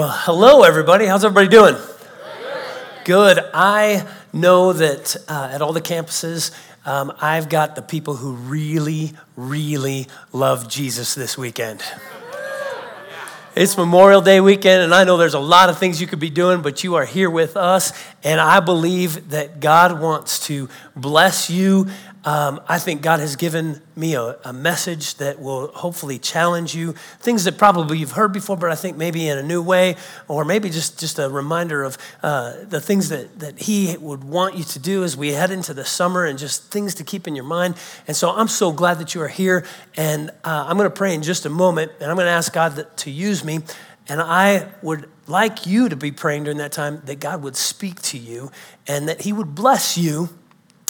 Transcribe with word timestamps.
Well, 0.00 0.08
hello, 0.08 0.62
everybody. 0.62 1.04
How's 1.04 1.26
everybody 1.26 1.48
doing? 1.48 1.76
Good. 3.04 3.38
I 3.52 4.08
know 4.32 4.72
that 4.72 5.14
uh, 5.28 5.50
at 5.52 5.60
all 5.60 5.74
the 5.74 5.82
campuses, 5.82 6.52
um, 6.86 7.12
I've 7.20 7.50
got 7.50 7.76
the 7.76 7.82
people 7.82 8.16
who 8.16 8.32
really, 8.32 9.12
really 9.36 10.06
love 10.32 10.70
Jesus 10.70 11.14
this 11.14 11.36
weekend. 11.36 11.82
It's 13.54 13.76
Memorial 13.76 14.22
Day 14.22 14.40
weekend, 14.40 14.84
and 14.84 14.94
I 14.94 15.04
know 15.04 15.18
there's 15.18 15.34
a 15.34 15.38
lot 15.38 15.68
of 15.68 15.78
things 15.78 16.00
you 16.00 16.06
could 16.06 16.18
be 16.18 16.30
doing, 16.30 16.62
but 16.62 16.82
you 16.82 16.94
are 16.94 17.04
here 17.04 17.28
with 17.28 17.54
us, 17.54 17.92
and 18.24 18.40
I 18.40 18.60
believe 18.60 19.28
that 19.32 19.60
God 19.60 20.00
wants 20.00 20.46
to 20.46 20.70
bless 20.96 21.50
you 21.50 21.88
um, 22.24 22.60
I 22.68 22.78
think 22.78 23.00
God 23.00 23.20
has 23.20 23.36
given 23.36 23.80
me 23.96 24.14
a, 24.14 24.36
a, 24.44 24.52
message 24.52 25.14
that 25.16 25.40
will 25.40 25.68
hopefully 25.68 26.18
challenge 26.18 26.74
you. 26.74 26.92
Things 27.18 27.44
that 27.44 27.56
probably 27.56 27.96
you've 27.96 28.12
heard 28.12 28.32
before, 28.32 28.58
but 28.58 28.70
I 28.70 28.74
think 28.74 28.98
maybe 28.98 29.26
in 29.26 29.38
a 29.38 29.42
new 29.42 29.62
way, 29.62 29.96
or 30.28 30.44
maybe 30.44 30.68
just, 30.68 31.00
just 31.00 31.18
a 31.18 31.30
reminder 31.30 31.82
of 31.82 31.96
uh, 32.22 32.64
the 32.64 32.80
things 32.80 33.08
that, 33.08 33.38
that 33.38 33.60
He 33.60 33.96
would 33.96 34.22
want 34.22 34.54
you 34.54 34.64
to 34.64 34.78
do 34.78 35.02
as 35.02 35.16
we 35.16 35.32
head 35.32 35.50
into 35.50 35.72
the 35.72 35.84
summer 35.84 36.26
and 36.26 36.38
just 36.38 36.70
things 36.70 36.94
to 36.96 37.04
keep 37.04 37.26
in 37.26 37.34
your 37.34 37.46
mind. 37.46 37.76
And 38.06 38.14
so 38.14 38.30
I'm 38.30 38.48
so 38.48 38.70
glad 38.70 38.98
that 38.98 39.14
you 39.14 39.22
are 39.22 39.28
here. 39.28 39.64
And 39.96 40.28
uh, 40.44 40.66
I'm 40.68 40.76
going 40.76 40.90
to 40.90 40.94
pray 40.94 41.14
in 41.14 41.22
just 41.22 41.46
a 41.46 41.50
moment, 41.50 41.92
and 42.00 42.10
I'm 42.10 42.16
going 42.16 42.26
to 42.26 42.32
ask 42.32 42.52
God 42.52 42.86
to 42.98 43.10
use 43.10 43.44
me. 43.44 43.60
And 44.10 44.20
I 44.20 44.68
would 44.82 45.08
like 45.26 45.64
you 45.64 45.88
to 45.88 45.96
be 45.96 46.10
praying 46.10 46.44
during 46.44 46.58
that 46.58 46.72
time 46.72 47.00
that 47.06 47.20
God 47.20 47.42
would 47.42 47.56
speak 47.56 48.02
to 48.02 48.18
you 48.18 48.50
and 48.86 49.08
that 49.08 49.22
He 49.22 49.32
would 49.32 49.54
bless 49.54 49.96
you 49.96 50.28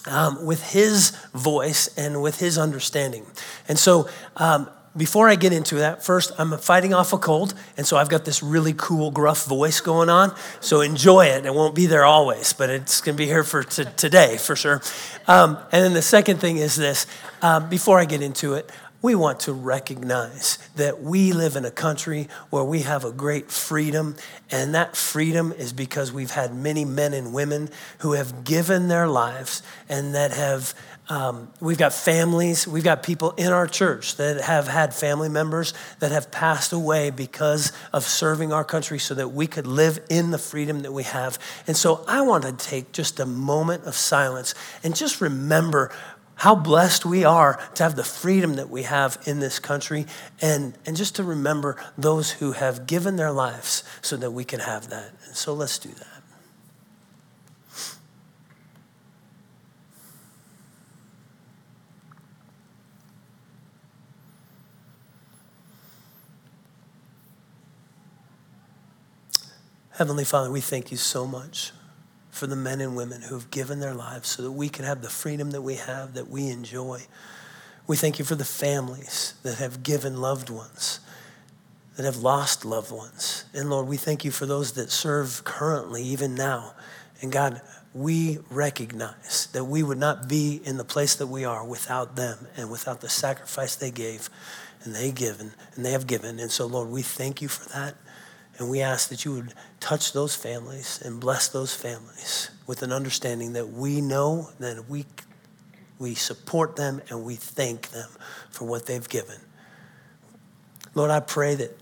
um, 0.06 0.44
with 0.44 0.72
his 0.72 1.10
voice 1.34 1.88
and 1.96 2.22
with 2.22 2.38
his 2.40 2.58
understanding. 2.58 3.26
And 3.68 3.78
so, 3.78 4.08
um, 4.36 4.68
before 4.96 5.28
I 5.28 5.36
get 5.36 5.52
into 5.52 5.76
that, 5.76 6.04
first, 6.04 6.32
I'm 6.36 6.56
fighting 6.58 6.92
off 6.92 7.12
a 7.12 7.18
cold, 7.18 7.54
and 7.76 7.86
so 7.86 7.96
I've 7.96 8.08
got 8.08 8.24
this 8.24 8.42
really 8.42 8.74
cool, 8.76 9.12
gruff 9.12 9.44
voice 9.44 9.80
going 9.80 10.08
on. 10.08 10.34
So 10.58 10.80
enjoy 10.80 11.26
it. 11.26 11.46
It 11.46 11.54
won't 11.54 11.76
be 11.76 11.86
there 11.86 12.04
always, 12.04 12.52
but 12.52 12.70
it's 12.70 13.00
going 13.00 13.16
to 13.16 13.18
be 13.18 13.26
here 13.26 13.44
for 13.44 13.62
t- 13.62 13.84
today 13.96 14.36
for 14.36 14.56
sure. 14.56 14.82
Um, 15.28 15.58
and 15.70 15.84
then 15.84 15.92
the 15.92 16.02
second 16.02 16.38
thing 16.38 16.56
is 16.56 16.74
this 16.74 17.06
uh, 17.40 17.60
before 17.60 18.00
I 18.00 18.04
get 18.04 18.20
into 18.20 18.54
it, 18.54 18.68
we 19.02 19.14
want 19.14 19.40
to 19.40 19.52
recognize 19.52 20.58
that 20.76 21.02
we 21.02 21.32
live 21.32 21.56
in 21.56 21.64
a 21.64 21.70
country 21.70 22.28
where 22.50 22.64
we 22.64 22.80
have 22.80 23.04
a 23.04 23.12
great 23.12 23.50
freedom, 23.50 24.16
and 24.50 24.74
that 24.74 24.96
freedom 24.96 25.52
is 25.52 25.72
because 25.72 26.12
we've 26.12 26.32
had 26.32 26.54
many 26.54 26.84
men 26.84 27.14
and 27.14 27.32
women 27.32 27.70
who 27.98 28.12
have 28.12 28.44
given 28.44 28.88
their 28.88 29.06
lives 29.06 29.62
and 29.88 30.14
that 30.14 30.32
have. 30.32 30.74
Um, 31.08 31.48
we've 31.58 31.76
got 31.76 31.92
families, 31.92 32.68
we've 32.68 32.84
got 32.84 33.02
people 33.02 33.32
in 33.32 33.48
our 33.48 33.66
church 33.66 34.14
that 34.18 34.42
have 34.42 34.68
had 34.68 34.94
family 34.94 35.28
members 35.28 35.74
that 35.98 36.12
have 36.12 36.30
passed 36.30 36.72
away 36.72 37.10
because 37.10 37.72
of 37.92 38.04
serving 38.04 38.52
our 38.52 38.62
country 38.62 39.00
so 39.00 39.14
that 39.14 39.30
we 39.32 39.48
could 39.48 39.66
live 39.66 39.98
in 40.08 40.30
the 40.30 40.38
freedom 40.38 40.82
that 40.82 40.92
we 40.92 41.02
have. 41.02 41.36
And 41.66 41.76
so 41.76 42.04
I 42.06 42.20
want 42.20 42.44
to 42.44 42.52
take 42.52 42.92
just 42.92 43.18
a 43.18 43.26
moment 43.26 43.86
of 43.86 43.96
silence 43.96 44.54
and 44.84 44.94
just 44.94 45.20
remember 45.20 45.90
how 46.40 46.54
blessed 46.54 47.04
we 47.04 47.22
are 47.22 47.60
to 47.74 47.82
have 47.82 47.96
the 47.96 48.02
freedom 48.02 48.54
that 48.54 48.70
we 48.70 48.84
have 48.84 49.18
in 49.26 49.40
this 49.40 49.58
country 49.58 50.06
and, 50.40 50.72
and 50.86 50.96
just 50.96 51.16
to 51.16 51.22
remember 51.22 51.76
those 51.98 52.30
who 52.30 52.52
have 52.52 52.86
given 52.86 53.16
their 53.16 53.30
lives 53.30 53.84
so 54.00 54.16
that 54.16 54.30
we 54.30 54.42
can 54.42 54.60
have 54.60 54.88
that. 54.88 55.12
And 55.26 55.36
so 55.36 55.52
let's 55.52 55.78
do 55.78 55.90
that. 55.90 56.06
Heavenly 69.90 70.24
Father, 70.24 70.50
we 70.50 70.62
thank 70.62 70.90
you 70.90 70.96
so 70.96 71.26
much 71.26 71.72
for 72.40 72.46
the 72.46 72.56
men 72.56 72.80
and 72.80 72.96
women 72.96 73.20
who 73.20 73.34
have 73.34 73.50
given 73.50 73.80
their 73.80 73.92
lives 73.92 74.30
so 74.30 74.40
that 74.40 74.52
we 74.52 74.70
can 74.70 74.86
have 74.86 75.02
the 75.02 75.10
freedom 75.10 75.50
that 75.50 75.60
we 75.60 75.74
have, 75.74 76.14
that 76.14 76.30
we 76.30 76.48
enjoy. 76.48 77.02
We 77.86 77.98
thank 77.98 78.18
you 78.18 78.24
for 78.24 78.34
the 78.34 78.46
families 78.46 79.34
that 79.42 79.58
have 79.58 79.82
given 79.82 80.22
loved 80.22 80.48
ones, 80.48 81.00
that 81.96 82.06
have 82.06 82.16
lost 82.16 82.64
loved 82.64 82.90
ones. 82.90 83.44
And 83.52 83.68
Lord, 83.68 83.88
we 83.88 83.98
thank 83.98 84.24
you 84.24 84.30
for 84.30 84.46
those 84.46 84.72
that 84.72 84.90
serve 84.90 85.44
currently, 85.44 86.02
even 86.02 86.34
now. 86.34 86.72
And 87.20 87.30
God, 87.30 87.60
we 87.92 88.38
recognize 88.48 89.48
that 89.52 89.64
we 89.64 89.82
would 89.82 89.98
not 89.98 90.26
be 90.26 90.62
in 90.64 90.78
the 90.78 90.84
place 90.84 91.16
that 91.16 91.26
we 91.26 91.44
are 91.44 91.62
without 91.62 92.16
them 92.16 92.46
and 92.56 92.70
without 92.70 93.02
the 93.02 93.10
sacrifice 93.10 93.76
they 93.76 93.90
gave 93.90 94.30
and 94.82 94.94
they 94.94 95.12
given 95.12 95.52
and 95.74 95.84
they 95.84 95.92
have 95.92 96.06
given. 96.06 96.40
And 96.40 96.50
so, 96.50 96.64
Lord, 96.64 96.88
we 96.88 97.02
thank 97.02 97.42
you 97.42 97.48
for 97.48 97.68
that. 97.74 97.96
And 98.60 98.68
we 98.68 98.82
ask 98.82 99.08
that 99.08 99.24
you 99.24 99.32
would 99.32 99.54
touch 99.80 100.12
those 100.12 100.36
families 100.36 101.00
and 101.02 101.18
bless 101.18 101.48
those 101.48 101.74
families 101.74 102.50
with 102.66 102.82
an 102.82 102.92
understanding 102.92 103.54
that 103.54 103.70
we 103.70 104.02
know 104.02 104.50
that 104.58 104.86
we, 104.86 105.06
we 105.98 106.14
support 106.14 106.76
them 106.76 107.00
and 107.08 107.24
we 107.24 107.36
thank 107.36 107.88
them 107.88 108.10
for 108.50 108.66
what 108.66 108.84
they've 108.84 109.08
given. 109.08 109.36
Lord, 110.94 111.10
I 111.10 111.20
pray 111.20 111.54
that 111.54 111.74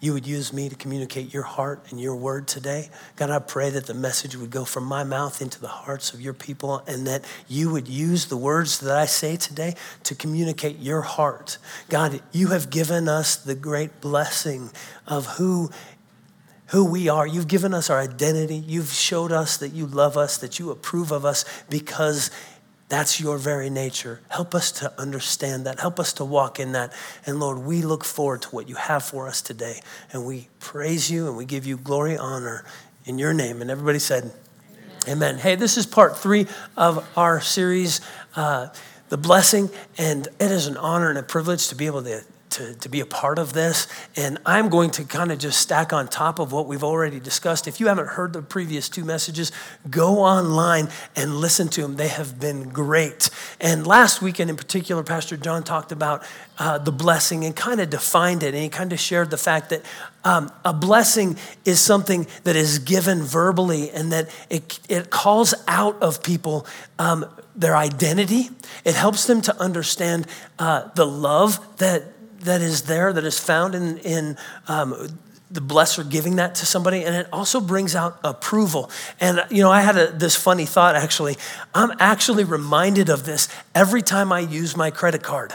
you 0.00 0.12
would 0.12 0.26
use 0.26 0.52
me 0.52 0.68
to 0.68 0.74
communicate 0.74 1.32
your 1.32 1.42
heart 1.42 1.86
and 1.90 1.98
your 1.98 2.16
word 2.16 2.46
today. 2.46 2.90
God, 3.16 3.30
I 3.30 3.38
pray 3.38 3.70
that 3.70 3.86
the 3.86 3.94
message 3.94 4.36
would 4.36 4.50
go 4.50 4.66
from 4.66 4.84
my 4.84 5.04
mouth 5.04 5.40
into 5.40 5.58
the 5.58 5.68
hearts 5.68 6.12
of 6.12 6.20
your 6.20 6.32
people 6.34 6.82
and 6.86 7.06
that 7.06 7.24
you 7.48 7.70
would 7.70 7.88
use 7.88 8.26
the 8.26 8.36
words 8.36 8.80
that 8.80 8.94
I 8.94 9.06
say 9.06 9.36
today 9.36 9.74
to 10.04 10.14
communicate 10.14 10.78
your 10.80 11.00
heart. 11.00 11.56
God, 11.88 12.20
you 12.32 12.48
have 12.48 12.68
given 12.68 13.08
us 13.08 13.36
the 13.36 13.54
great 13.54 14.02
blessing 14.02 14.70
of 15.06 15.26
who 15.26 15.70
who 16.70 16.84
we 16.84 17.08
are. 17.08 17.26
You've 17.26 17.48
given 17.48 17.74
us 17.74 17.90
our 17.90 18.00
identity. 18.00 18.56
You've 18.56 18.90
showed 18.90 19.32
us 19.32 19.56
that 19.56 19.72
you 19.72 19.86
love 19.86 20.16
us, 20.16 20.38
that 20.38 20.58
you 20.58 20.70
approve 20.70 21.10
of 21.10 21.24
us 21.24 21.44
because 21.68 22.30
that's 22.88 23.20
your 23.20 23.38
very 23.38 23.70
nature. 23.70 24.20
Help 24.28 24.54
us 24.54 24.72
to 24.72 24.92
understand 25.00 25.66
that. 25.66 25.80
Help 25.80 25.98
us 25.98 26.12
to 26.14 26.24
walk 26.24 26.60
in 26.60 26.72
that. 26.72 26.92
And 27.26 27.40
Lord, 27.40 27.58
we 27.58 27.82
look 27.82 28.04
forward 28.04 28.42
to 28.42 28.48
what 28.48 28.68
you 28.68 28.76
have 28.76 29.04
for 29.04 29.26
us 29.26 29.42
today. 29.42 29.80
And 30.12 30.24
we 30.24 30.48
praise 30.60 31.10
you 31.10 31.26
and 31.26 31.36
we 31.36 31.44
give 31.44 31.66
you 31.66 31.76
glory, 31.76 32.16
honor 32.16 32.64
in 33.04 33.18
your 33.18 33.32
name. 33.32 33.62
And 33.62 33.70
everybody 33.70 33.98
said, 33.98 34.32
Amen. 35.04 35.16
Amen. 35.16 35.38
Hey, 35.38 35.56
this 35.56 35.76
is 35.76 35.86
part 35.86 36.18
three 36.18 36.46
of 36.76 37.04
our 37.16 37.40
series, 37.40 38.00
uh, 38.36 38.68
The 39.08 39.16
Blessing. 39.16 39.70
And 39.98 40.26
it 40.38 40.50
is 40.52 40.68
an 40.68 40.76
honor 40.76 41.10
and 41.10 41.18
a 41.18 41.22
privilege 41.24 41.68
to 41.68 41.74
be 41.74 41.86
able 41.86 42.02
to 42.04 42.22
to, 42.50 42.74
to 42.74 42.88
be 42.88 43.00
a 43.00 43.06
part 43.06 43.38
of 43.38 43.52
this. 43.52 43.86
And 44.16 44.38
I'm 44.44 44.68
going 44.68 44.90
to 44.92 45.04
kind 45.04 45.32
of 45.32 45.38
just 45.38 45.60
stack 45.60 45.92
on 45.92 46.08
top 46.08 46.38
of 46.38 46.52
what 46.52 46.66
we've 46.66 46.84
already 46.84 47.20
discussed. 47.20 47.66
If 47.66 47.80
you 47.80 47.86
haven't 47.86 48.08
heard 48.08 48.32
the 48.32 48.42
previous 48.42 48.88
two 48.88 49.04
messages, 49.04 49.52
go 49.88 50.18
online 50.18 50.88
and 51.16 51.36
listen 51.36 51.68
to 51.68 51.82
them. 51.82 51.96
They 51.96 52.08
have 52.08 52.40
been 52.40 52.68
great. 52.68 53.30
And 53.60 53.86
last 53.86 54.20
weekend 54.20 54.50
in 54.50 54.56
particular, 54.56 55.02
Pastor 55.02 55.36
John 55.36 55.62
talked 55.62 55.92
about 55.92 56.24
uh, 56.58 56.78
the 56.78 56.92
blessing 56.92 57.44
and 57.44 57.56
kind 57.56 57.80
of 57.80 57.88
defined 57.90 58.42
it. 58.42 58.54
And 58.54 58.62
he 58.62 58.68
kind 58.68 58.92
of 58.92 59.00
shared 59.00 59.30
the 59.30 59.38
fact 59.38 59.70
that 59.70 59.82
um, 60.24 60.52
a 60.64 60.72
blessing 60.72 61.36
is 61.64 61.80
something 61.80 62.26
that 62.44 62.56
is 62.56 62.78
given 62.80 63.22
verbally 63.22 63.90
and 63.90 64.12
that 64.12 64.28
it, 64.50 64.78
it 64.88 65.10
calls 65.10 65.54
out 65.66 66.00
of 66.02 66.22
people 66.22 66.66
um, 66.98 67.24
their 67.56 67.76
identity. 67.76 68.50
It 68.84 68.94
helps 68.94 69.26
them 69.26 69.40
to 69.42 69.58
understand 69.60 70.26
uh, 70.58 70.88
the 70.94 71.06
love 71.06 71.78
that 71.78 72.04
that 72.40 72.60
is 72.60 72.82
there, 72.82 73.12
that 73.12 73.24
is 73.24 73.38
found 73.38 73.74
in, 73.74 73.98
in 73.98 74.36
um, 74.68 75.18
the 75.50 75.60
blesser 75.60 76.08
giving 76.08 76.36
that 76.36 76.54
to 76.56 76.66
somebody, 76.66 77.04
and 77.04 77.14
it 77.14 77.26
also 77.32 77.60
brings 77.60 77.96
out 77.96 78.18
approval. 78.22 78.90
And, 79.18 79.44
you 79.50 79.62
know, 79.62 79.70
I 79.70 79.80
had 79.80 79.96
a, 79.96 80.12
this 80.12 80.36
funny 80.36 80.64
thought 80.64 80.94
actually. 80.94 81.36
I'm 81.74 81.92
actually 81.98 82.44
reminded 82.44 83.08
of 83.08 83.24
this 83.24 83.48
every 83.74 84.02
time 84.02 84.32
I 84.32 84.40
use 84.40 84.76
my 84.76 84.90
credit 84.90 85.22
card. 85.22 85.54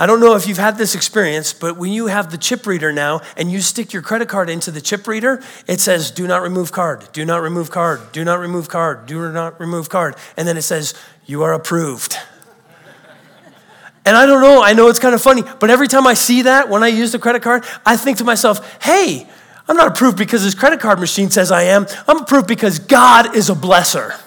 I 0.00 0.06
don't 0.06 0.20
know 0.20 0.36
if 0.36 0.46
you've 0.46 0.58
had 0.58 0.78
this 0.78 0.94
experience, 0.94 1.52
but 1.52 1.76
when 1.76 1.90
you 1.90 2.06
have 2.06 2.30
the 2.30 2.38
chip 2.38 2.66
reader 2.66 2.92
now 2.92 3.20
and 3.36 3.50
you 3.50 3.60
stick 3.60 3.92
your 3.92 4.02
credit 4.02 4.28
card 4.28 4.48
into 4.48 4.70
the 4.70 4.80
chip 4.80 5.08
reader, 5.08 5.42
it 5.66 5.80
says, 5.80 6.12
do 6.12 6.28
not 6.28 6.40
remove 6.40 6.70
card, 6.70 7.08
do 7.12 7.24
not 7.24 7.42
remove 7.42 7.70
card, 7.70 8.12
do 8.12 8.24
not 8.24 8.38
remove 8.38 8.68
card, 8.68 9.06
do 9.06 9.32
not 9.32 9.58
remove 9.58 9.88
card. 9.88 10.14
And 10.36 10.46
then 10.46 10.56
it 10.56 10.62
says, 10.62 10.94
you 11.26 11.42
are 11.42 11.52
approved. 11.52 12.16
And 14.08 14.16
I 14.16 14.24
don't 14.24 14.40
know, 14.40 14.62
I 14.62 14.72
know 14.72 14.88
it's 14.88 14.98
kind 14.98 15.14
of 15.14 15.20
funny, 15.20 15.42
but 15.60 15.68
every 15.68 15.86
time 15.86 16.06
I 16.06 16.14
see 16.14 16.40
that 16.40 16.70
when 16.70 16.82
I 16.82 16.86
use 16.86 17.12
the 17.12 17.18
credit 17.18 17.42
card, 17.42 17.66
I 17.84 17.98
think 17.98 18.16
to 18.16 18.24
myself, 18.24 18.82
hey, 18.82 19.28
I'm 19.68 19.76
not 19.76 19.88
approved 19.88 20.16
because 20.16 20.44
this 20.44 20.54
credit 20.54 20.80
card 20.80 20.98
machine 20.98 21.28
says 21.28 21.52
I 21.52 21.64
am. 21.64 21.86
I'm 22.08 22.22
approved 22.22 22.48
because 22.48 22.78
God 22.78 23.36
is 23.36 23.50
a 23.50 23.54
blesser. 23.54 24.18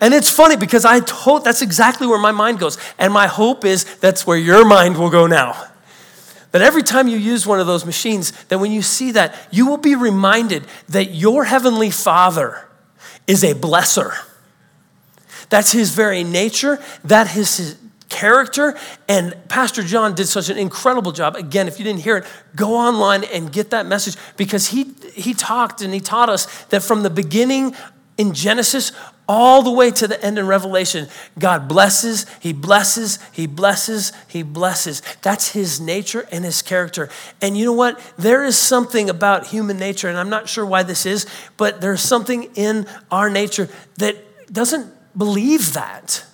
And 0.00 0.14
it's 0.14 0.30
funny 0.30 0.54
because 0.54 0.84
I 0.84 1.00
told 1.00 1.42
that's 1.42 1.62
exactly 1.62 2.06
where 2.06 2.20
my 2.20 2.30
mind 2.30 2.60
goes. 2.60 2.78
And 2.96 3.12
my 3.12 3.26
hope 3.26 3.64
is 3.64 3.82
that's 3.96 4.24
where 4.24 4.38
your 4.38 4.64
mind 4.64 4.98
will 4.98 5.10
go 5.10 5.26
now. 5.26 5.70
That 6.52 6.62
every 6.62 6.84
time 6.84 7.08
you 7.08 7.16
use 7.16 7.48
one 7.48 7.58
of 7.58 7.66
those 7.66 7.84
machines, 7.84 8.30
that 8.44 8.60
when 8.60 8.70
you 8.70 8.82
see 8.82 9.10
that, 9.10 9.34
you 9.50 9.66
will 9.66 9.78
be 9.78 9.96
reminded 9.96 10.62
that 10.90 11.06
your 11.06 11.42
heavenly 11.42 11.90
Father 11.90 12.68
is 13.26 13.42
a 13.42 13.52
blesser. 13.52 14.14
That's 15.48 15.72
his 15.72 15.90
very 15.90 16.22
nature. 16.22 16.80
That 17.02 17.36
is 17.36 17.56
his, 17.56 17.78
character. 18.14 18.76
And 19.08 19.36
Pastor 19.48 19.82
John 19.82 20.14
did 20.14 20.28
such 20.28 20.48
an 20.48 20.56
incredible 20.56 21.10
job. 21.10 21.34
Again, 21.34 21.66
if 21.66 21.78
you 21.78 21.84
didn't 21.84 22.02
hear 22.02 22.18
it, 22.18 22.24
go 22.54 22.76
online 22.76 23.24
and 23.24 23.52
get 23.52 23.70
that 23.70 23.86
message 23.86 24.16
because 24.36 24.68
he, 24.68 24.94
he 25.12 25.34
talked 25.34 25.82
and 25.82 25.92
he 25.92 26.00
taught 26.00 26.28
us 26.28 26.64
that 26.66 26.82
from 26.82 27.02
the 27.02 27.10
beginning 27.10 27.74
in 28.16 28.32
Genesis 28.32 28.92
all 29.26 29.62
the 29.62 29.70
way 29.70 29.90
to 29.90 30.06
the 30.06 30.22
end 30.24 30.38
in 30.38 30.46
Revelation, 30.46 31.08
God 31.38 31.66
blesses, 31.66 32.26
He 32.40 32.52
blesses, 32.52 33.18
He 33.32 33.46
blesses, 33.46 34.12
He 34.28 34.42
blesses. 34.42 35.02
That's 35.22 35.52
His 35.52 35.80
nature 35.80 36.28
and 36.30 36.44
His 36.44 36.62
character. 36.62 37.08
And 37.40 37.56
you 37.56 37.64
know 37.64 37.72
what? 37.72 37.98
There 38.18 38.44
is 38.44 38.56
something 38.58 39.08
about 39.08 39.46
human 39.46 39.78
nature, 39.78 40.08
and 40.08 40.18
I'm 40.18 40.28
not 40.28 40.48
sure 40.48 40.66
why 40.66 40.82
this 40.82 41.06
is, 41.06 41.26
but 41.56 41.80
there's 41.80 42.02
something 42.02 42.50
in 42.54 42.86
our 43.10 43.30
nature 43.30 43.68
that 43.96 44.52
doesn't 44.52 44.92
believe 45.16 45.72
that. 45.72 46.24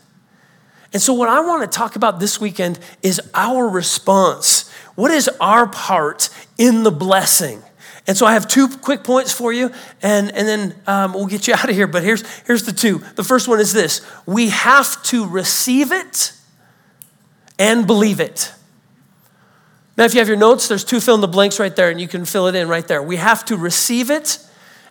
And 0.92 1.00
so, 1.00 1.12
what 1.12 1.28
I 1.28 1.40
want 1.40 1.70
to 1.70 1.78
talk 1.78 1.96
about 1.96 2.18
this 2.20 2.40
weekend 2.40 2.78
is 3.02 3.20
our 3.34 3.68
response. 3.68 4.68
What 4.96 5.10
is 5.10 5.28
our 5.40 5.66
part 5.66 6.30
in 6.58 6.82
the 6.82 6.90
blessing? 6.90 7.62
And 8.06 8.16
so 8.16 8.26
I 8.26 8.32
have 8.32 8.48
two 8.48 8.66
quick 8.66 9.04
points 9.04 9.32
for 9.32 9.52
you, 9.52 9.70
and, 10.02 10.32
and 10.32 10.48
then 10.48 10.74
um, 10.86 11.14
we'll 11.14 11.26
get 11.26 11.46
you 11.46 11.54
out 11.58 11.68
of 11.68 11.76
here. 11.76 11.86
But 11.86 12.02
here's, 12.02 12.28
here's 12.40 12.64
the 12.64 12.72
two. 12.72 12.98
The 13.14 13.24
first 13.24 13.46
one 13.46 13.60
is 13.60 13.72
this 13.72 14.04
we 14.26 14.48
have 14.48 15.02
to 15.04 15.28
receive 15.28 15.92
it 15.92 16.32
and 17.58 17.86
believe 17.86 18.20
it. 18.20 18.52
Now, 19.96 20.04
if 20.04 20.14
you 20.14 20.20
have 20.20 20.28
your 20.28 20.36
notes, 20.36 20.66
there's 20.66 20.84
two 20.84 21.00
fill 21.00 21.14
in 21.14 21.20
the 21.20 21.28
blanks 21.28 21.60
right 21.60 21.74
there, 21.74 21.90
and 21.90 22.00
you 22.00 22.08
can 22.08 22.24
fill 22.24 22.46
it 22.46 22.54
in 22.54 22.68
right 22.68 22.86
there. 22.88 23.02
We 23.02 23.16
have 23.16 23.44
to 23.46 23.56
receive 23.56 24.10
it 24.10 24.38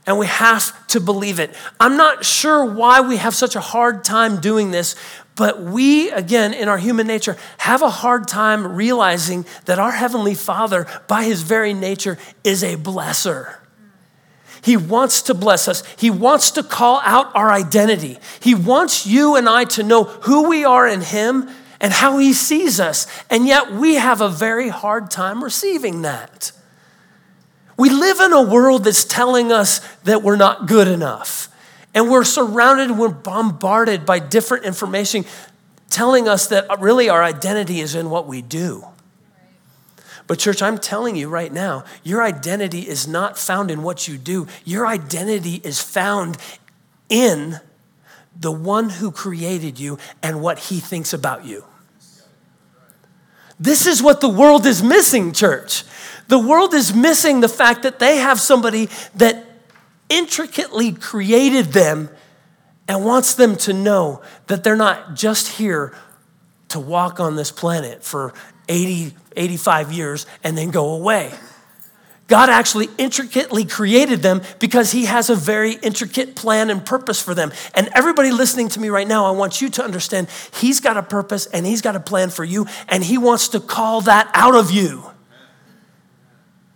and 0.06 0.18
we 0.18 0.26
have 0.26 0.88
to 0.88 1.00
believe 1.00 1.40
it. 1.40 1.54
I'm 1.80 1.98
not 1.98 2.26
sure 2.26 2.66
why 2.66 3.02
we 3.02 3.18
have 3.18 3.36
such 3.36 3.56
a 3.56 3.60
hard 3.60 4.04
time 4.04 4.40
doing 4.40 4.72
this, 4.72 4.96
but 5.40 5.62
we, 5.62 6.12
again, 6.12 6.54
in 6.54 6.68
our 6.68 6.78
human 6.78 7.08
nature, 7.08 7.38
have 7.60 7.82
a 7.82 7.90
hard 7.90 8.28
time 8.28 8.76
realizing 8.76 9.46
that 9.64 9.80
our 9.80 9.92
Heavenly 9.92 10.36
Father, 10.36 10.86
by 11.08 11.24
His 11.24 11.44
very 11.44 11.74
nature, 11.74 12.18
is 12.44 12.62
a 12.62 12.76
blesser. 12.76 13.56
He 14.62 14.76
wants 14.76 15.22
to 15.22 15.34
bless 15.34 15.70
us. 15.70 15.82
He 15.98 16.10
wants 16.10 16.52
to 16.52 16.62
call 16.62 17.00
out 17.06 17.34
our 17.38 17.50
identity. 17.50 18.18
He 18.42 18.54
wants 18.54 19.08
you 19.08 19.38
and 19.38 19.48
I 19.48 19.64
to 19.64 19.82
know 19.82 20.04
who 20.04 20.50
we 20.50 20.66
are 20.66 20.86
in 20.86 21.00
Him 21.00 21.50
and 21.80 21.94
how 21.94 22.18
He 22.18 22.34
sees 22.34 22.82
us. 22.82 23.08
And 23.30 23.48
yet 23.48 23.72
we 23.72 23.96
have 23.96 24.20
a 24.20 24.28
very 24.28 24.68
hard 24.68 25.10
time 25.10 25.42
receiving 25.42 26.02
that. 26.02 26.52
We 27.78 27.90
live 27.90 28.20
in 28.20 28.34
a 28.34 28.42
world 28.44 28.84
that's 28.84 29.06
telling 29.06 29.54
us 29.54 29.80
that 30.04 30.22
we're 30.22 30.36
not 30.36 30.68
good 30.68 30.90
enough. 30.90 31.49
And 31.94 32.10
we're 32.10 32.24
surrounded, 32.24 32.98
we're 32.98 33.10
bombarded 33.10 34.06
by 34.06 34.20
different 34.20 34.66
information 34.66 35.26
telling 35.90 36.28
us 36.28 36.48
that 36.48 36.68
really 36.80 37.10
our 37.10 37.24
identity 37.24 37.80
is 37.80 37.96
in 37.96 38.10
what 38.10 38.28
we 38.28 38.42
do. 38.42 38.86
But, 40.28 40.38
church, 40.38 40.62
I'm 40.62 40.78
telling 40.78 41.16
you 41.16 41.28
right 41.28 41.52
now, 41.52 41.84
your 42.04 42.22
identity 42.22 42.88
is 42.88 43.08
not 43.08 43.40
found 43.40 43.72
in 43.72 43.82
what 43.82 44.08
you 44.08 44.18
do. 44.20 44.48
Your 44.64 44.86
identity 44.86 45.60
is 45.64 45.82
found 45.82 46.38
in 47.10 47.60
the 48.40 48.52
one 48.52 48.90
who 48.90 49.12
created 49.12 49.80
you 49.80 49.98
and 50.22 50.40
what 50.40 50.60
he 50.60 50.80
thinks 50.80 51.14
about 51.14 51.46
you. 51.46 51.66
This 53.60 53.88
is 53.88 54.04
what 54.04 54.22
the 54.22 54.30
world 54.30 54.68
is 54.68 54.84
missing, 54.84 55.34
church. 55.34 55.84
The 56.28 56.40
world 56.40 56.76
is 56.76 56.94
missing 56.94 57.42
the 57.42 57.50
fact 57.50 57.82
that 57.82 57.98
they 57.98 58.18
have 58.18 58.40
somebody 58.40 58.88
that 59.16 59.49
intricately 60.10 60.92
created 60.92 61.68
them 61.68 62.10
and 62.88 63.06
wants 63.06 63.36
them 63.36 63.56
to 63.56 63.74
know 63.74 64.22
that 64.48 64.64
they're 64.64 64.76
not 64.76 65.16
just 65.16 65.48
here 65.48 65.96
to 66.70 66.80
walk 66.80 67.20
on 67.20 67.36
this 67.36 67.52
planet 67.52 68.04
for 68.04 68.34
80, 68.68 69.14
85 69.36 69.92
years 69.92 70.26
and 70.44 70.58
then 70.58 70.72
go 70.72 70.96
away. 70.96 71.32
God 72.30 72.50
actually 72.50 72.88
intricately 73.00 73.66
created 73.66 74.22
them 74.22 74.42
because 74.60 74.92
He 74.92 75.06
has 75.06 75.30
a 75.30 75.36
very 75.36 75.74
intricate 75.74 76.36
plan 76.36 76.70
and 76.70 76.86
purpose 76.86 77.22
for 77.22 77.34
them. 77.34 77.52
And 77.74 77.90
everybody 77.94 78.32
listening 78.32 78.70
to 78.70 78.80
me 78.80 78.90
right 78.90 79.08
now, 79.08 79.26
I 79.26 79.32
want 79.32 79.62
you 79.62 79.70
to 79.72 79.84
understand 79.84 80.30
He's 80.54 80.80
got 80.80 80.96
a 80.96 81.04
purpose 81.04 81.48
and 81.48 81.66
He's 81.66 81.82
got 81.82 81.96
a 81.96 82.00
plan 82.00 82.30
for 82.30 82.44
you, 82.44 82.68
and 82.88 83.04
He 83.04 83.18
wants 83.18 83.50
to 83.50 83.60
call 83.60 84.02
that 84.02 84.30
out 84.36 84.56
of 84.56 84.70
you. 84.70 85.10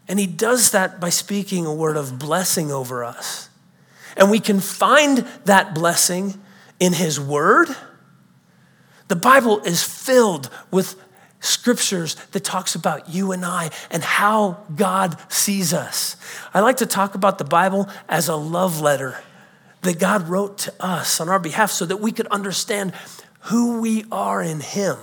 And 0.07 0.19
he 0.19 0.27
does 0.27 0.71
that 0.71 0.99
by 0.99 1.09
speaking 1.09 1.65
a 1.65 1.73
word 1.73 1.97
of 1.97 2.19
blessing 2.19 2.71
over 2.71 3.03
us. 3.03 3.49
And 4.17 4.29
we 4.29 4.39
can 4.39 4.59
find 4.59 5.19
that 5.45 5.73
blessing 5.73 6.35
in 6.79 6.93
his 6.93 7.19
word. 7.19 7.69
The 9.07 9.15
Bible 9.15 9.61
is 9.61 9.83
filled 9.83 10.49
with 10.71 10.95
scriptures 11.39 12.15
that 12.31 12.43
talks 12.43 12.73
about 12.75 13.09
you 13.09 13.31
and 13.31 13.45
I 13.45 13.69
and 13.91 14.03
how 14.03 14.63
God 14.75 15.17
sees 15.31 15.73
us. 15.73 16.15
I 16.53 16.61
like 16.61 16.77
to 16.77 16.85
talk 16.85 17.15
about 17.15 17.37
the 17.37 17.43
Bible 17.43 17.89
as 18.07 18.27
a 18.29 18.35
love 18.35 18.81
letter 18.81 19.17
that 19.81 19.99
God 19.99 20.29
wrote 20.29 20.57
to 20.59 20.73
us 20.79 21.19
on 21.19 21.27
our 21.27 21.39
behalf 21.39 21.69
so 21.69 21.85
that 21.85 21.97
we 21.97 22.11
could 22.11 22.27
understand 22.27 22.93
who 23.41 23.81
we 23.81 24.05
are 24.11 24.41
in 24.41 24.61
him. 24.61 24.97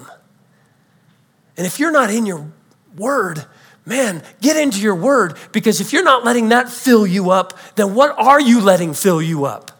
And 1.57 1.67
if 1.67 1.79
you're 1.79 1.93
not 1.93 2.11
in 2.11 2.25
your 2.25 2.51
word, 2.97 3.45
man, 3.87 4.23
get 4.41 4.57
into 4.57 4.81
your 4.81 4.95
word 4.95 5.37
because 5.53 5.81
if 5.81 5.93
you're 5.93 6.05
not 6.05 6.25
letting 6.25 6.51
that 6.51 6.69
fill 6.69 7.07
you 7.07 7.31
up, 7.31 7.59
then 7.77 7.95
what 7.95 8.17
are 8.19 8.41
you 8.41 8.61
letting 8.61 8.95
fill 8.95 9.21
you 9.23 9.45
up? 9.45 9.71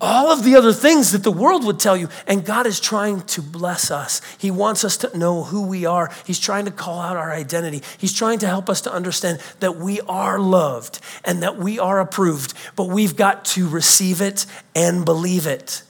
All 0.00 0.30
of 0.30 0.44
the 0.44 0.54
other 0.54 0.72
things 0.72 1.10
that 1.10 1.24
the 1.24 1.32
world 1.32 1.64
would 1.64 1.80
tell 1.80 1.96
you, 1.96 2.08
and 2.28 2.44
God 2.44 2.66
is 2.66 2.78
trying 2.78 3.22
to 3.22 3.42
bless 3.42 3.90
us. 3.90 4.20
He 4.38 4.48
wants 4.48 4.84
us 4.84 4.96
to 4.98 5.18
know 5.18 5.42
who 5.42 5.66
we 5.66 5.86
are. 5.86 6.12
He's 6.24 6.38
trying 6.38 6.66
to 6.66 6.70
call 6.70 7.00
out 7.00 7.16
our 7.16 7.32
identity. 7.32 7.82
He's 7.98 8.12
trying 8.12 8.38
to 8.40 8.46
help 8.46 8.70
us 8.70 8.80
to 8.82 8.92
understand 8.92 9.40
that 9.58 9.74
we 9.74 10.00
are 10.02 10.38
loved 10.38 11.00
and 11.24 11.42
that 11.42 11.56
we 11.56 11.80
are 11.80 11.98
approved, 11.98 12.54
but 12.76 12.84
we've 12.84 13.16
got 13.16 13.44
to 13.46 13.68
receive 13.68 14.20
it 14.20 14.46
and 14.72 15.04
believe 15.04 15.48
it. 15.48 15.82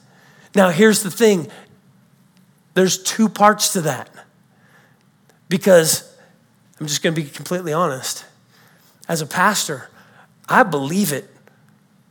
Now, 0.54 0.70
here's 0.70 1.02
the 1.02 1.10
thing 1.10 1.50
there's 2.72 3.02
two 3.02 3.28
parts 3.28 3.74
to 3.74 3.82
that 3.82 4.08
because 5.50 6.07
I'm 6.80 6.86
just 6.86 7.02
going 7.02 7.14
to 7.14 7.20
be 7.20 7.28
completely 7.28 7.72
honest. 7.72 8.24
As 9.08 9.20
a 9.20 9.26
pastor, 9.26 9.88
I 10.48 10.62
believe 10.62 11.12
it 11.12 11.28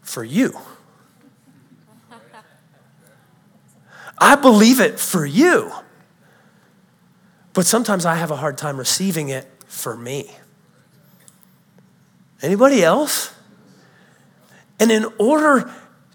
for 0.02 0.24
you. 0.24 0.58
I 4.20 4.36
believe 4.36 4.80
it 4.80 5.00
for 5.00 5.26
you. 5.26 5.72
But 7.54 7.66
sometimes 7.66 8.06
I 8.06 8.16
have 8.16 8.32
a 8.32 8.36
hard 8.36 8.58
time 8.58 8.78
receiving 8.78 9.30
it 9.30 9.48
for 9.68 9.96
me. 9.96 10.32
Anybody 12.42 12.84
else? 12.84 13.34
And 14.80 14.92
in 14.92 15.06
order 15.18 15.72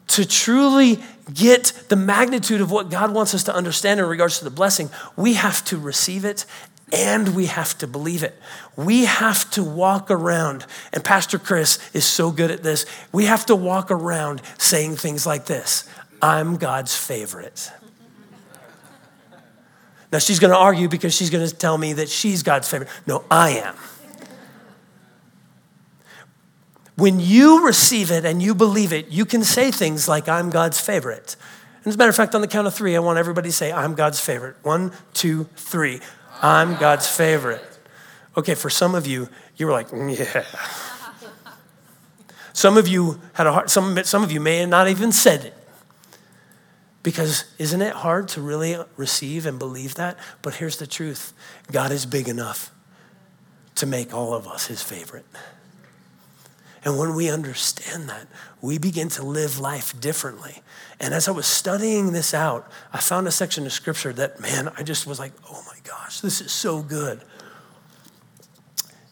to 0.09 0.27
truly 0.27 1.03
get 1.33 1.73
the 1.89 1.97
magnitude 1.97 2.61
of 2.61 2.71
what 2.71 2.91
God 2.91 3.13
wants 3.13 3.35
us 3.35 3.45
to 3.45 3.55
understand 3.55 3.99
in 3.99 4.07
regards 4.07 4.39
to 4.39 4.45
the 4.45 4.51
blessing, 4.51 4.91
we 5.17 5.35
have 5.35 5.65
to 5.67 5.79
receive 5.79 6.25
it 6.25 6.45
and 6.93 7.35
we 7.35 7.47
have 7.47 7.77
to 7.79 7.87
believe 7.87 8.23
it. 8.23 8.39
We 8.77 9.07
have 9.07 9.51
to 9.53 9.65
walk 9.65 10.11
around, 10.11 10.67
and 10.93 11.03
Pastor 11.03 11.39
Chris 11.39 11.79
is 11.95 12.05
so 12.05 12.31
good 12.31 12.51
at 12.51 12.63
this. 12.63 12.85
We 13.13 13.25
have 13.25 13.47
to 13.47 13.57
walk 13.57 13.91
around 13.91 14.43
saying 14.59 14.97
things 14.97 15.27
like 15.27 15.47
this 15.47 15.89
I'm 16.21 16.57
God's 16.57 16.95
favorite. 16.95 17.73
Now, 20.13 20.19
she's 20.19 20.39
going 20.39 20.51
to 20.51 20.59
argue 20.59 20.89
because 20.89 21.15
she's 21.15 21.31
going 21.31 21.49
to 21.49 21.55
tell 21.55 21.79
me 21.79 21.95
that 21.95 22.11
she's 22.11 22.43
God's 22.43 22.69
favorite. 22.69 22.91
No, 23.07 23.25
I 23.31 23.51
am. 23.51 23.75
When 26.97 27.19
you 27.19 27.67
receive 27.67 28.11
it 28.11 28.27
and 28.27 28.43
you 28.43 28.55
believe 28.55 28.93
it, 28.93 29.09
you 29.09 29.25
can 29.25 29.43
say 29.43 29.71
things 29.71 30.09
like, 30.09 30.29
I'm 30.29 30.51
God's 30.51 30.79
favorite. 30.79 31.37
And 31.79 31.87
as 31.87 31.95
a 31.95 31.99
matter 31.99 32.11
of 32.11 32.17
fact, 32.17 32.35
on 32.35 32.43
the 32.43 32.47
count 32.47 32.67
of 32.67 32.75
three, 32.75 32.95
I 32.95 32.99
want 32.99 33.19
everybody 33.19 33.49
to 33.49 33.53
say, 33.53 33.73
I'm 33.73 33.95
God's 33.95 34.21
favorite. 34.21 34.57
One, 34.63 34.93
two, 35.15 35.45
three. 35.57 36.01
I'm 36.43 36.77
God's 36.77 37.07
favorite. 37.07 37.63
Okay, 38.37 38.55
for 38.55 38.69
some 38.69 38.95
of 38.95 39.07
you, 39.07 39.29
you 39.57 39.67
were 39.67 39.73
like, 39.73 39.89
yeah. 39.93 40.45
Some 42.53 42.77
of 42.77 42.87
you 42.87 43.21
had 43.33 43.47
a 43.47 43.53
hard, 43.53 43.71
some, 43.71 44.03
some 44.05 44.23
of 44.23 44.31
you 44.31 44.41
may 44.41 44.59
have 44.59 44.69
not 44.69 44.89
even 44.89 45.13
said 45.13 45.45
it. 45.45 45.55
Because 47.03 47.45
isn't 47.59 47.83
it 47.83 47.95
hard 47.95 48.29
to 48.29 48.41
really 48.41 48.77
receive 48.97 49.47
and 49.47 49.59
believe 49.59 49.95
that? 49.95 50.19
But 50.43 50.55
here's 50.57 50.77
the 50.77 50.87
truth 50.87 51.33
God 51.71 51.91
is 51.91 52.07
big 52.07 52.29
enough 52.29 52.71
to 53.77 53.87
make 53.87 54.15
all 54.15 54.35
of 54.35 54.47
us 54.47 54.67
his 54.67 54.83
favorite. 54.83 55.27
And 56.85 56.99
when 56.99 57.15
we 57.15 57.31
understand 57.31 58.09
that, 58.09 58.27
we 58.61 58.79
begin 58.79 59.09
to 59.11 59.23
live 59.23 59.59
life 59.59 59.99
differently. 60.01 60.63
And 60.99 61.15
as 61.15 61.29
I 61.29 61.31
was 61.31 61.47
studying 61.47 62.13
this 62.13 62.35
out, 62.35 62.71
I 62.93 62.99
found 62.99 63.27
a 63.29 63.31
section 63.31 63.67
of 63.67 63.73
scripture 63.73 64.13
that, 64.15 64.41
man, 64.41 64.73
I 64.77 64.83
just 64.83 65.07
was 65.07 65.19
like, 65.19 65.33
oh 65.49 65.63
my 65.67 65.79
gosh, 65.85 66.21
this 66.21 66.41
is 66.41 66.51
so 66.51 66.83
good. 66.83 67.23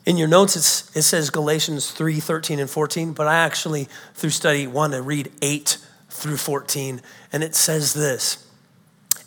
In 0.06 0.16
your 0.16 0.28
notes, 0.28 0.56
it 0.96 1.02
says 1.02 1.30
Galatians 1.30 1.90
3 1.90 2.18
13 2.18 2.58
and 2.58 2.70
14, 2.70 3.12
but 3.12 3.28
I 3.28 3.36
actually, 3.36 3.88
through 4.14 4.30
study, 4.30 4.66
want 4.66 4.92
to 4.94 5.02
read 5.02 5.30
8 5.42 5.78
through 6.08 6.38
14. 6.38 7.00
And 7.32 7.44
it 7.44 7.54
says 7.54 7.94
this 7.94 8.46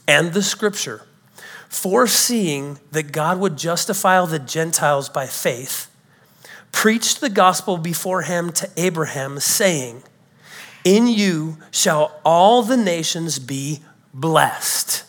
and 0.07 0.33
the 0.33 0.43
scripture, 0.43 1.03
foreseeing 1.69 2.79
that 2.91 3.11
God 3.11 3.39
would 3.39 3.57
justify 3.57 4.25
the 4.25 4.39
Gentiles 4.39 5.09
by 5.09 5.27
faith, 5.27 5.89
preached 6.73 7.21
the 7.21 7.29
gospel 7.29 7.77
before 7.77 8.23
him 8.23 8.51
to 8.51 8.69
Abraham, 8.75 9.39
saying, 9.39 10.03
In 10.83 11.07
you 11.07 11.57
shall 11.71 12.19
all 12.25 12.61
the 12.61 12.75
nations 12.75 13.39
be 13.39 13.79
blessed. 14.13 15.05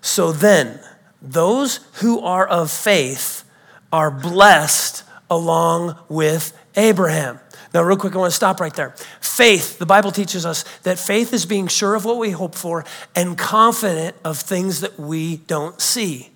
So 0.00 0.32
then, 0.32 0.80
those 1.22 1.78
who 2.00 2.18
are 2.20 2.46
of 2.46 2.72
faith 2.72 3.44
are 3.92 4.10
blessed 4.10 5.04
along 5.30 5.96
with 6.08 6.52
Abraham. 6.74 7.38
Now, 7.72 7.82
real 7.82 7.96
quick, 7.96 8.14
I 8.14 8.18
want 8.18 8.30
to 8.30 8.36
stop 8.36 8.60
right 8.60 8.74
there. 8.74 8.94
Faith, 9.20 9.78
the 9.78 9.86
Bible 9.86 10.10
teaches 10.10 10.44
us 10.44 10.64
that 10.82 10.98
faith 10.98 11.32
is 11.32 11.46
being 11.46 11.68
sure 11.68 11.94
of 11.94 12.04
what 12.04 12.18
we 12.18 12.30
hope 12.30 12.54
for 12.54 12.84
and 13.14 13.38
confident 13.38 14.16
of 14.24 14.38
things 14.38 14.80
that 14.80 14.98
we 14.98 15.38
don't 15.38 15.80
see. 15.80 16.30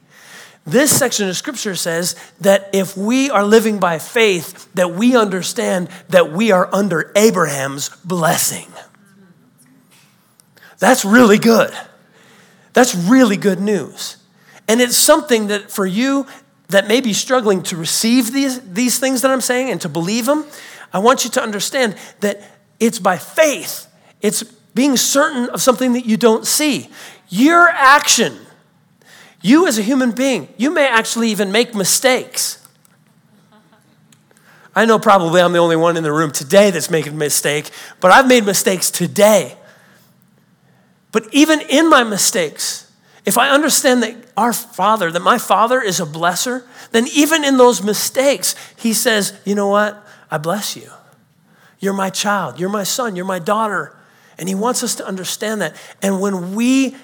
This 0.68 0.96
section 0.96 1.28
of 1.28 1.36
scripture 1.36 1.74
says 1.74 2.14
that 2.40 2.68
if 2.74 2.94
we 2.94 3.30
are 3.30 3.44
living 3.44 3.78
by 3.78 3.98
faith, 3.98 4.70
that 4.74 4.92
we 4.92 5.16
understand 5.16 5.88
that 6.10 6.30
we 6.30 6.52
are 6.52 6.68
under 6.74 7.10
Abraham's 7.16 7.88
blessing. 8.04 8.66
That's 10.78 11.06
really 11.06 11.38
good. 11.38 11.72
That's 12.74 12.94
really 12.94 13.38
good 13.38 13.60
news. 13.60 14.18
And 14.68 14.82
it's 14.82 14.96
something 14.96 15.46
that 15.46 15.70
for 15.70 15.86
you 15.86 16.26
that 16.68 16.86
may 16.86 17.00
be 17.00 17.14
struggling 17.14 17.62
to 17.62 17.76
receive 17.76 18.32
these, 18.32 18.60
these 18.60 18.98
things 18.98 19.22
that 19.22 19.30
I'm 19.30 19.40
saying 19.40 19.70
and 19.70 19.80
to 19.80 19.88
believe 19.88 20.26
them, 20.26 20.44
I 20.92 20.98
want 20.98 21.24
you 21.24 21.30
to 21.30 21.42
understand 21.42 21.96
that 22.20 22.42
it's 22.78 22.98
by 22.98 23.16
faith. 23.16 23.86
It's 24.20 24.42
being 24.74 24.98
certain 24.98 25.48
of 25.48 25.62
something 25.62 25.94
that 25.94 26.04
you 26.04 26.18
don't 26.18 26.46
see. 26.46 26.90
Your 27.30 27.68
action, 27.70 28.38
you 29.40 29.66
as 29.66 29.78
a 29.78 29.82
human 29.82 30.12
being, 30.12 30.48
you 30.56 30.70
may 30.70 30.86
actually 30.86 31.30
even 31.30 31.52
make 31.52 31.74
mistakes. 31.74 32.66
I 34.74 34.84
know 34.84 34.98
probably 34.98 35.40
I'm 35.40 35.52
the 35.52 35.58
only 35.58 35.76
one 35.76 35.96
in 35.96 36.02
the 36.02 36.12
room 36.12 36.30
today 36.30 36.70
that's 36.70 36.90
making 36.90 37.14
a 37.14 37.16
mistake, 37.16 37.70
but 38.00 38.12
I've 38.12 38.28
made 38.28 38.44
mistakes 38.44 38.90
today. 38.90 39.56
But 41.10 41.26
even 41.32 41.60
in 41.60 41.88
my 41.88 42.04
mistakes, 42.04 42.92
if 43.24 43.36
I 43.36 43.50
understand 43.50 44.02
that 44.02 44.16
our 44.36 44.52
Father, 44.52 45.10
that 45.10 45.20
my 45.20 45.38
Father 45.38 45.82
is 45.82 46.00
a 46.00 46.06
blesser, 46.06 46.64
then 46.92 47.06
even 47.12 47.44
in 47.44 47.56
those 47.56 47.82
mistakes, 47.82 48.54
He 48.76 48.92
says, 48.92 49.38
you 49.44 49.54
know 49.54 49.68
what? 49.68 50.06
I 50.30 50.38
bless 50.38 50.76
you. 50.76 50.90
You're 51.80 51.92
my 51.92 52.10
child. 52.10 52.60
You're 52.60 52.68
my 52.68 52.84
son. 52.84 53.16
You're 53.16 53.24
my 53.24 53.38
daughter. 53.38 53.96
And 54.38 54.48
He 54.48 54.54
wants 54.54 54.82
us 54.82 54.94
to 54.96 55.06
understand 55.06 55.60
that. 55.60 55.76
And 56.02 56.20
when 56.20 56.54
we 56.54 56.96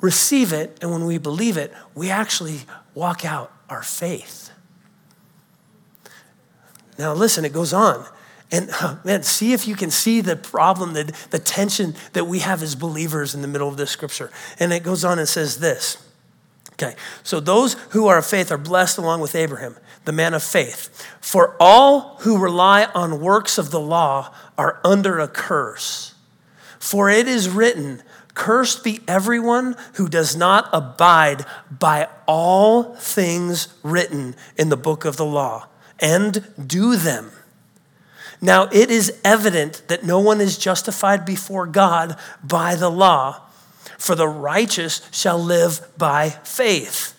receive 0.00 0.52
it 0.52 0.78
and 0.82 0.90
when 0.90 1.06
we 1.06 1.18
believe 1.18 1.56
it, 1.56 1.72
we 1.94 2.10
actually 2.10 2.60
walk 2.94 3.24
out 3.24 3.52
our 3.68 3.82
faith. 3.82 4.50
Now, 6.98 7.12
listen, 7.12 7.44
it 7.44 7.52
goes 7.52 7.72
on. 7.72 8.06
And 8.50 8.70
man, 9.04 9.22
see 9.22 9.52
if 9.52 9.66
you 9.66 9.74
can 9.74 9.90
see 9.90 10.20
the 10.20 10.36
problem, 10.36 10.92
the, 10.92 11.14
the 11.30 11.38
tension 11.38 11.94
that 12.12 12.26
we 12.26 12.40
have 12.40 12.62
as 12.62 12.74
believers 12.74 13.34
in 13.34 13.42
the 13.42 13.48
middle 13.48 13.68
of 13.68 13.76
this 13.76 13.90
scripture. 13.90 14.30
And 14.58 14.72
it 14.72 14.82
goes 14.82 15.04
on 15.04 15.18
and 15.18 15.28
says 15.28 15.58
this. 15.58 16.02
Okay, 16.74 16.94
so 17.22 17.40
those 17.40 17.72
who 17.90 18.06
are 18.06 18.18
of 18.18 18.26
faith 18.26 18.52
are 18.52 18.58
blessed 18.58 18.98
along 18.98 19.20
with 19.20 19.34
Abraham 19.34 19.76
the 20.04 20.12
man 20.12 20.34
of 20.34 20.42
faith. 20.42 21.04
For 21.20 21.56
all 21.58 22.16
who 22.20 22.38
rely 22.38 22.84
on 22.94 23.20
works 23.20 23.58
of 23.58 23.72
the 23.72 23.80
law 23.80 24.32
are 24.56 24.80
under 24.84 25.18
a 25.18 25.26
curse. 25.26 26.14
For 26.78 27.10
it 27.10 27.26
is 27.26 27.48
written, 27.48 28.02
Cursed 28.36 28.84
be 28.84 29.00
everyone 29.08 29.76
who 29.94 30.10
does 30.10 30.36
not 30.36 30.68
abide 30.70 31.46
by 31.70 32.08
all 32.26 32.94
things 32.96 33.68
written 33.82 34.36
in 34.58 34.68
the 34.68 34.76
book 34.76 35.06
of 35.06 35.16
the 35.16 35.24
law 35.24 35.68
and 35.98 36.44
do 36.64 36.96
them. 36.96 37.32
Now 38.42 38.68
it 38.70 38.90
is 38.90 39.18
evident 39.24 39.88
that 39.88 40.04
no 40.04 40.20
one 40.20 40.42
is 40.42 40.58
justified 40.58 41.24
before 41.24 41.66
God 41.66 42.18
by 42.44 42.74
the 42.74 42.90
law, 42.90 43.40
for 43.96 44.14
the 44.14 44.28
righteous 44.28 45.00
shall 45.10 45.42
live 45.42 45.80
by 45.96 46.28
faith. 46.44 47.18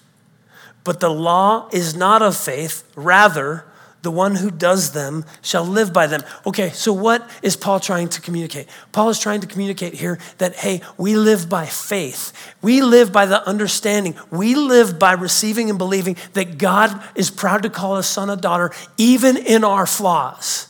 But 0.83 0.99
the 0.99 1.09
law 1.09 1.67
is 1.73 1.95
not 1.95 2.21
of 2.21 2.37
faith, 2.37 2.83
rather, 2.95 3.65
the 4.07 4.11
one 4.11 4.35
who 4.35 4.49
does 4.49 4.93
them 4.93 5.25
shall 5.41 5.65
live 5.65 5.91
by 5.91 6.07
them. 6.07 6.23
Okay, 6.45 6.69
so 6.69 6.93
what 6.93 7.29
is 7.43 7.57
Paul 7.57 7.81
trying 7.81 8.07
to 8.07 8.21
communicate? 8.21 8.69
Paul 8.93 9.09
is 9.09 9.19
trying 9.19 9.41
to 9.41 9.47
communicate 9.47 9.95
here 9.95 10.17
that, 10.37 10.55
hey, 10.55 10.79
we 10.97 11.17
live 11.17 11.49
by 11.49 11.65
faith. 11.65 12.31
We 12.61 12.81
live 12.81 13.11
by 13.11 13.25
the 13.25 13.45
understanding. 13.45 14.15
We 14.31 14.55
live 14.55 14.97
by 14.97 15.11
receiving 15.11 15.69
and 15.69 15.77
believing 15.77 16.15
that 16.35 16.57
God 16.57 17.03
is 17.15 17.29
proud 17.29 17.63
to 17.63 17.69
call 17.69 17.97
us 17.97 18.07
son 18.07 18.29
or 18.29 18.37
daughter, 18.37 18.71
even 18.97 19.35
in 19.35 19.65
our 19.65 19.85
flaws. 19.85 20.69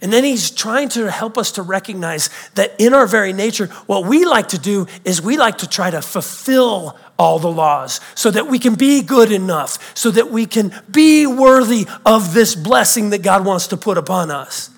And 0.00 0.12
then 0.12 0.22
he's 0.22 0.50
trying 0.50 0.88
to 0.90 1.10
help 1.10 1.36
us 1.36 1.52
to 1.52 1.62
recognize 1.62 2.30
that 2.54 2.74
in 2.78 2.94
our 2.94 3.06
very 3.06 3.32
nature, 3.32 3.66
what 3.86 4.06
we 4.06 4.24
like 4.24 4.48
to 4.48 4.58
do 4.58 4.86
is 5.04 5.20
we 5.20 5.36
like 5.36 5.58
to 5.58 5.68
try 5.68 5.90
to 5.90 6.00
fulfill 6.00 6.96
all 7.18 7.40
the 7.40 7.50
laws 7.50 8.00
so 8.14 8.30
that 8.30 8.46
we 8.46 8.60
can 8.60 8.76
be 8.76 9.02
good 9.02 9.32
enough, 9.32 9.96
so 9.96 10.12
that 10.12 10.30
we 10.30 10.46
can 10.46 10.72
be 10.88 11.26
worthy 11.26 11.86
of 12.06 12.32
this 12.32 12.54
blessing 12.54 13.10
that 13.10 13.22
God 13.22 13.44
wants 13.44 13.66
to 13.68 13.76
put 13.76 13.98
upon 13.98 14.30
us. 14.30 14.70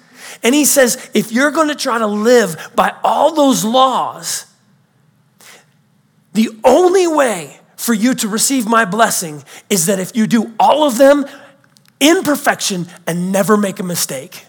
And 0.43 0.55
he 0.55 0.65
says, 0.65 1.11
if 1.12 1.33
you're 1.33 1.50
going 1.50 1.69
to 1.69 1.75
try 1.75 1.99
to 1.99 2.07
live 2.07 2.71
by 2.75 2.95
all 3.05 3.35
those 3.35 3.62
laws, 3.62 4.47
the 6.33 6.49
only 6.65 7.07
way 7.07 7.61
for 7.77 7.93
you 7.93 8.15
to 8.15 8.29
receive 8.29 8.67
my 8.67 8.87
blessing 8.87 9.45
is 9.69 9.85
that 9.85 9.99
if 9.99 10.17
you 10.17 10.27
do 10.27 10.55
all 10.59 10.85
of 10.85 10.97
them 10.97 11.27
in 11.99 12.23
perfection 12.23 12.87
and 13.07 13.33
never 13.33 13.59
make 13.59 13.81
a 13.81 13.83
mistake. 13.83 14.47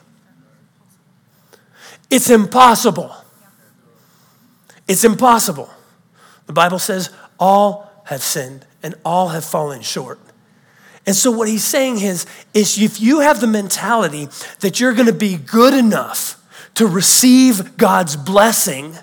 It's 2.12 2.30
impossible. 2.30 3.16
It's 4.88 5.06
impossible. 5.06 5.70
The 6.46 6.54
Bible 6.54 6.78
says, 6.78 7.10
all 7.40 7.90
have 8.06 8.22
sinned 8.22 8.68
and 8.84 8.96
all 9.06 9.30
have 9.30 9.46
fallen 9.46 9.82
short. 9.82 10.20
And 11.08 11.16
so 11.16 11.32
what 11.32 11.48
he's 11.48 11.64
saying 11.64 12.02
is, 12.02 12.26
is 12.54 12.78
if 12.78 13.00
you 13.00 13.22
have 13.22 13.40
the 13.40 13.48
mentality 13.48 14.28
that 14.60 14.80
you're 14.80 14.94
going 14.94 15.08
to 15.08 15.14
be 15.14 15.38
good 15.38 15.74
enough 15.74 16.38
to 16.76 16.86
receive 16.86 17.78
God's 17.78 18.18
blessing, 18.18 18.98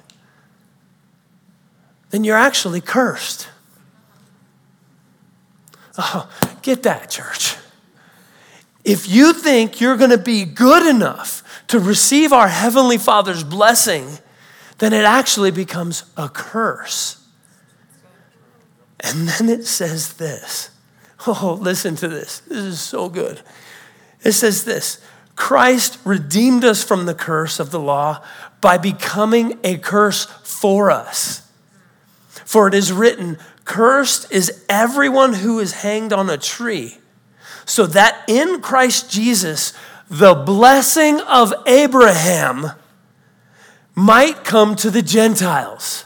then 2.10 2.24
you're 2.24 2.36
actually 2.36 2.82
cursed. 2.82 3.48
Oh, 5.96 6.30
get 6.62 6.82
that, 6.82 7.10
church. 7.10 7.56
If 8.88 9.06
you 9.06 9.34
think 9.34 9.82
you're 9.82 9.98
going 9.98 10.12
to 10.12 10.16
be 10.16 10.46
good 10.46 10.86
enough 10.86 11.42
to 11.68 11.78
receive 11.78 12.32
our 12.32 12.48
Heavenly 12.48 12.96
Father's 12.96 13.44
blessing, 13.44 14.18
then 14.78 14.94
it 14.94 15.04
actually 15.04 15.50
becomes 15.50 16.04
a 16.16 16.30
curse. 16.30 17.22
And 19.00 19.28
then 19.28 19.50
it 19.50 19.66
says 19.66 20.14
this. 20.14 20.70
Oh, 21.26 21.58
listen 21.60 21.96
to 21.96 22.08
this. 22.08 22.40
This 22.40 22.64
is 22.64 22.80
so 22.80 23.10
good. 23.10 23.42
It 24.22 24.32
says 24.32 24.64
this 24.64 25.04
Christ 25.36 25.98
redeemed 26.04 26.64
us 26.64 26.82
from 26.82 27.04
the 27.04 27.14
curse 27.14 27.60
of 27.60 27.70
the 27.70 27.80
law 27.80 28.24
by 28.62 28.78
becoming 28.78 29.58
a 29.62 29.76
curse 29.76 30.24
for 30.44 30.90
us. 30.90 31.46
For 32.28 32.68
it 32.68 32.72
is 32.72 32.90
written, 32.90 33.36
Cursed 33.66 34.32
is 34.32 34.64
everyone 34.66 35.34
who 35.34 35.58
is 35.58 35.72
hanged 35.72 36.14
on 36.14 36.30
a 36.30 36.38
tree, 36.38 36.97
so 37.68 37.86
that 37.86 38.24
in 38.26 38.60
Christ 38.60 39.10
Jesus, 39.10 39.74
the 40.08 40.34
blessing 40.34 41.20
of 41.20 41.52
Abraham 41.66 42.72
might 43.94 44.42
come 44.44 44.74
to 44.76 44.90
the 44.90 45.02
Gentiles 45.02 46.04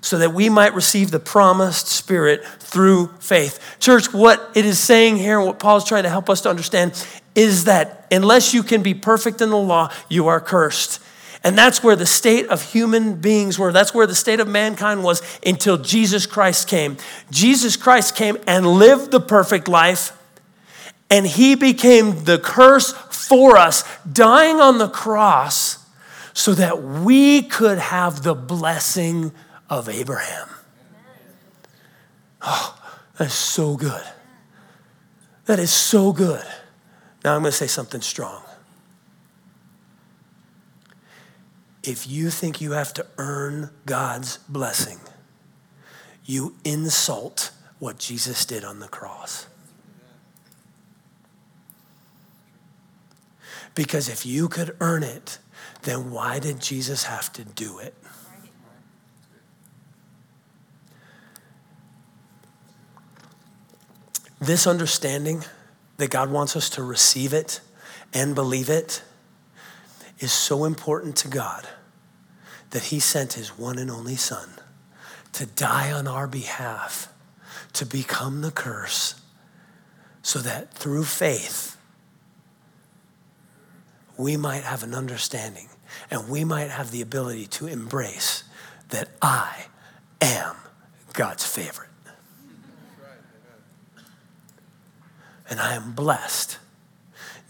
so 0.00 0.18
that 0.18 0.34
we 0.34 0.48
might 0.48 0.74
receive 0.74 1.10
the 1.10 1.20
promised 1.20 1.86
Spirit 1.86 2.44
through 2.58 3.06
faith. 3.20 3.76
Church, 3.78 4.12
what 4.12 4.50
it 4.54 4.66
is 4.66 4.78
saying 4.78 5.16
here, 5.16 5.38
and 5.38 5.46
what 5.46 5.58
Paul's 5.58 5.86
trying 5.86 6.02
to 6.02 6.10
help 6.10 6.28
us 6.28 6.42
to 6.42 6.50
understand, 6.50 7.06
is 7.34 7.64
that 7.64 8.06
unless 8.10 8.52
you 8.52 8.62
can 8.62 8.82
be 8.82 8.94
perfect 8.94 9.40
in 9.40 9.50
the 9.50 9.56
law, 9.56 9.90
you 10.10 10.26
are 10.26 10.40
cursed. 10.40 11.00
And 11.44 11.56
that's 11.56 11.82
where 11.82 11.94
the 11.94 12.06
state 12.06 12.48
of 12.48 12.72
human 12.72 13.14
beings 13.20 13.58
were. 13.58 13.70
That's 13.70 13.94
where 13.94 14.06
the 14.06 14.14
state 14.14 14.40
of 14.40 14.48
mankind 14.48 15.04
was 15.04 15.22
until 15.46 15.78
Jesus 15.78 16.26
Christ 16.26 16.68
came. 16.68 16.96
Jesus 17.30 17.76
Christ 17.76 18.16
came 18.16 18.38
and 18.46 18.66
lived 18.66 19.10
the 19.10 19.20
perfect 19.20 19.68
life, 19.68 20.12
and 21.14 21.26
he 21.26 21.54
became 21.54 22.24
the 22.24 22.38
curse 22.38 22.92
for 22.92 23.56
us, 23.56 23.84
dying 24.10 24.60
on 24.60 24.78
the 24.78 24.88
cross 24.88 25.78
so 26.32 26.54
that 26.54 26.82
we 26.82 27.42
could 27.42 27.78
have 27.78 28.22
the 28.22 28.34
blessing 28.34 29.32
of 29.70 29.88
Abraham. 29.88 30.48
Oh, 32.42 32.78
that's 33.16 33.34
so 33.34 33.76
good. 33.76 34.04
That 35.46 35.58
is 35.58 35.70
so 35.70 36.12
good. 36.12 36.44
Now 37.24 37.36
I'm 37.36 37.42
going 37.42 37.52
to 37.52 37.56
say 37.56 37.66
something 37.66 38.00
strong. 38.00 38.42
if 41.86 42.08
you 42.08 42.30
think 42.30 42.60
you 42.60 42.72
have 42.72 42.94
to 42.94 43.06
earn 43.18 43.70
God's 43.86 44.38
blessing, 44.48 44.98
you 46.24 46.54
insult 46.64 47.50
what 47.78 47.98
Jesus 47.98 48.44
did 48.46 48.64
on 48.64 48.80
the 48.80 48.88
cross. 48.88 49.46
Because 53.74 54.08
if 54.08 54.24
you 54.24 54.48
could 54.48 54.76
earn 54.80 55.02
it, 55.02 55.38
then 55.82 56.10
why 56.10 56.38
did 56.38 56.60
Jesus 56.60 57.04
have 57.04 57.32
to 57.34 57.44
do 57.44 57.78
it? 57.78 57.94
This 64.40 64.66
understanding 64.66 65.44
that 65.96 66.10
God 66.10 66.30
wants 66.30 66.54
us 66.54 66.68
to 66.70 66.82
receive 66.82 67.32
it 67.32 67.60
and 68.12 68.34
believe 68.34 68.68
it 68.68 69.02
is 70.18 70.32
so 70.32 70.64
important 70.64 71.16
to 71.16 71.28
God 71.28 71.66
that 72.70 72.84
He 72.84 73.00
sent 73.00 73.34
His 73.34 73.58
one 73.58 73.78
and 73.78 73.90
only 73.90 74.16
Son 74.16 74.48
to 75.32 75.46
die 75.46 75.90
on 75.90 76.06
our 76.06 76.26
behalf, 76.26 77.08
to 77.72 77.84
become 77.84 78.40
the 78.40 78.50
curse, 78.50 79.20
so 80.22 80.38
that 80.38 80.72
through 80.72 81.04
faith, 81.04 81.73
we 84.16 84.36
might 84.36 84.62
have 84.62 84.82
an 84.82 84.94
understanding 84.94 85.68
and 86.10 86.28
we 86.28 86.44
might 86.44 86.70
have 86.70 86.90
the 86.90 87.00
ability 87.00 87.46
to 87.46 87.66
embrace 87.66 88.44
that 88.90 89.08
I 89.20 89.66
am 90.20 90.56
God's 91.12 91.46
favorite. 91.46 91.88
And 95.48 95.60
I 95.60 95.74
am 95.74 95.92
blessed. 95.92 96.58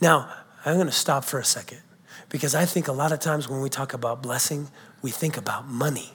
Now, 0.01 0.33
I'm 0.65 0.75
going 0.75 0.87
to 0.87 0.93
stop 0.93 1.25
for 1.25 1.39
a 1.39 1.45
second 1.45 1.81
because 2.29 2.55
I 2.55 2.65
think 2.65 2.89
a 2.89 2.93
lot 2.93 3.13
of 3.13 3.21
times 3.21 3.49
when 3.49 3.61
we 3.61 3.69
talk 3.69 3.95
about 3.95 4.23
blessing, 4.23 4.69
we 5.03 5.11
think 5.11 5.37
about 5.37 5.69
money. 5.69 6.15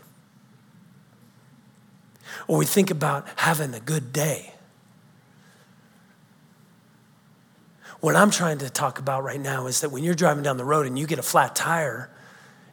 Or 2.48 2.58
we 2.58 2.66
think 2.66 2.92
about 2.92 3.28
having 3.38 3.74
a 3.74 3.80
good 3.80 4.12
day. 4.12 4.54
What 8.02 8.16
I'm 8.16 8.32
trying 8.32 8.60
to 8.60 8.70
talk 8.70 9.00
about 9.00 9.24
right 9.24 9.40
now 9.40 9.68
is 9.68 9.82
that 9.82 9.90
when 9.90 10.04
you're 10.04 10.16
driving 10.16 10.44
down 10.44 10.58
the 10.58 10.64
road 10.64 10.86
and 10.88 10.98
you 10.98 11.06
get 11.06 11.20
a 11.20 11.24
flat 11.24 11.56
tire 11.56 12.10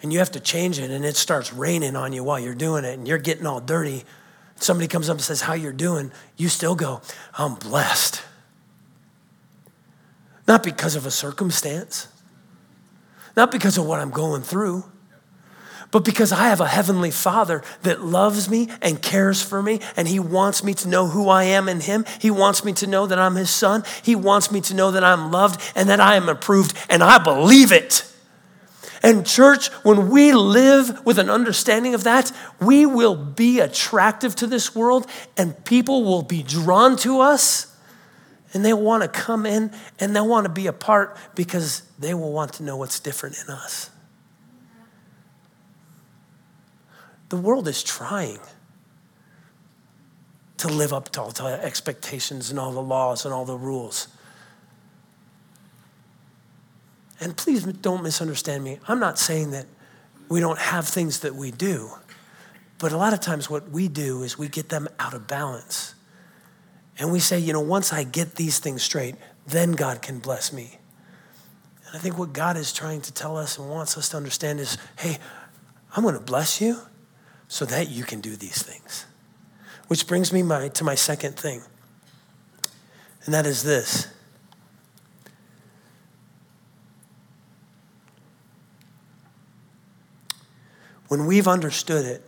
and 0.03 0.13
you 0.13 0.21
have 0.21 0.31
to 0.33 0.41
change 0.41 0.79
it 0.79 0.91
and 0.91 1.05
it 1.05 1.17
starts 1.17 1.53
raining 1.53 1.97
on 1.97 2.13
you 2.13 2.23
while 2.23 2.39
you're 2.39 2.55
doing 2.55 2.85
it 2.85 2.97
and 2.97 3.09
you're 3.09 3.19
getting 3.19 3.47
all 3.47 3.61
dirty, 3.61 4.05
somebody 4.57 4.87
comes 4.87 5.09
up 5.09 5.17
and 5.17 5.25
says, 5.25 5.41
How 5.41 5.55
you're 5.55 5.73
doing, 5.73 6.13
you 6.37 6.49
still 6.49 6.77
go, 6.77 7.01
I'm 7.37 7.57
blessed. 7.57 8.23
Not 10.47 10.63
because 10.63 10.95
of 10.95 11.07
a 11.07 11.11
circumstance, 11.11 12.07
not 13.37 13.51
because 13.51 13.77
of 13.79 13.85
what 13.85 13.99
I'm 13.99 14.11
going 14.11 14.43
through, 14.43 14.85
but 15.97 16.05
because 16.05 16.31
I 16.31 16.49
have 16.49 16.61
a 16.61 16.67
heavenly 16.67 17.11
father 17.11 17.63
that 17.81 18.05
loves 18.05 18.51
me 18.51 18.69
and 18.83 19.01
cares 19.01 19.41
for 19.41 19.63
me, 19.63 19.81
and 19.97 20.07
he 20.07 20.21
wants 20.21 20.63
me 20.63 20.75
to 20.75 20.89
know 20.89 21.07
who 21.07 21.31
I 21.31 21.45
am 21.45 21.71
in 21.71 21.81
him. 21.81 22.05
He 22.21 22.31
wants 22.31 22.67
me 22.67 22.75
to 22.75 22.87
know 22.87 23.07
that 23.07 23.19
I'm 23.19 23.35
his 23.35 23.49
son. 23.49 23.83
He 24.03 24.15
wants 24.15 24.53
me 24.53 24.61
to 24.61 24.75
know 24.75 24.91
that 24.91 25.03
I'm 25.03 25.33
loved 25.33 25.59
and 25.75 25.89
that 25.89 25.99
I 25.99 26.17
am 26.17 26.29
approved, 26.29 26.77
and 26.91 27.03
I 27.03 27.17
believe 27.17 27.73
it. 27.73 28.05
And, 29.03 29.25
church, 29.25 29.69
when 29.85 30.11
we 30.11 30.35
live 30.35 31.03
with 31.07 31.19
an 31.19 31.31
understanding 31.31 31.95
of 31.95 32.05
that, 32.05 32.31
we 32.61 32.85
will 32.85 33.17
be 33.17 33.61
attractive 33.61 34.37
to 34.37 34.47
this 34.47 34.75
world, 34.75 35.07
and 35.39 35.65
people 35.65 36.05
will 36.05 36.23
be 36.23 36.43
drawn 36.43 36.99
to 36.99 37.21
us, 37.23 37.75
and 38.53 38.63
they'll 38.63 38.79
want 38.79 39.03
to 39.03 39.09
come 39.09 39.47
in 39.47 39.73
and 39.99 40.15
they'll 40.15 40.29
want 40.29 40.45
to 40.45 40.53
be 40.53 40.67
a 40.67 40.75
part 40.75 41.17
because 41.35 41.81
they 41.99 42.13
will 42.13 42.35
want 42.35 42.53
to 42.53 42.65
know 42.65 42.77
what's 42.77 43.01
different 43.01 43.37
in 43.43 43.49
us. 43.55 43.89
The 47.37 47.43
world 47.43 47.69
is 47.69 47.83
trying 47.83 48.39
to 50.57 50.69
live 50.69 50.95
up 50.95 51.11
to 51.11 51.21
all 51.21 51.33
the 51.33 51.63
expectations 51.63 52.49
and 52.49 52.59
all 52.59 52.73
the 52.73 52.81
laws 52.81 53.27
and 53.27 53.35
all 53.35 53.45
the 53.45 53.59
rules. 53.59 54.09
And 57.21 57.37
please 57.37 57.65
don't 57.65 58.03
misunderstand 58.03 58.65
me. 58.65 58.79
I'm 58.89 58.99
not 58.99 59.19
saying 59.19 59.51
that 59.51 59.67
we 60.31 60.41
don't 60.41 60.59
have 60.59 60.89
things 60.89 61.21
that 61.21 61.35
we 61.35 61.51
do, 61.51 61.91
but 62.79 62.91
a 62.91 62.97
lot 62.97 63.13
of 63.13 63.21
times 63.21 63.51
what 63.51 63.69
we 63.69 63.87
do 63.87 64.23
is 64.23 64.39
we 64.39 64.49
get 64.49 64.71
them 64.71 64.89
out 64.99 65.13
of 65.13 65.27
balance. 65.27 65.95
And 66.99 67.13
we 67.13 67.21
say, 67.21 67.39
you 67.39 67.53
know, 67.53 67.61
once 67.61 67.93
I 67.93 68.05
get 68.05 68.37
these 68.37 68.61
things 68.61 68.83
straight, 68.83 69.17
then 69.47 69.73
God 69.73 70.01
can 70.01 70.21
bless 70.21 70.55
me. 70.55 70.79
And 71.87 71.97
I 71.97 71.99
think 71.99 72.17
what 72.17 72.33
God 72.33 72.57
is 72.57 72.73
trying 72.73 73.03
to 73.03 73.13
tell 73.13 73.37
us 73.37 73.59
and 73.59 73.69
wants 73.69 73.99
us 73.99 74.09
to 74.09 74.17
understand 74.17 74.59
is 74.59 74.79
hey, 74.99 75.19
I'm 75.95 76.03
going 76.03 76.15
to 76.15 76.21
bless 76.21 76.63
you 76.63 76.81
so 77.49 77.65
that 77.65 77.89
you 77.89 78.05
can 78.05 78.21
do 78.21 78.37
these 78.37 78.63
things. 78.63 79.07
Which 79.89 80.07
brings 80.07 80.33
me 80.33 80.43
my, 80.43 80.69
to 80.69 80.85
my 80.85 80.95
second 80.95 81.37
thing, 81.37 81.63
and 83.25 83.35
that 83.35 83.47
is 83.47 83.63
this. 83.63 84.09
When 91.09 91.27
we've 91.27 91.47
understood 91.47 92.05
it 92.05 92.23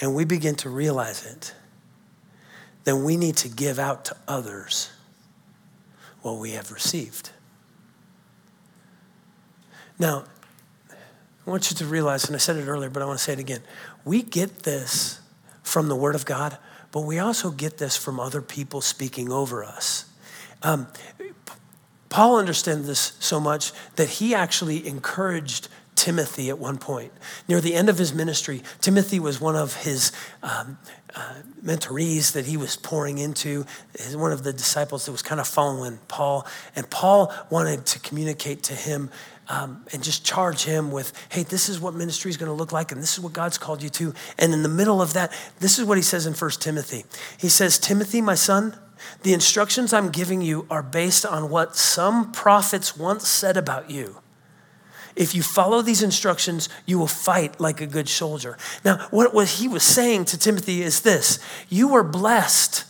and 0.00 0.14
we 0.14 0.24
begin 0.24 0.54
to 0.56 0.70
realize 0.70 1.26
it, 1.26 1.54
then 2.84 3.04
we 3.04 3.16
need 3.16 3.36
to 3.38 3.48
give 3.48 3.78
out 3.78 4.04
to 4.06 4.16
others 4.28 4.90
what 6.22 6.38
we 6.38 6.52
have 6.52 6.70
received. 6.70 7.30
Now, 9.98 10.24
I 11.46 11.50
want 11.50 11.70
you 11.70 11.76
to 11.78 11.86
realize, 11.86 12.26
and 12.26 12.34
I 12.34 12.38
said 12.38 12.56
it 12.56 12.66
earlier, 12.66 12.90
but 12.90 13.02
I 13.02 13.06
want 13.06 13.18
to 13.18 13.24
say 13.24 13.32
it 13.32 13.38
again. 13.38 13.62
We 14.04 14.22
get 14.22 14.64
this 14.64 15.20
from 15.62 15.88
the 15.88 15.96
Word 15.96 16.14
of 16.14 16.24
God, 16.24 16.58
but 16.92 17.00
we 17.00 17.18
also 17.18 17.50
get 17.50 17.78
this 17.78 17.96
from 17.96 18.20
other 18.20 18.42
people 18.42 18.80
speaking 18.80 19.32
over 19.32 19.64
us. 19.64 20.04
Um, 20.62 20.88
Paul 22.08 22.38
understood 22.38 22.84
this 22.84 23.12
so 23.20 23.40
much 23.40 23.72
that 23.96 24.08
he 24.08 24.34
actually 24.34 24.86
encouraged 24.86 25.68
Timothy 25.94 26.48
at 26.48 26.58
one 26.58 26.78
point. 26.78 27.12
Near 27.46 27.60
the 27.60 27.74
end 27.74 27.88
of 27.88 27.98
his 27.98 28.14
ministry, 28.14 28.62
Timothy 28.80 29.20
was 29.20 29.40
one 29.40 29.54
of 29.54 29.82
his 29.82 30.12
um, 30.42 30.78
uh, 31.14 31.34
mentorees 31.62 32.32
that 32.32 32.46
he 32.46 32.56
was 32.56 32.76
pouring 32.76 33.18
into, 33.18 33.66
one 34.14 34.32
of 34.32 34.42
the 34.42 34.52
disciples 34.52 35.04
that 35.04 35.12
was 35.12 35.22
kind 35.22 35.40
of 35.40 35.46
following 35.46 35.98
Paul. 36.08 36.46
And 36.74 36.88
Paul 36.88 37.32
wanted 37.50 37.84
to 37.86 38.00
communicate 38.00 38.62
to 38.64 38.74
him 38.74 39.10
um, 39.50 39.84
and 39.92 40.02
just 40.02 40.24
charge 40.24 40.62
him 40.62 40.92
with, 40.92 41.12
hey, 41.30 41.42
this 41.42 41.68
is 41.68 41.80
what 41.80 41.92
ministry 41.92 42.30
is 42.30 42.36
going 42.36 42.48
to 42.48 42.54
look 42.54 42.70
like, 42.70 42.92
and 42.92 43.02
this 43.02 43.14
is 43.14 43.20
what 43.20 43.32
God's 43.32 43.58
called 43.58 43.82
you 43.82 43.90
to. 43.90 44.14
And 44.38 44.54
in 44.54 44.62
the 44.62 44.68
middle 44.68 45.02
of 45.02 45.12
that, 45.14 45.32
this 45.58 45.78
is 45.78 45.84
what 45.84 45.98
he 45.98 46.02
says 46.02 46.24
in 46.24 46.34
1 46.34 46.50
Timothy. 46.52 47.04
He 47.36 47.48
says, 47.48 47.78
Timothy, 47.78 48.20
my 48.20 48.36
son, 48.36 48.78
the 49.22 49.32
instructions 49.32 49.92
I'm 49.92 50.10
giving 50.10 50.40
you 50.40 50.66
are 50.70 50.84
based 50.84 51.26
on 51.26 51.50
what 51.50 51.74
some 51.74 52.30
prophets 52.30 52.96
once 52.96 53.26
said 53.26 53.56
about 53.56 53.90
you. 53.90 54.20
If 55.16 55.34
you 55.34 55.42
follow 55.42 55.82
these 55.82 56.04
instructions, 56.04 56.68
you 56.86 57.00
will 57.00 57.08
fight 57.08 57.60
like 57.60 57.80
a 57.80 57.86
good 57.86 58.08
soldier. 58.08 58.56
Now, 58.84 59.08
what, 59.10 59.34
what 59.34 59.48
he 59.48 59.66
was 59.66 59.82
saying 59.82 60.26
to 60.26 60.38
Timothy 60.38 60.82
is 60.82 61.00
this 61.00 61.40
you 61.68 61.88
were 61.88 62.04
blessed 62.04 62.84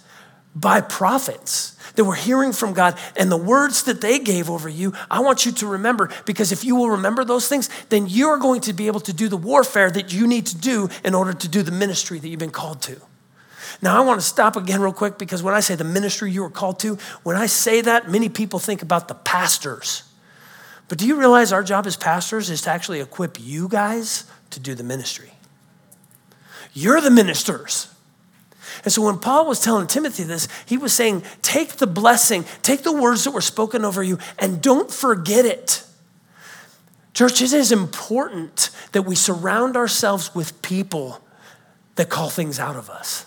by 0.54 0.82
prophets 0.82 1.76
that 2.00 2.04
were 2.06 2.14
hearing 2.14 2.54
from 2.54 2.72
God 2.72 2.98
and 3.14 3.30
the 3.30 3.36
words 3.36 3.82
that 3.82 4.00
they 4.00 4.18
gave 4.18 4.48
over 4.48 4.70
you, 4.70 4.94
I 5.10 5.20
want 5.20 5.44
you 5.44 5.52
to 5.52 5.66
remember 5.66 6.08
because 6.24 6.50
if 6.50 6.64
you 6.64 6.74
will 6.74 6.88
remember 6.88 7.26
those 7.26 7.46
things, 7.46 7.68
then 7.90 8.06
you're 8.08 8.38
going 8.38 8.62
to 8.62 8.72
be 8.72 8.86
able 8.86 9.00
to 9.00 9.12
do 9.12 9.28
the 9.28 9.36
warfare 9.36 9.90
that 9.90 10.10
you 10.10 10.26
need 10.26 10.46
to 10.46 10.56
do 10.56 10.88
in 11.04 11.14
order 11.14 11.34
to 11.34 11.46
do 11.46 11.62
the 11.62 11.70
ministry 11.70 12.18
that 12.18 12.26
you've 12.26 12.40
been 12.40 12.50
called 12.50 12.80
to. 12.80 12.98
Now, 13.82 13.98
I 13.98 14.06
want 14.06 14.18
to 14.18 14.26
stop 14.26 14.56
again 14.56 14.80
real 14.80 14.94
quick 14.94 15.18
because 15.18 15.42
when 15.42 15.52
I 15.52 15.60
say 15.60 15.74
the 15.74 15.84
ministry 15.84 16.32
you 16.32 16.40
were 16.40 16.48
called 16.48 16.78
to, 16.78 16.96
when 17.22 17.36
I 17.36 17.44
say 17.44 17.82
that, 17.82 18.08
many 18.08 18.30
people 18.30 18.58
think 18.58 18.80
about 18.80 19.08
the 19.08 19.14
pastors. 19.14 20.04
But 20.88 20.96
do 20.96 21.06
you 21.06 21.16
realize 21.16 21.52
our 21.52 21.62
job 21.62 21.86
as 21.86 21.98
pastors 21.98 22.48
is 22.48 22.62
to 22.62 22.70
actually 22.70 23.00
equip 23.00 23.38
you 23.38 23.68
guys 23.68 24.24
to 24.48 24.58
do 24.58 24.74
the 24.74 24.84
ministry? 24.84 25.32
You're 26.72 27.02
the 27.02 27.10
ministers. 27.10 27.94
And 28.84 28.92
so 28.92 29.02
when 29.02 29.18
Paul 29.18 29.46
was 29.46 29.60
telling 29.60 29.86
Timothy 29.86 30.24
this, 30.24 30.48
he 30.66 30.76
was 30.76 30.92
saying, 30.92 31.22
take 31.42 31.72
the 31.74 31.86
blessing, 31.86 32.44
take 32.62 32.82
the 32.82 32.92
words 32.92 33.24
that 33.24 33.32
were 33.32 33.40
spoken 33.40 33.84
over 33.84 34.02
you, 34.02 34.18
and 34.38 34.62
don't 34.62 34.90
forget 34.90 35.44
it. 35.44 35.84
Church, 37.12 37.42
it 37.42 37.52
is 37.52 37.72
important 37.72 38.70
that 38.92 39.02
we 39.02 39.14
surround 39.14 39.76
ourselves 39.76 40.34
with 40.34 40.62
people 40.62 41.20
that 41.96 42.08
call 42.08 42.30
things 42.30 42.58
out 42.58 42.76
of 42.76 42.88
us. 42.88 43.26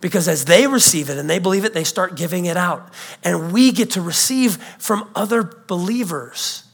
Because 0.00 0.28
as 0.28 0.44
they 0.44 0.66
receive 0.66 1.08
it 1.08 1.16
and 1.16 1.30
they 1.30 1.38
believe 1.38 1.64
it, 1.64 1.72
they 1.72 1.84
start 1.84 2.14
giving 2.14 2.44
it 2.44 2.58
out. 2.58 2.92
And 3.22 3.52
we 3.52 3.72
get 3.72 3.92
to 3.92 4.02
receive 4.02 4.56
from 4.78 5.08
other 5.14 5.42
believers. 5.66 6.64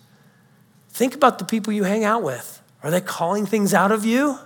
Think 0.89 1.15
about 1.15 1.39
the 1.39 1.45
people 1.45 1.73
you 1.73 1.85
hang 1.85 2.03
out 2.03 2.25
with. 2.25 2.61
Are 2.83 2.91
they 2.91 3.01
calling 3.01 3.47
things 3.47 3.73
out 3.73 3.93
of 3.93 4.05
you? 4.05 4.39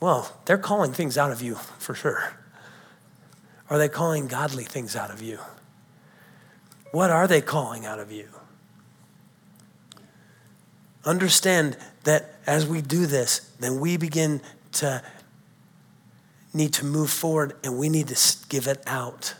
Well, 0.00 0.36
they're 0.44 0.58
calling 0.58 0.92
things 0.92 1.16
out 1.16 1.32
of 1.32 1.42
you 1.42 1.54
for 1.78 1.94
sure. 1.94 2.34
Are 3.68 3.78
they 3.78 3.88
calling 3.88 4.26
godly 4.26 4.64
things 4.64 4.94
out 4.94 5.10
of 5.10 5.22
you? 5.22 5.38
What 6.92 7.10
are 7.10 7.26
they 7.26 7.40
calling 7.40 7.84
out 7.84 7.98
of 7.98 8.12
you? 8.12 8.28
understand 11.06 11.76
that 12.04 12.34
as 12.46 12.66
we 12.66 12.82
do 12.82 13.06
this, 13.06 13.52
then 13.60 13.80
we 13.80 13.96
begin 13.96 14.42
to 14.72 15.02
need 16.52 16.72
to 16.74 16.84
move 16.84 17.10
forward 17.10 17.54
and 17.64 17.78
we 17.78 17.88
need 17.88 18.08
to 18.08 18.36
give 18.48 18.66
it 18.66 18.82
out. 18.86 19.34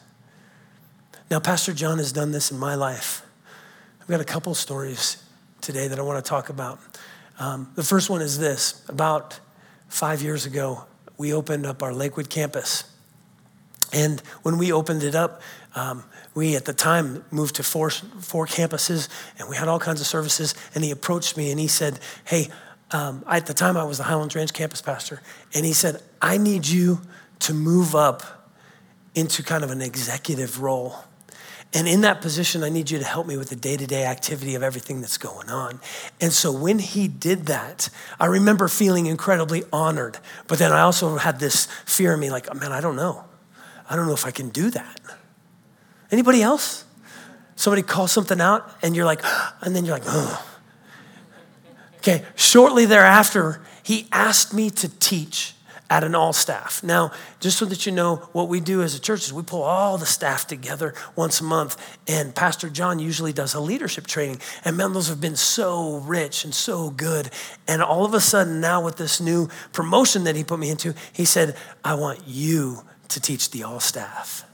Now, 1.31 1.40
Pastor 1.40 1.73
John 1.73 1.99
has 1.99 2.12
done 2.12 2.31
this 2.31 2.51
in 2.51 2.59
my 2.59 2.77
life. 2.77 3.23
I've 4.01 4.07
got 4.07 4.21
a 4.21 4.25
couple 4.25 4.55
stories 4.55 5.23
today 5.61 5.88
that 5.88 5.99
I 5.99 6.03
want 6.03 6.25
to 6.25 6.29
talk 6.29 6.49
about. 6.49 6.79
Um, 7.38 7.73
the 7.75 7.83
first 7.83 8.09
one 8.09 8.23
is 8.23 8.38
this 8.38 8.85
about 8.88 9.40
five 9.88 10.22
years 10.22 10.46
ago, 10.46 10.85
we 11.18 11.33
opened 11.33 11.66
up 11.66 11.83
our 11.83 11.92
Lakewood 11.92 12.29
campus. 12.29 12.85
And 13.92 14.20
when 14.42 14.59
we 14.59 14.72
opened 14.72 15.03
it 15.03 15.14
up, 15.14 15.40
um, 15.75 16.05
we 16.35 16.57
at 16.57 16.64
the 16.64 16.72
time 16.72 17.25
moved 17.31 17.57
to 17.57 17.62
four, 17.62 17.90
four 17.90 18.46
campuses 18.46 19.09
and 19.38 19.49
we 19.49 19.57
had 19.57 19.68
all 19.68 19.79
kinds 19.79 20.01
of 20.01 20.07
services. 20.07 20.55
And 20.75 20.85
he 20.85 20.90
approached 20.90 21.37
me 21.37 21.51
and 21.51 21.61
he 21.61 21.68
said, 21.68 22.01
Hey, 22.25 22.49
um, 22.90 23.25
at 23.27 23.46
the 23.46 23.55
time 23.55 23.77
I 23.77 23.85
was 23.85 23.99
the 23.99 24.05
Highlands 24.05 24.35
Ranch 24.35 24.53
campus 24.53 24.83
pastor. 24.83 25.22
And 25.55 25.64
he 25.64 25.72
said, 25.72 26.03
I 26.20 26.38
need 26.38 26.66
you 26.66 27.01
to 27.40 27.55
move 27.55 27.94
up 27.94 28.22
into 29.14 29.42
kind 29.42 29.64
of 29.64 29.70
an 29.70 29.81
executive 29.81 30.61
role. 30.61 30.96
And 31.74 31.87
in 31.87 32.02
that 32.02 32.20
position, 32.20 32.62
I 32.62 32.68
need 32.68 32.90
you 32.90 32.98
to 32.98 33.05
help 33.05 33.26
me 33.26 33.37
with 33.37 33.50
the 33.50 33.57
day 33.57 33.76
to 33.76 33.87
day 33.87 34.07
activity 34.07 34.55
of 34.55 34.62
everything 34.62 35.00
that's 35.00 35.18
going 35.18 35.50
on. 35.50 35.81
And 36.20 36.33
so 36.33 36.50
when 36.50 36.79
he 36.79 37.09
did 37.09 37.46
that, 37.46 37.90
I 38.18 38.26
remember 38.26 38.68
feeling 38.68 39.07
incredibly 39.07 39.64
honored. 39.72 40.18
But 40.46 40.59
then 40.59 40.72
I 40.72 40.81
also 40.81 41.16
had 41.16 41.38
this 41.40 41.66
fear 41.85 42.14
in 42.14 42.20
me 42.20 42.31
like, 42.31 42.52
man, 42.55 42.72
I 42.72 42.81
don't 42.81 42.96
know. 42.96 43.24
I 43.90 43.96
don't 43.96 44.07
know 44.07 44.14
if 44.14 44.24
I 44.24 44.31
can 44.31 44.48
do 44.48 44.70
that. 44.70 45.00
Anybody 46.11 46.40
else? 46.40 46.85
Somebody 47.57 47.83
calls 47.83 48.12
something 48.12 48.40
out 48.40 48.70
and 48.83 48.94
you're 48.94 49.05
like, 49.05 49.22
and 49.61 49.74
then 49.74 49.85
you're 49.85 49.98
like, 49.98 50.07
oh. 50.07 50.46
Okay, 51.98 52.24
shortly 52.37 52.87
thereafter, 52.87 53.61
he 53.83 54.07
asked 54.12 54.55
me 54.55 54.70
to 54.70 54.88
teach 54.88 55.56
at 55.88 56.03
an 56.03 56.14
all 56.14 56.33
staff. 56.33 56.83
Now, 56.83 57.12
just 57.38 57.59
so 57.59 57.64
that 57.66 57.87
you 57.87 57.92
know, 57.92 58.16
what 58.33 58.49
we 58.49 58.61
do 58.61 58.83
as 58.83 58.94
a 58.94 59.01
church 59.01 59.25
is 59.25 59.33
we 59.33 59.42
pull 59.42 59.62
all 59.62 59.99
the 59.99 60.07
staff 60.07 60.46
together 60.46 60.94
once 61.14 61.40
a 61.40 61.44
month, 61.44 61.77
and 62.09 62.35
Pastor 62.35 62.68
John 62.68 62.99
usually 62.99 63.33
does 63.33 63.55
a 63.55 63.61
leadership 63.61 64.07
training. 64.07 64.40
And 64.64 64.77
man, 64.77 64.92
those 64.92 65.09
have 65.09 65.20
been 65.20 65.37
so 65.37 65.99
rich 65.99 66.44
and 66.44 66.55
so 66.55 66.90
good. 66.90 67.31
And 67.68 67.83
all 67.83 68.05
of 68.05 68.14
a 68.14 68.20
sudden, 68.20 68.61
now 68.61 68.85
with 68.85 68.96
this 68.96 69.20
new 69.20 69.49
promotion 69.72 70.25
that 70.25 70.35
he 70.35 70.42
put 70.42 70.59
me 70.59 70.70
into, 70.70 70.94
he 71.12 71.25
said, 71.25 71.57
I 71.85 71.94
want 71.94 72.20
you 72.27 72.83
to 73.09 73.20
teach 73.20 73.51
the 73.51 73.62
all 73.62 73.81
staff. 73.81 74.44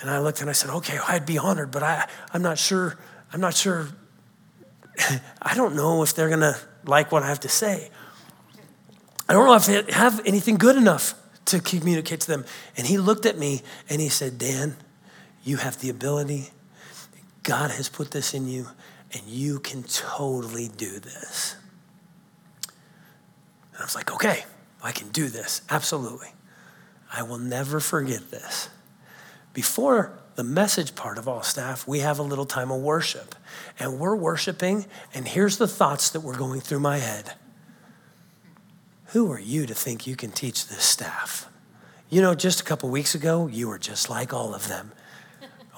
And 0.00 0.10
I 0.10 0.20
looked 0.20 0.40
and 0.40 0.50
I 0.50 0.52
said, 0.52 0.70
okay, 0.70 0.98
I'd 1.08 1.26
be 1.26 1.38
honored, 1.38 1.70
but 1.70 1.82
I, 1.82 2.08
I'm 2.32 2.42
not 2.42 2.58
sure, 2.58 2.96
I'm 3.32 3.40
not 3.40 3.54
sure, 3.54 3.88
I 5.42 5.54
don't 5.54 5.74
know 5.74 6.02
if 6.02 6.14
they're 6.14 6.28
gonna 6.28 6.56
like 6.84 7.10
what 7.10 7.22
I 7.22 7.28
have 7.28 7.40
to 7.40 7.48
say. 7.48 7.90
I 9.28 9.32
don't 9.32 9.46
know 9.46 9.54
if 9.54 9.68
I 9.68 9.92
have 9.92 10.20
anything 10.24 10.56
good 10.56 10.76
enough 10.76 11.14
to 11.46 11.60
communicate 11.60 12.20
to 12.20 12.26
them. 12.26 12.44
And 12.76 12.86
he 12.86 12.98
looked 12.98 13.26
at 13.26 13.38
me 13.38 13.62
and 13.88 14.00
he 14.00 14.08
said, 14.08 14.38
Dan, 14.38 14.76
you 15.42 15.58
have 15.58 15.80
the 15.80 15.88
ability. 15.90 16.50
God 17.42 17.70
has 17.70 17.88
put 17.88 18.10
this 18.10 18.34
in 18.34 18.48
you, 18.48 18.68
and 19.12 19.22
you 19.26 19.60
can 19.60 19.84
totally 19.84 20.68
do 20.68 20.98
this. 20.98 21.54
And 23.72 23.80
I 23.80 23.84
was 23.84 23.94
like, 23.94 24.12
okay, 24.12 24.44
I 24.82 24.90
can 24.90 25.10
do 25.10 25.28
this. 25.28 25.62
Absolutely. 25.70 26.32
I 27.12 27.22
will 27.22 27.38
never 27.38 27.78
forget 27.78 28.32
this. 28.32 28.68
Before 29.52 30.18
the 30.34 30.42
message 30.42 30.96
part 30.96 31.18
of 31.18 31.28
all 31.28 31.42
staff, 31.42 31.86
we 31.86 32.00
have 32.00 32.18
a 32.18 32.22
little 32.24 32.46
time 32.46 32.72
of 32.72 32.80
worship. 32.80 33.36
And 33.78 34.00
we're 34.00 34.16
worshiping, 34.16 34.86
and 35.14 35.28
here's 35.28 35.58
the 35.58 35.68
thoughts 35.68 36.10
that 36.10 36.20
were 36.20 36.36
going 36.36 36.60
through 36.60 36.80
my 36.80 36.98
head. 36.98 37.34
Who 39.16 39.32
are 39.32 39.40
you 39.40 39.64
to 39.64 39.72
think 39.74 40.06
you 40.06 40.14
can 40.14 40.30
teach 40.30 40.68
this 40.68 40.84
staff? 40.84 41.48
You 42.10 42.20
know, 42.20 42.34
just 42.34 42.60
a 42.60 42.64
couple 42.64 42.90
weeks 42.90 43.14
ago, 43.14 43.46
you 43.46 43.66
were 43.66 43.78
just 43.78 44.10
like 44.10 44.34
all 44.34 44.54
of 44.54 44.68
them. 44.68 44.92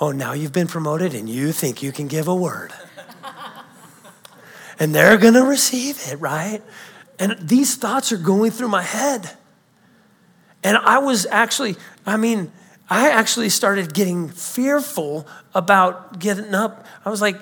Oh, 0.00 0.10
now 0.10 0.32
you've 0.32 0.50
been 0.50 0.66
promoted 0.66 1.14
and 1.14 1.28
you 1.28 1.52
think 1.52 1.80
you 1.80 1.92
can 1.92 2.08
give 2.08 2.26
a 2.26 2.34
word. 2.34 2.72
And 4.80 4.92
they're 4.92 5.16
going 5.18 5.34
to 5.34 5.44
receive 5.44 6.00
it, 6.10 6.16
right? 6.16 6.62
And 7.20 7.36
these 7.40 7.76
thoughts 7.76 8.10
are 8.10 8.16
going 8.16 8.50
through 8.50 8.70
my 8.70 8.82
head. 8.82 9.30
And 10.64 10.76
I 10.76 10.98
was 10.98 11.24
actually, 11.24 11.76
I 12.04 12.16
mean, 12.16 12.50
I 12.90 13.10
actually 13.10 13.50
started 13.50 13.94
getting 13.94 14.30
fearful 14.30 15.28
about 15.54 16.18
getting 16.18 16.56
up. 16.56 16.86
I 17.04 17.10
was 17.10 17.20
like, 17.20 17.38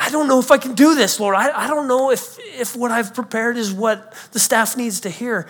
I 0.00 0.08
don't 0.08 0.28
know 0.28 0.38
if 0.38 0.50
I 0.50 0.56
can 0.56 0.74
do 0.74 0.94
this, 0.94 1.20
Lord. 1.20 1.36
I, 1.36 1.66
I 1.66 1.66
don't 1.66 1.86
know 1.86 2.10
if, 2.10 2.38
if 2.58 2.74
what 2.74 2.90
I've 2.90 3.12
prepared 3.12 3.58
is 3.58 3.70
what 3.70 4.14
the 4.32 4.40
staff 4.40 4.74
needs 4.74 5.00
to 5.00 5.10
hear. 5.10 5.46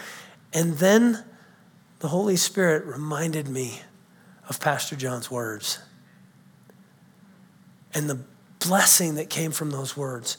And 0.52 0.74
then 0.74 1.24
the 2.00 2.08
Holy 2.08 2.34
Spirit 2.34 2.84
reminded 2.84 3.46
me 3.46 3.80
of 4.48 4.58
Pastor 4.58 4.96
John's 4.96 5.30
words 5.30 5.78
and 7.94 8.10
the 8.10 8.18
blessing 8.58 9.14
that 9.14 9.30
came 9.30 9.52
from 9.52 9.70
those 9.70 9.96
words. 9.96 10.36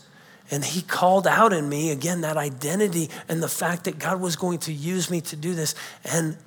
And 0.52 0.66
he 0.66 0.82
called 0.82 1.26
out 1.26 1.54
in 1.54 1.70
me 1.70 1.92
again 1.92 2.22
that 2.22 2.36
identity 2.36 3.10
and 3.30 3.42
the 3.42 3.48
fact 3.48 3.86
that 3.86 3.98
God 3.98 4.20
was 4.20 4.36
going 4.36 4.60
to 4.60 4.74
use 4.74 5.10
me 5.10 5.22
to 5.22 5.38
do 5.38 5.56
this. 5.56 5.74
And 6.04 6.38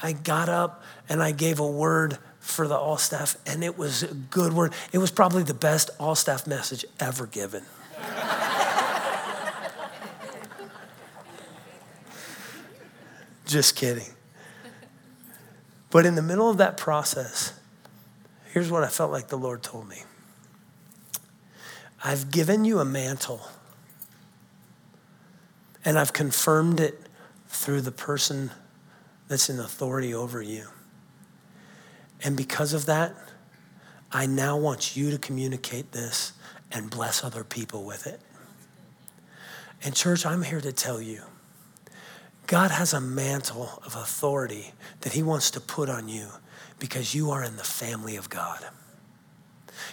I 0.00 0.12
got 0.12 0.48
up 0.48 0.84
and 1.08 1.20
I 1.20 1.32
gave 1.32 1.58
a 1.58 1.66
word 1.66 2.18
for 2.48 2.66
the 2.66 2.76
all 2.76 2.96
staff, 2.96 3.36
and 3.46 3.62
it 3.62 3.76
was 3.76 4.02
a 4.02 4.14
good 4.14 4.54
word. 4.54 4.72
It 4.90 4.98
was 4.98 5.10
probably 5.10 5.42
the 5.42 5.52
best 5.52 5.90
all 6.00 6.14
staff 6.14 6.46
message 6.46 6.86
ever 6.98 7.26
given. 7.26 7.62
Just 13.46 13.76
kidding. 13.76 14.08
But 15.90 16.06
in 16.06 16.14
the 16.14 16.22
middle 16.22 16.48
of 16.48 16.56
that 16.56 16.78
process, 16.78 17.52
here's 18.52 18.70
what 18.70 18.82
I 18.82 18.88
felt 18.88 19.12
like 19.12 19.28
the 19.28 19.36
Lord 19.36 19.62
told 19.62 19.86
me 19.86 20.04
I've 22.02 22.30
given 22.30 22.64
you 22.64 22.78
a 22.78 22.84
mantle, 22.84 23.42
and 25.84 25.98
I've 25.98 26.14
confirmed 26.14 26.80
it 26.80 26.98
through 27.48 27.82
the 27.82 27.92
person 27.92 28.52
that's 29.28 29.50
in 29.50 29.60
authority 29.60 30.14
over 30.14 30.40
you. 30.40 30.68
And 32.22 32.36
because 32.36 32.72
of 32.72 32.86
that, 32.86 33.14
I 34.10 34.26
now 34.26 34.56
want 34.56 34.96
you 34.96 35.10
to 35.10 35.18
communicate 35.18 35.92
this 35.92 36.32
and 36.72 36.90
bless 36.90 37.22
other 37.22 37.44
people 37.44 37.84
with 37.84 38.06
it. 38.06 38.20
And, 39.84 39.94
church, 39.94 40.26
I'm 40.26 40.42
here 40.42 40.60
to 40.60 40.72
tell 40.72 41.00
you 41.00 41.22
God 42.46 42.70
has 42.70 42.94
a 42.94 43.00
mantle 43.00 43.82
of 43.84 43.94
authority 43.94 44.72
that 45.00 45.12
He 45.12 45.22
wants 45.22 45.50
to 45.52 45.60
put 45.60 45.88
on 45.88 46.08
you 46.08 46.28
because 46.78 47.14
you 47.14 47.30
are 47.30 47.44
in 47.44 47.56
the 47.56 47.64
family 47.64 48.16
of 48.16 48.30
God. 48.30 48.64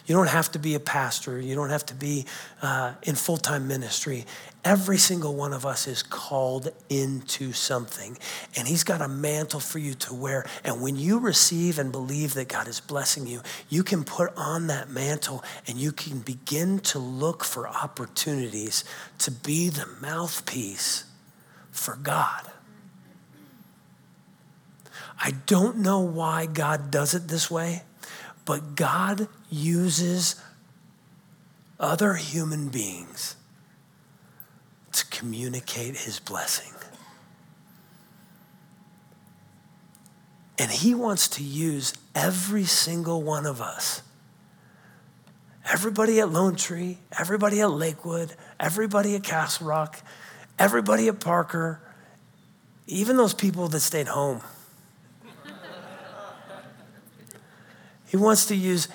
You 0.05 0.15
don't 0.15 0.29
have 0.29 0.51
to 0.53 0.59
be 0.59 0.75
a 0.75 0.79
pastor. 0.79 1.39
You 1.39 1.55
don't 1.55 1.69
have 1.69 1.85
to 1.87 1.93
be 1.93 2.25
uh, 2.61 2.93
in 3.03 3.15
full 3.15 3.37
time 3.37 3.67
ministry. 3.67 4.25
Every 4.65 4.97
single 4.97 5.35
one 5.35 5.53
of 5.53 5.63
us 5.63 5.87
is 5.87 6.01
called 6.01 6.69
into 6.89 7.53
something, 7.53 8.17
and 8.57 8.67
He's 8.67 8.83
got 8.83 8.99
a 8.99 9.07
mantle 9.07 9.59
for 9.59 9.77
you 9.77 9.93
to 9.93 10.13
wear. 10.15 10.45
And 10.63 10.81
when 10.81 10.95
you 10.95 11.19
receive 11.19 11.77
and 11.77 11.91
believe 11.91 12.33
that 12.33 12.49
God 12.49 12.67
is 12.67 12.79
blessing 12.79 13.27
you, 13.27 13.41
you 13.69 13.83
can 13.83 14.03
put 14.03 14.33
on 14.35 14.65
that 14.67 14.89
mantle 14.89 15.43
and 15.67 15.77
you 15.77 15.91
can 15.91 16.19
begin 16.19 16.79
to 16.79 16.97
look 16.97 17.43
for 17.43 17.67
opportunities 17.67 18.83
to 19.19 19.29
be 19.29 19.69
the 19.69 19.87
mouthpiece 20.01 21.05
for 21.71 21.95
God. 21.95 22.49
I 25.21 25.31
don't 25.45 25.77
know 25.77 25.99
why 25.99 26.47
God 26.47 26.89
does 26.89 27.13
it 27.13 27.27
this 27.27 27.51
way. 27.51 27.83
But 28.45 28.75
God 28.75 29.27
uses 29.49 30.35
other 31.79 32.13
human 32.13 32.69
beings 32.69 33.35
to 34.95 35.05
communicate 35.07 35.95
his 35.97 36.19
blessing. 36.19 36.73
And 40.57 40.71
he 40.71 40.95
wants 40.95 41.27
to 41.29 41.43
use 41.43 41.93
every 42.13 42.63
single 42.63 43.21
one 43.21 43.45
of 43.45 43.61
us. 43.61 44.01
Everybody 45.71 46.19
at 46.19 46.31
Lone 46.31 46.55
Tree, 46.55 46.99
everybody 47.19 47.59
at 47.59 47.71
Lakewood, 47.71 48.35
everybody 48.59 49.15
at 49.15 49.23
Castle 49.23 49.67
Rock, 49.67 49.99
everybody 50.57 51.07
at 51.07 51.19
Parker, 51.19 51.81
even 52.87 53.17
those 53.17 53.33
people 53.33 53.67
that 53.67 53.79
stayed 53.79 54.07
home. 54.07 54.41
He 58.07 58.17
wants 58.17 58.45
to 58.45 58.55
use 58.55 58.87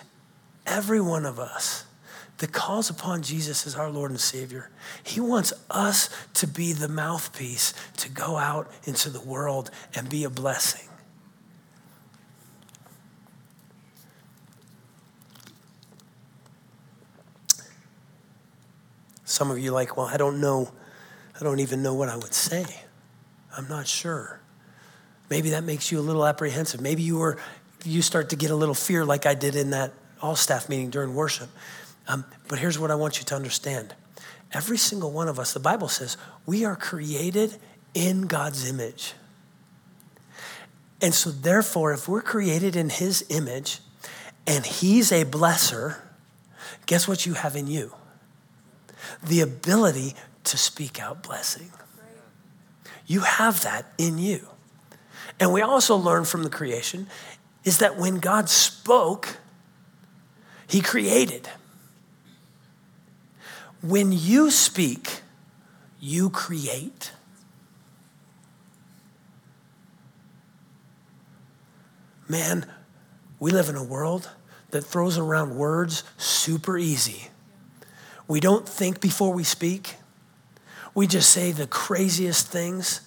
every 0.65 1.01
one 1.01 1.27
of 1.27 1.39
us 1.39 1.85
that 2.41 2.53
calls 2.53 2.91
upon 2.91 3.23
Jesus 3.23 3.67
as 3.67 3.77
our 3.77 3.91
Lord 3.91 4.11
and 4.11 4.21
Savior. 4.21 4.71
He 5.03 5.21
wants 5.21 5.53
us 5.71 6.09
to 6.35 6.47
be 6.47 6.73
the 6.73 6.89
mouthpiece 6.89 7.75
to 7.99 8.09
go 8.09 8.37
out 8.37 8.71
into 8.85 9.11
the 9.11 9.21
world 9.21 9.71
and 9.95 10.09
be 10.09 10.25
a 10.25 10.31
blessing. 10.31 10.89
Some 19.25 19.51
of 19.51 19.59
you 19.59 19.71
like, 19.71 19.97
well, 19.97 20.07
I 20.07 20.17
don't 20.17 20.41
know. 20.41 20.73
I 21.39 21.45
don't 21.45 21.61
even 21.61 21.83
know 21.83 21.95
what 21.95 22.09
I 22.09 22.17
would 22.17 22.35
say. 22.35 22.65
I'm 23.57 23.69
not 23.69 23.87
sure. 23.87 24.41
Maybe 25.29 25.51
that 25.51 25.63
makes 25.63 25.93
you 25.93 26.01
a 26.01 26.03
little 26.03 26.27
apprehensive. 26.27 26.81
Maybe 26.81 27.03
you 27.03 27.19
were 27.19 27.39
you 27.85 28.03
start 28.03 28.31
to 28.31 28.37
get 28.37 28.51
a 28.51 28.57
little 28.57 28.75
fear 28.75 29.05
like 29.05 29.27
I 29.27 29.35
did 29.35 29.55
in 29.55 29.71
that 29.71 29.93
all 30.21 30.37
staff 30.37 30.69
meeting 30.69 30.91
during 30.91 31.15
worship. 31.15 31.49
Um, 32.11 32.25
but 32.49 32.59
here's 32.59 32.77
what 32.77 32.91
I 32.91 32.97
want 32.97 33.19
you 33.19 33.25
to 33.27 33.37
understand. 33.37 33.95
Every 34.53 34.77
single 34.77 35.13
one 35.13 35.29
of 35.29 35.39
us, 35.39 35.53
the 35.53 35.61
Bible 35.61 35.87
says, 35.87 36.17
we 36.45 36.65
are 36.65 36.75
created 36.75 37.57
in 37.95 38.23
God's 38.23 38.69
image. 38.69 39.15
And 41.01 41.15
so, 41.15 41.31
therefore, 41.31 41.93
if 41.93 42.09
we're 42.09 42.21
created 42.21 42.75
in 42.75 42.91
His 42.91 43.25
image 43.29 43.79
and 44.45 44.67
He's 44.67 45.13
a 45.13 45.25
blesser, 45.25 45.99
guess 46.87 47.07
what 47.07 47.27
you 47.27 47.35
have 47.35 47.55
in 47.55 47.69
you? 47.69 47.95
The 49.23 49.41
ability 49.41 50.15
to 50.45 50.59
speak 50.59 51.01
out 51.01 51.23
blessing. 51.23 51.71
You 53.07 53.21
have 53.21 53.63
that 53.63 53.87
in 53.99 54.19
you. 54.19 54.49
And 55.39 55.53
we 55.53 55.63
also 55.63 55.95
learn 55.95 56.25
from 56.25 56.43
the 56.43 56.51
creation 56.51 57.07
is 57.63 57.79
that 57.79 57.97
when 57.97 58.17
God 58.19 58.49
spoke, 58.49 59.37
He 60.67 60.81
created. 60.81 61.49
When 63.83 64.13
you 64.13 64.51
speak, 64.51 65.23
you 65.99 66.29
create. 66.31 67.13
Man, 72.29 72.67
we 73.39 73.51
live 73.51 73.69
in 73.69 73.77
a 73.77 73.83
world 73.83 74.31
that 74.71 74.83
throws 74.83 75.19
around 75.19 75.57
words 75.57 76.05
super 76.17 76.79
easy. 76.79 77.29
We 78.29 78.39
don't 78.39 78.69
think 78.69 79.01
before 79.01 79.33
we 79.33 79.43
speak. 79.43 79.97
We 80.95 81.07
just 81.07 81.31
say 81.31 81.51
the 81.51 81.67
craziest 81.67 82.47
things. 82.47 83.01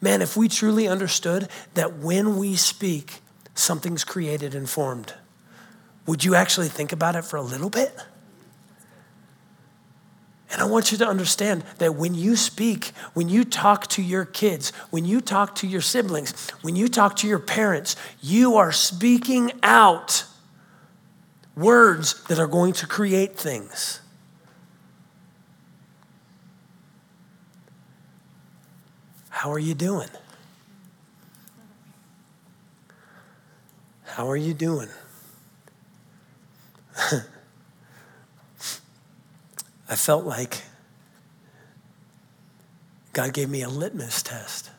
Man, 0.00 0.22
if 0.22 0.36
we 0.36 0.48
truly 0.48 0.88
understood 0.88 1.48
that 1.74 1.98
when 1.98 2.36
we 2.36 2.56
speak, 2.56 3.20
something's 3.54 4.04
created 4.04 4.54
and 4.54 4.68
formed, 4.68 5.14
would 6.06 6.24
you 6.24 6.34
actually 6.34 6.68
think 6.68 6.92
about 6.92 7.16
it 7.16 7.24
for 7.24 7.36
a 7.36 7.42
little 7.42 7.70
bit? 7.70 7.96
And 10.52 10.60
I 10.60 10.64
want 10.64 10.90
you 10.90 10.98
to 10.98 11.06
understand 11.06 11.62
that 11.78 11.94
when 11.94 12.14
you 12.14 12.34
speak, 12.34 12.86
when 13.14 13.28
you 13.28 13.44
talk 13.44 13.86
to 13.88 14.02
your 14.02 14.24
kids, 14.24 14.72
when 14.90 15.04
you 15.04 15.20
talk 15.20 15.54
to 15.56 15.66
your 15.66 15.80
siblings, 15.80 16.50
when 16.62 16.74
you 16.74 16.88
talk 16.88 17.14
to 17.16 17.28
your 17.28 17.38
parents, 17.38 17.94
you 18.20 18.56
are 18.56 18.72
speaking 18.72 19.52
out 19.62 20.24
words 21.54 22.24
that 22.24 22.38
are 22.38 22.48
going 22.48 22.72
to 22.74 22.86
create 22.86 23.36
things. 23.36 24.00
How 29.28 29.52
are 29.52 29.58
you 29.58 29.74
doing? 29.74 30.08
How 34.04 34.28
are 34.28 34.36
you 34.36 34.52
doing? 34.52 34.88
I 39.90 39.96
felt 39.96 40.24
like 40.24 40.62
God 43.12 43.34
gave 43.34 43.50
me 43.50 43.62
a 43.62 43.68
litmus 43.68 44.22
test. 44.22 44.70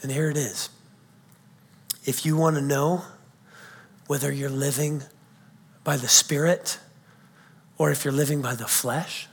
And 0.00 0.12
here 0.12 0.30
it 0.30 0.36
is. 0.36 0.70
If 2.04 2.24
you 2.24 2.36
want 2.36 2.54
to 2.54 2.62
know 2.62 3.02
whether 4.06 4.32
you're 4.32 4.48
living 4.48 5.02
by 5.82 5.96
the 5.96 6.06
Spirit 6.06 6.78
or 7.76 7.90
if 7.90 8.04
you're 8.04 8.12
living 8.12 8.40
by 8.40 8.54
the 8.54 8.68
flesh, 8.68 9.26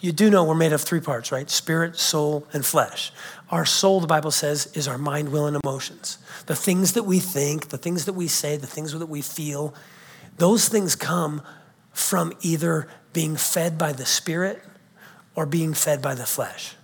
you 0.00 0.10
do 0.10 0.30
know 0.30 0.42
we're 0.42 0.56
made 0.56 0.72
of 0.72 0.80
three 0.80 1.00
parts, 1.00 1.30
right? 1.30 1.48
Spirit, 1.48 1.96
soul, 1.96 2.44
and 2.52 2.66
flesh. 2.66 3.12
Our 3.50 3.64
soul, 3.64 4.00
the 4.00 4.06
Bible 4.08 4.32
says, 4.32 4.66
is 4.74 4.88
our 4.88 4.98
mind, 4.98 5.28
will, 5.28 5.46
and 5.46 5.56
emotions. 5.62 6.18
The 6.46 6.56
things 6.56 6.94
that 6.94 7.04
we 7.04 7.20
think, 7.20 7.68
the 7.68 7.78
things 7.78 8.06
that 8.06 8.14
we 8.14 8.26
say, 8.26 8.56
the 8.56 8.66
things 8.66 8.98
that 8.98 9.06
we 9.06 9.20
feel, 9.20 9.72
those 10.38 10.68
things 10.68 10.94
come 10.94 11.42
from 11.92 12.32
either 12.42 12.88
being 13.12 13.36
fed 13.36 13.78
by 13.78 13.92
the 13.92 14.06
Spirit 14.06 14.62
or 15.34 15.46
being 15.46 15.74
fed 15.74 16.02
by 16.02 16.14
the 16.14 16.26
flesh. 16.26 16.74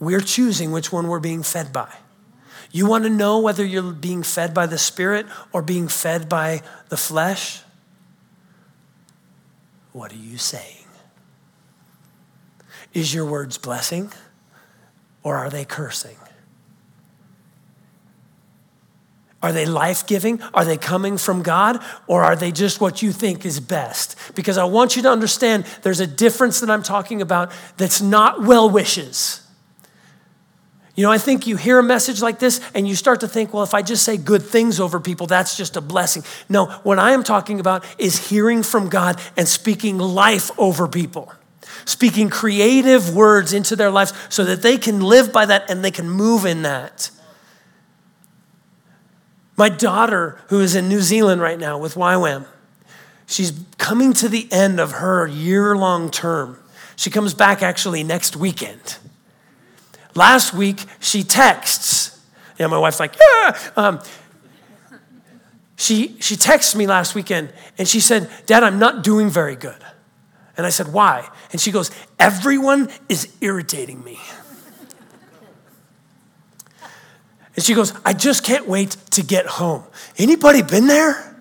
We're 0.00 0.20
choosing 0.20 0.72
which 0.72 0.92
one 0.92 1.08
we're 1.08 1.20
being 1.20 1.42
fed 1.42 1.72
by. 1.72 1.92
You 2.72 2.86
want 2.86 3.04
to 3.04 3.10
know 3.10 3.38
whether 3.38 3.64
you're 3.64 3.92
being 3.92 4.24
fed 4.24 4.52
by 4.52 4.66
the 4.66 4.78
Spirit 4.78 5.26
or 5.52 5.62
being 5.62 5.86
fed 5.86 6.28
by 6.28 6.62
the 6.88 6.96
flesh? 6.96 7.62
What 9.92 10.12
are 10.12 10.16
you 10.16 10.38
saying? 10.38 10.84
Is 12.92 13.14
your 13.14 13.24
words 13.24 13.58
blessing 13.58 14.10
or 15.22 15.36
are 15.36 15.50
they 15.50 15.64
cursing? 15.64 16.16
Are 19.44 19.52
they 19.52 19.66
life 19.66 20.06
giving? 20.06 20.40
Are 20.54 20.64
they 20.64 20.78
coming 20.78 21.18
from 21.18 21.42
God? 21.42 21.84
Or 22.06 22.24
are 22.24 22.34
they 22.34 22.50
just 22.50 22.80
what 22.80 23.02
you 23.02 23.12
think 23.12 23.44
is 23.44 23.60
best? 23.60 24.16
Because 24.34 24.56
I 24.56 24.64
want 24.64 24.96
you 24.96 25.02
to 25.02 25.10
understand 25.10 25.66
there's 25.82 26.00
a 26.00 26.06
difference 26.06 26.60
that 26.60 26.70
I'm 26.70 26.82
talking 26.82 27.20
about 27.20 27.52
that's 27.76 28.00
not 28.00 28.42
well 28.42 28.70
wishes. 28.70 29.46
You 30.94 31.02
know, 31.04 31.12
I 31.12 31.18
think 31.18 31.46
you 31.46 31.58
hear 31.58 31.78
a 31.78 31.82
message 31.82 32.22
like 32.22 32.38
this 32.38 32.58
and 32.74 32.88
you 32.88 32.94
start 32.94 33.20
to 33.20 33.28
think, 33.28 33.52
well, 33.52 33.62
if 33.62 33.74
I 33.74 33.82
just 33.82 34.02
say 34.02 34.16
good 34.16 34.42
things 34.42 34.80
over 34.80 34.98
people, 34.98 35.26
that's 35.26 35.58
just 35.58 35.76
a 35.76 35.82
blessing. 35.82 36.22
No, 36.48 36.64
what 36.82 36.98
I 36.98 37.12
am 37.12 37.22
talking 37.22 37.60
about 37.60 37.84
is 37.98 38.30
hearing 38.30 38.62
from 38.62 38.88
God 38.88 39.20
and 39.36 39.46
speaking 39.46 39.98
life 39.98 40.50
over 40.56 40.88
people, 40.88 41.30
speaking 41.84 42.30
creative 42.30 43.14
words 43.14 43.52
into 43.52 43.76
their 43.76 43.90
lives 43.90 44.14
so 44.30 44.42
that 44.44 44.62
they 44.62 44.78
can 44.78 45.02
live 45.02 45.34
by 45.34 45.44
that 45.44 45.68
and 45.68 45.84
they 45.84 45.90
can 45.90 46.08
move 46.08 46.46
in 46.46 46.62
that. 46.62 47.10
My 49.56 49.68
daughter, 49.68 50.40
who 50.48 50.60
is 50.60 50.74
in 50.74 50.88
New 50.88 51.00
Zealand 51.00 51.40
right 51.40 51.58
now 51.58 51.78
with 51.78 51.94
YWAM, 51.94 52.46
she's 53.26 53.52
coming 53.78 54.12
to 54.14 54.28
the 54.28 54.48
end 54.52 54.80
of 54.80 54.92
her 54.92 55.26
year 55.26 55.76
long 55.76 56.10
term. 56.10 56.58
She 56.96 57.10
comes 57.10 57.34
back 57.34 57.62
actually 57.62 58.02
next 58.02 58.36
weekend. 58.36 58.98
Last 60.14 60.54
week, 60.54 60.84
she 61.00 61.22
texts. 61.22 62.20
Yeah, 62.58 62.68
my 62.68 62.78
wife's 62.78 63.00
like, 63.00 63.16
yeah. 63.20 63.58
Um, 63.76 64.00
she, 65.76 66.16
she 66.20 66.36
texted 66.36 66.76
me 66.76 66.86
last 66.86 67.14
weekend 67.14 67.52
and 67.78 67.86
she 67.88 68.00
said, 68.00 68.30
Dad, 68.46 68.62
I'm 68.62 68.78
not 68.78 69.02
doing 69.02 69.28
very 69.28 69.56
good. 69.56 69.82
And 70.56 70.64
I 70.64 70.70
said, 70.70 70.92
Why? 70.92 71.28
And 71.52 71.60
she 71.60 71.72
goes, 71.72 71.90
Everyone 72.18 72.88
is 73.08 73.34
irritating 73.40 74.02
me. 74.04 74.20
And 77.56 77.64
she 77.64 77.74
goes, 77.74 77.92
I 78.04 78.12
just 78.12 78.44
can't 78.44 78.66
wait 78.66 78.96
to 79.12 79.22
get 79.22 79.46
home. 79.46 79.84
Anybody 80.18 80.62
been 80.62 80.86
there? 80.86 81.34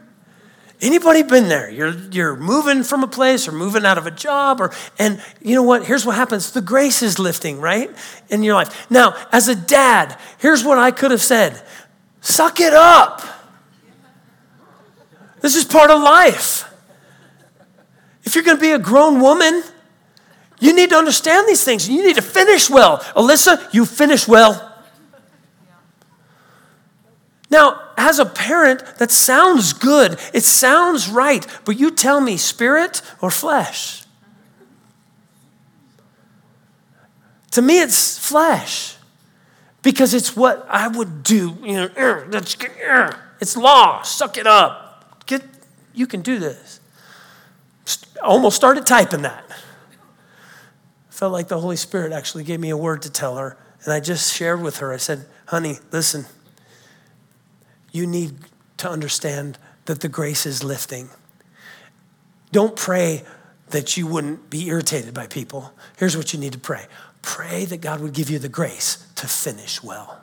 Anybody 0.82 1.24
been 1.24 1.48
there? 1.48 1.70
You're, 1.70 1.94
you're 2.12 2.36
moving 2.36 2.84
from 2.84 3.04
a 3.04 3.08
place 3.08 3.48
or 3.48 3.54
moving 3.54 3.86
out 3.86 3.98
of 3.98 4.06
a 4.06 4.12
job, 4.12 4.60
or 4.60 4.74
and 5.00 5.24
you 5.42 5.56
know 5.56 5.64
what? 5.64 5.86
Here's 5.86 6.06
what 6.06 6.18
happens: 6.18 6.52
the 6.52 6.62
grace 6.62 7.02
is 7.02 7.20
lifting, 7.20 7.62
right, 7.62 7.90
in 8.30 8.44
your 8.44 8.56
life. 8.56 8.92
Now, 8.92 9.16
as 9.32 9.48
a 9.48 9.56
dad, 9.56 10.18
here's 10.40 10.62
what 10.62 10.78
I 10.78 10.92
could 10.92 11.12
have 11.12 11.22
said: 11.22 11.62
suck 12.20 12.60
it 12.60 12.74
up. 12.74 13.22
This 15.40 15.56
is 15.56 15.64
part 15.64 15.90
of 15.90 16.02
life. 16.02 16.70
If 18.26 18.36
you're 18.36 18.44
going 18.44 18.58
to 18.58 18.62
be 18.62 18.72
a 18.72 18.80
grown 18.80 19.22
woman, 19.22 19.64
you 20.60 20.76
need 20.76 20.90
to 20.90 20.98
understand 20.98 21.48
these 21.48 21.64
things. 21.64 21.88
You 21.88 22.06
need 22.06 22.16
to 22.16 22.22
finish 22.22 22.70
well. 22.70 22.98
Alyssa, 23.16 23.74
you 23.74 23.86
finish 23.86 24.28
well. 24.28 24.73
Now, 27.54 27.80
as 27.98 28.18
a 28.18 28.26
parent, 28.26 28.84
that 28.98 29.12
sounds 29.12 29.74
good. 29.74 30.20
It 30.34 30.42
sounds 30.44 31.08
right. 31.08 31.46
But 31.66 31.80
you 31.80 31.92
tell 31.92 32.20
me, 32.20 32.36
spirit 32.36 33.04
or 33.22 33.30
flesh? 33.30 34.06
To 37.52 37.62
me, 37.62 37.80
it's 37.80 38.18
flesh 38.18 38.96
because 39.84 40.16
it's 40.16 40.36
what 40.36 40.66
I 40.68 40.88
would 40.88 41.22
do. 41.22 41.56
It's 43.40 43.56
law. 43.56 44.02
Suck 44.02 44.38
it 44.38 44.48
up. 44.48 45.24
Get, 45.28 45.44
you 45.94 46.08
can 46.08 46.24
do 46.24 46.40
this. 46.40 46.80
Almost 48.24 48.56
started 48.56 48.88
typing 48.88 49.22
that. 49.22 49.46
Felt 51.12 51.32
like 51.32 51.50
the 51.50 51.60
Holy 51.60 51.76
Spirit 51.76 52.14
actually 52.14 52.46
gave 52.46 52.60
me 52.60 52.72
a 52.72 52.78
word 52.78 53.04
to 53.04 53.12
tell 53.12 53.38
her. 53.38 53.58
And 53.84 53.94
I 53.94 54.00
just 54.00 54.34
shared 54.34 54.60
with 54.60 54.78
her. 54.78 54.92
I 54.92 54.98
said, 54.98 55.28
honey, 55.46 55.78
listen 55.92 56.26
you 57.94 58.06
need 58.06 58.34
to 58.78 58.90
understand 58.90 59.58
that 59.86 60.02
the 60.02 60.10
grace 60.10 60.46
is 60.46 60.62
lifting. 60.64 61.10
Don't 62.52 62.76
pray 62.76 63.24
that 63.70 63.96
you 63.96 64.06
wouldn't 64.06 64.50
be 64.50 64.68
irritated 64.68 65.14
by 65.14 65.28
people. 65.28 65.74
Here's 65.98 66.18
what 66.18 66.34
you 66.34 66.40
need 66.40 66.52
to 66.52 66.60
pray 66.60 66.88
pray 67.22 67.64
that 67.64 67.80
God 67.80 68.02
would 68.02 68.12
give 68.12 68.30
you 68.30 68.38
the 68.38 68.50
grace 68.50 69.08
to 69.16 69.28
finish 69.28 69.82
well. 69.82 70.20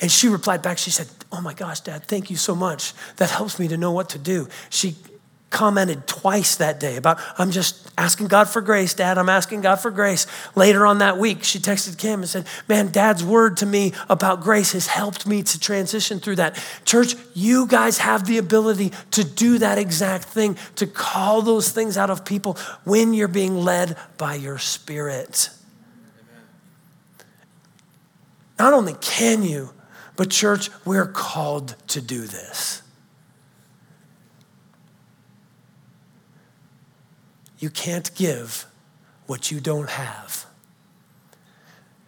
And 0.00 0.10
she 0.10 0.28
replied 0.28 0.62
back, 0.62 0.78
she 0.78 0.90
said, 0.90 1.08
Oh 1.30 1.42
my 1.42 1.52
gosh, 1.52 1.80
Dad, 1.80 2.04
thank 2.04 2.30
you 2.30 2.36
so 2.36 2.54
much. 2.54 2.94
That 3.16 3.30
helps 3.30 3.58
me 3.58 3.68
to 3.68 3.76
know 3.76 3.92
what 3.92 4.08
to 4.10 4.18
do. 4.18 4.48
She 4.70 4.96
commented 5.50 6.06
twice 6.06 6.56
that 6.56 6.78
day 6.78 6.96
about, 6.96 7.18
I'm 7.38 7.50
just 7.50 7.90
asking 7.96 8.28
God 8.28 8.48
for 8.48 8.60
grace, 8.60 8.92
Dad. 8.92 9.16
I'm 9.16 9.28
asking 9.28 9.62
God 9.62 9.76
for 9.76 9.90
grace. 9.90 10.26
Later 10.54 10.86
on 10.86 10.98
that 10.98 11.16
week, 11.16 11.42
she 11.42 11.58
texted 11.58 11.96
Kim 11.96 12.20
and 12.20 12.28
said, 12.28 12.46
Man, 12.68 12.90
Dad's 12.90 13.24
word 13.24 13.56
to 13.58 13.66
me 13.66 13.94
about 14.08 14.42
grace 14.42 14.72
has 14.72 14.86
helped 14.86 15.26
me 15.26 15.42
to 15.42 15.58
transition 15.58 16.20
through 16.20 16.36
that. 16.36 16.62
Church, 16.84 17.14
you 17.34 17.66
guys 17.66 17.98
have 17.98 18.26
the 18.26 18.38
ability 18.38 18.92
to 19.12 19.24
do 19.24 19.58
that 19.58 19.78
exact 19.78 20.24
thing, 20.24 20.58
to 20.76 20.86
call 20.86 21.40
those 21.40 21.70
things 21.70 21.96
out 21.96 22.10
of 22.10 22.24
people 22.24 22.58
when 22.84 23.14
you're 23.14 23.28
being 23.28 23.56
led 23.56 23.96
by 24.18 24.34
your 24.34 24.58
spirit. 24.58 25.50
Not 28.58 28.72
only 28.72 28.94
can 29.00 29.42
you, 29.42 29.70
but 30.16 30.30
church, 30.30 30.68
we're 30.84 31.06
called 31.06 31.76
to 31.88 32.00
do 32.00 32.22
this. 32.22 32.82
You 37.58 37.70
can't 37.70 38.14
give 38.14 38.66
what 39.26 39.50
you 39.50 39.60
don't 39.60 39.90
have. 39.90 40.46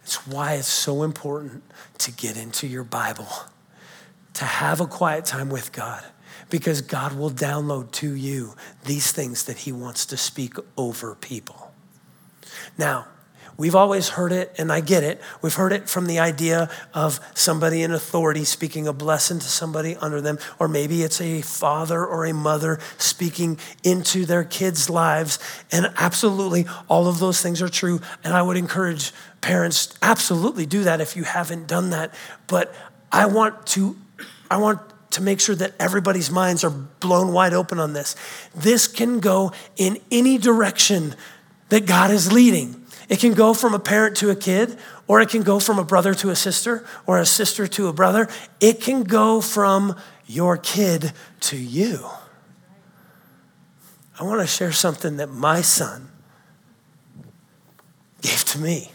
It's 0.03 0.25
why 0.27 0.53
it's 0.53 0.67
so 0.67 1.03
important 1.03 1.63
to 1.99 2.11
get 2.11 2.37
into 2.37 2.67
your 2.67 2.83
Bible, 2.83 3.27
to 4.33 4.45
have 4.45 4.81
a 4.81 4.87
quiet 4.87 5.25
time 5.25 5.49
with 5.49 5.71
God, 5.71 6.03
because 6.49 6.81
God 6.81 7.13
will 7.17 7.31
download 7.31 7.91
to 7.91 8.13
you 8.13 8.55
these 8.85 9.11
things 9.11 9.45
that 9.45 9.59
He 9.59 9.71
wants 9.71 10.05
to 10.07 10.17
speak 10.17 10.55
over 10.77 11.15
people. 11.15 11.71
Now, 12.77 13.07
We've 13.61 13.75
always 13.75 14.09
heard 14.09 14.31
it, 14.31 14.55
and 14.57 14.71
I 14.71 14.79
get 14.79 15.03
it. 15.03 15.21
We've 15.43 15.53
heard 15.53 15.71
it 15.71 15.87
from 15.87 16.07
the 16.07 16.17
idea 16.17 16.67
of 16.95 17.19
somebody 17.35 17.83
in 17.83 17.91
authority 17.91 18.43
speaking 18.43 18.87
a 18.87 18.91
blessing 18.91 19.37
to 19.37 19.45
somebody 19.45 19.95
under 19.97 20.19
them, 20.19 20.39
or 20.57 20.67
maybe 20.67 21.03
it's 21.03 21.21
a 21.21 21.43
father 21.43 22.03
or 22.03 22.25
a 22.25 22.33
mother 22.33 22.79
speaking 22.97 23.59
into 23.83 24.25
their 24.25 24.43
kids' 24.43 24.89
lives. 24.89 25.37
And 25.71 25.93
absolutely, 25.97 26.65
all 26.89 27.07
of 27.07 27.19
those 27.19 27.39
things 27.39 27.61
are 27.61 27.69
true. 27.69 28.01
And 28.23 28.33
I 28.33 28.41
would 28.41 28.57
encourage 28.57 29.11
parents 29.41 29.95
absolutely 30.01 30.65
do 30.65 30.83
that 30.85 30.99
if 30.99 31.15
you 31.15 31.23
haven't 31.23 31.67
done 31.67 31.91
that. 31.91 32.15
But 32.47 32.73
I 33.11 33.27
want 33.27 33.67
to, 33.67 33.95
I 34.49 34.57
want 34.57 34.79
to 35.11 35.21
make 35.21 35.39
sure 35.39 35.53
that 35.53 35.75
everybody's 35.79 36.31
minds 36.31 36.63
are 36.63 36.71
blown 36.71 37.31
wide 37.31 37.53
open 37.53 37.77
on 37.77 37.93
this. 37.93 38.15
This 38.55 38.87
can 38.87 39.19
go 39.19 39.51
in 39.77 39.99
any 40.09 40.39
direction 40.39 41.13
that 41.69 41.85
God 41.85 42.09
is 42.09 42.33
leading. 42.33 42.80
It 43.11 43.19
can 43.19 43.33
go 43.33 43.53
from 43.53 43.73
a 43.73 43.79
parent 43.79 44.15
to 44.17 44.29
a 44.29 44.37
kid, 44.37 44.77
or 45.05 45.19
it 45.19 45.27
can 45.27 45.43
go 45.43 45.59
from 45.59 45.77
a 45.77 45.83
brother 45.83 46.13
to 46.13 46.29
a 46.29 46.35
sister, 46.35 46.85
or 47.05 47.19
a 47.19 47.25
sister 47.25 47.67
to 47.67 47.89
a 47.89 47.93
brother. 47.93 48.29
It 48.61 48.79
can 48.79 49.03
go 49.03 49.41
from 49.41 49.97
your 50.25 50.55
kid 50.55 51.11
to 51.41 51.57
you. 51.57 52.05
I 54.17 54.23
want 54.23 54.39
to 54.39 54.47
share 54.47 54.71
something 54.71 55.17
that 55.17 55.27
my 55.27 55.59
son 55.59 56.09
gave 58.21 58.45
to 58.45 58.59
me. 58.59 58.93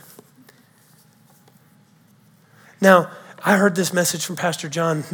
Now, 2.80 3.10
I 3.44 3.58
heard 3.58 3.76
this 3.76 3.92
message 3.92 4.24
from 4.24 4.36
Pastor 4.36 4.70
John 4.70 5.04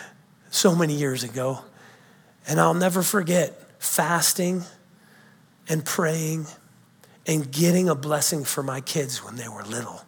so 0.50 0.76
many 0.76 0.92
years 0.96 1.24
ago, 1.24 1.60
and 2.46 2.60
I'll 2.60 2.74
never 2.74 3.00
forget 3.00 3.58
fasting 3.78 4.64
and 5.66 5.82
praying 5.82 6.44
and 7.26 7.50
getting 7.50 7.88
a 7.88 7.94
blessing 7.94 8.44
for 8.44 8.62
my 8.62 8.80
kids 8.80 9.24
when 9.24 9.36
they 9.36 9.48
were 9.48 9.62
little 9.62 10.04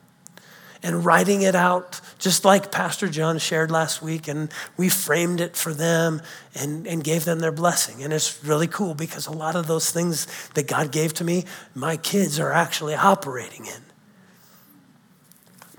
and 0.82 1.04
writing 1.04 1.42
it 1.42 1.54
out, 1.54 2.00
just 2.18 2.44
like 2.44 2.72
Pastor 2.72 3.08
John 3.08 3.38
shared 3.38 3.70
last 3.70 4.02
week. 4.02 4.26
And 4.26 4.50
we 4.76 4.88
framed 4.88 5.40
it 5.40 5.56
for 5.56 5.72
them 5.72 6.20
and, 6.54 6.86
and 6.86 7.04
gave 7.04 7.24
them 7.24 7.38
their 7.38 7.52
blessing. 7.52 8.02
And 8.02 8.12
it's 8.12 8.42
really 8.44 8.66
cool 8.66 8.94
because 8.94 9.26
a 9.26 9.32
lot 9.32 9.54
of 9.54 9.66
those 9.66 9.90
things 9.90 10.26
that 10.54 10.66
God 10.66 10.90
gave 10.90 11.14
to 11.14 11.24
me, 11.24 11.44
my 11.74 11.96
kids 11.96 12.40
are 12.40 12.52
actually 12.52 12.94
operating 12.94 13.66
in. 13.66 13.82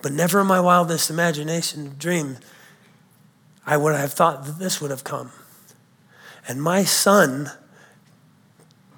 But 0.02 0.14
never 0.14 0.42
in 0.42 0.48
my 0.48 0.60
wildest 0.60 1.10
imagination, 1.10 1.96
dream, 1.98 2.38
I 3.66 3.78
would 3.78 3.96
have 3.96 4.14
thought 4.14 4.46
that 4.46 4.60
this 4.60 4.82
would 4.82 4.92
have 4.92 5.04
come. 5.04 5.32
And 6.48 6.62
my 6.62 6.84
son 6.84 7.52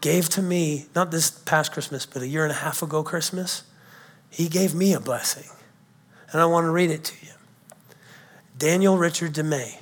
gave 0.06 0.30
to 0.30 0.40
me, 0.40 0.86
not 0.94 1.10
this 1.10 1.32
past 1.32 1.72
Christmas, 1.72 2.06
but 2.06 2.22
a 2.22 2.28
year 2.28 2.44
and 2.44 2.52
a 2.52 2.56
half 2.58 2.84
ago 2.84 3.02
Christmas, 3.02 3.64
he 4.30 4.48
gave 4.48 4.76
me 4.76 4.94
a 4.94 5.00
blessing. 5.00 5.50
And 6.32 6.40
I 6.40 6.46
want 6.46 6.66
to 6.66 6.70
read 6.70 6.92
it 6.92 7.06
to 7.06 7.26
you. 7.26 7.32
Daniel 8.56 9.00
Richard 9.00 9.34
DeMay, 9.34 9.82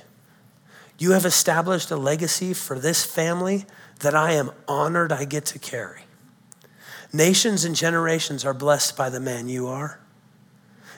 you 0.98 1.10
have 1.10 1.26
established 1.26 1.90
a 1.90 1.96
legacy 1.96 2.54
for 2.54 2.78
this 2.78 3.04
family 3.04 3.66
that 4.00 4.14
I 4.14 4.32
am 4.32 4.50
honored 4.66 5.12
I 5.12 5.26
get 5.26 5.44
to 5.44 5.58
carry. 5.58 6.04
Nations 7.12 7.66
and 7.66 7.76
generations 7.76 8.46
are 8.46 8.54
blessed 8.54 8.96
by 8.96 9.10
the 9.10 9.20
man 9.20 9.50
you 9.50 9.66
are. 9.66 10.00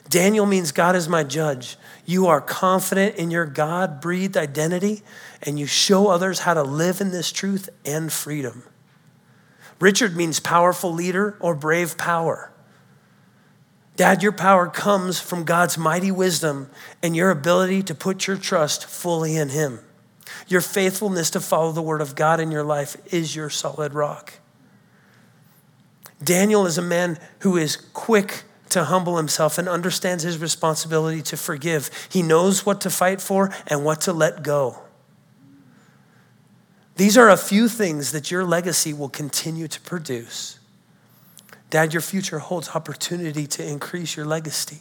Daniel 0.08 0.46
means 0.46 0.70
God 0.70 0.94
is 0.94 1.08
my 1.08 1.24
judge. 1.24 1.76
You 2.04 2.28
are 2.28 2.40
confident 2.40 3.16
in 3.16 3.32
your 3.32 3.44
God 3.44 4.00
breathed 4.00 4.36
identity, 4.36 5.02
and 5.42 5.58
you 5.58 5.66
show 5.66 6.06
others 6.06 6.38
how 6.38 6.54
to 6.54 6.62
live 6.62 7.00
in 7.00 7.10
this 7.10 7.32
truth 7.32 7.68
and 7.84 8.12
freedom. 8.12 8.62
Richard 9.78 10.16
means 10.16 10.40
powerful 10.40 10.92
leader 10.92 11.36
or 11.40 11.54
brave 11.54 11.98
power. 11.98 12.52
Dad, 13.96 14.22
your 14.22 14.32
power 14.32 14.68
comes 14.68 15.18
from 15.18 15.44
God's 15.44 15.78
mighty 15.78 16.10
wisdom 16.10 16.70
and 17.02 17.16
your 17.16 17.30
ability 17.30 17.82
to 17.84 17.94
put 17.94 18.26
your 18.26 18.36
trust 18.36 18.86
fully 18.86 19.36
in 19.36 19.50
Him. 19.50 19.80
Your 20.48 20.60
faithfulness 20.60 21.30
to 21.30 21.40
follow 21.40 21.72
the 21.72 21.82
word 21.82 22.00
of 22.00 22.14
God 22.14 22.40
in 22.40 22.50
your 22.50 22.64
life 22.64 22.96
is 23.12 23.34
your 23.34 23.48
solid 23.48 23.94
rock. 23.94 24.34
Daniel 26.22 26.66
is 26.66 26.78
a 26.78 26.82
man 26.82 27.18
who 27.40 27.56
is 27.56 27.76
quick 27.76 28.44
to 28.70 28.84
humble 28.84 29.16
himself 29.16 29.58
and 29.58 29.68
understands 29.68 30.24
his 30.24 30.38
responsibility 30.38 31.22
to 31.22 31.36
forgive. 31.36 31.90
He 32.10 32.22
knows 32.22 32.66
what 32.66 32.80
to 32.82 32.90
fight 32.90 33.20
for 33.20 33.54
and 33.66 33.84
what 33.84 34.00
to 34.02 34.12
let 34.12 34.42
go. 34.42 34.80
These 36.96 37.18
are 37.18 37.28
a 37.28 37.36
few 37.36 37.68
things 37.68 38.12
that 38.12 38.30
your 38.30 38.44
legacy 38.44 38.92
will 38.94 39.10
continue 39.10 39.68
to 39.68 39.80
produce. 39.82 40.58
Dad, 41.68 41.92
your 41.92 42.00
future 42.00 42.38
holds 42.38 42.70
opportunity 42.70 43.46
to 43.46 43.66
increase 43.66 44.16
your 44.16 44.24
legacy. 44.24 44.78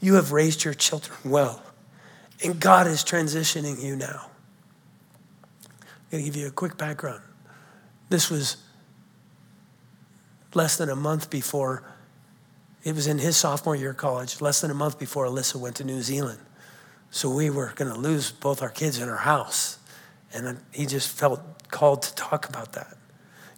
You 0.00 0.14
have 0.14 0.32
raised 0.32 0.64
your 0.64 0.74
children 0.74 1.16
well, 1.24 1.62
and 2.44 2.60
God 2.60 2.86
is 2.86 3.02
transitioning 3.02 3.82
you 3.82 3.96
now. 3.96 4.30
I'm 5.72 6.10
going 6.10 6.24
to 6.24 6.30
give 6.30 6.36
you 6.36 6.46
a 6.46 6.52
quick 6.52 6.76
background. 6.76 7.22
This 8.10 8.30
was 8.30 8.58
less 10.54 10.76
than 10.76 10.88
a 10.88 10.96
month 10.96 11.30
before, 11.30 11.82
it 12.84 12.94
was 12.94 13.06
in 13.06 13.18
his 13.18 13.36
sophomore 13.36 13.76
year 13.76 13.90
of 13.90 13.96
college, 13.96 14.40
less 14.40 14.60
than 14.60 14.70
a 14.70 14.74
month 14.74 14.98
before 14.98 15.26
Alyssa 15.26 15.56
went 15.56 15.76
to 15.76 15.84
New 15.84 16.00
Zealand. 16.00 16.40
So 17.10 17.30
we 17.30 17.50
were 17.50 17.72
going 17.74 17.92
to 17.92 17.98
lose 17.98 18.30
both 18.30 18.62
our 18.62 18.68
kids 18.68 18.98
in 18.98 19.08
our 19.08 19.16
house. 19.16 19.77
And 20.32 20.60
he 20.72 20.86
just 20.86 21.08
felt 21.08 21.40
called 21.70 22.02
to 22.02 22.14
talk 22.14 22.48
about 22.48 22.72
that. 22.72 22.96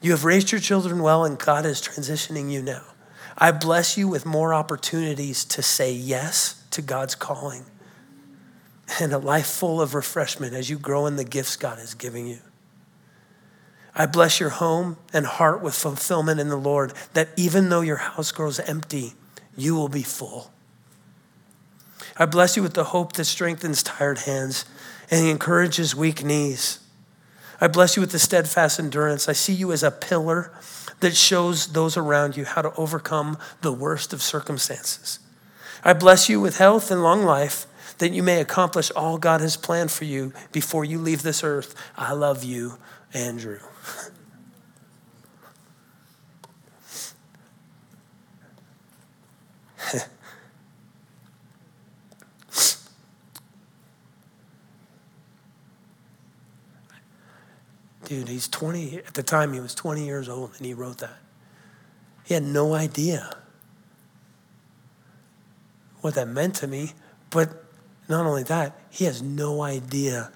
You 0.02 0.12
have 0.12 0.24
raised 0.24 0.50
your 0.52 0.60
children 0.60 1.02
well, 1.02 1.24
and 1.24 1.38
God 1.38 1.66
is 1.66 1.80
transitioning 1.80 2.50
you 2.50 2.62
now. 2.62 2.82
I 3.36 3.52
bless 3.52 3.96
you 3.96 4.08
with 4.08 4.24
more 4.26 4.54
opportunities 4.54 5.44
to 5.46 5.62
say 5.62 5.92
yes 5.92 6.62
to 6.70 6.82
God's 6.82 7.14
calling 7.14 7.64
and 8.98 9.12
a 9.12 9.18
life 9.18 9.46
full 9.46 9.80
of 9.80 9.94
refreshment 9.94 10.54
as 10.54 10.68
you 10.68 10.78
grow 10.78 11.06
in 11.06 11.16
the 11.16 11.24
gifts 11.24 11.56
God 11.56 11.78
is 11.78 11.94
giving 11.94 12.26
you. 12.26 12.38
I 13.94 14.06
bless 14.06 14.40
your 14.40 14.50
home 14.50 14.96
and 15.12 15.26
heart 15.26 15.62
with 15.62 15.74
fulfillment 15.74 16.40
in 16.40 16.48
the 16.48 16.56
Lord, 16.56 16.92
that 17.12 17.28
even 17.36 17.68
though 17.68 17.80
your 17.80 17.96
house 17.96 18.32
grows 18.32 18.60
empty, 18.60 19.14
you 19.56 19.74
will 19.74 19.88
be 19.88 20.02
full. 20.02 20.52
I 22.16 22.26
bless 22.26 22.56
you 22.56 22.62
with 22.62 22.74
the 22.74 22.84
hope 22.84 23.14
that 23.14 23.24
strengthens 23.24 23.82
tired 23.82 24.18
hands 24.18 24.64
and 25.10 25.24
he 25.24 25.30
encourages 25.30 25.94
weak 25.94 26.24
knees. 26.24 26.78
I 27.60 27.68
bless 27.68 27.96
you 27.96 28.00
with 28.00 28.12
the 28.12 28.18
steadfast 28.18 28.78
endurance. 28.78 29.28
I 29.28 29.32
see 29.32 29.52
you 29.52 29.72
as 29.72 29.82
a 29.82 29.90
pillar 29.90 30.52
that 31.00 31.16
shows 31.16 31.72
those 31.72 31.96
around 31.96 32.36
you 32.36 32.44
how 32.44 32.62
to 32.62 32.74
overcome 32.74 33.38
the 33.60 33.72
worst 33.72 34.12
of 34.12 34.22
circumstances. 34.22 35.18
I 35.84 35.92
bless 35.92 36.28
you 36.28 36.40
with 36.40 36.58
health 36.58 36.90
and 36.90 37.02
long 37.02 37.24
life 37.24 37.66
that 37.98 38.12
you 38.12 38.22
may 38.22 38.40
accomplish 38.40 38.90
all 38.92 39.18
God 39.18 39.40
has 39.40 39.56
planned 39.56 39.90
for 39.90 40.04
you 40.04 40.32
before 40.52 40.84
you 40.84 40.98
leave 40.98 41.22
this 41.22 41.44
earth. 41.44 41.74
I 41.96 42.12
love 42.12 42.44
you, 42.44 42.78
Andrew. 43.12 43.60
Dude, 58.10 58.26
he's 58.26 58.48
20, 58.48 58.96
at 58.96 59.14
the 59.14 59.22
time 59.22 59.52
he 59.52 59.60
was 59.60 59.72
20 59.72 60.04
years 60.04 60.28
old 60.28 60.50
and 60.56 60.66
he 60.66 60.74
wrote 60.74 60.98
that. 60.98 61.16
He 62.24 62.34
had 62.34 62.42
no 62.42 62.74
idea 62.74 63.36
what 66.00 66.14
that 66.14 66.26
meant 66.26 66.56
to 66.56 66.66
me, 66.66 66.94
but 67.30 67.64
Not 68.10 68.26
only 68.26 68.42
that, 68.42 68.76
he 68.90 69.04
has 69.04 69.22
no 69.22 69.62
idea 69.62 70.32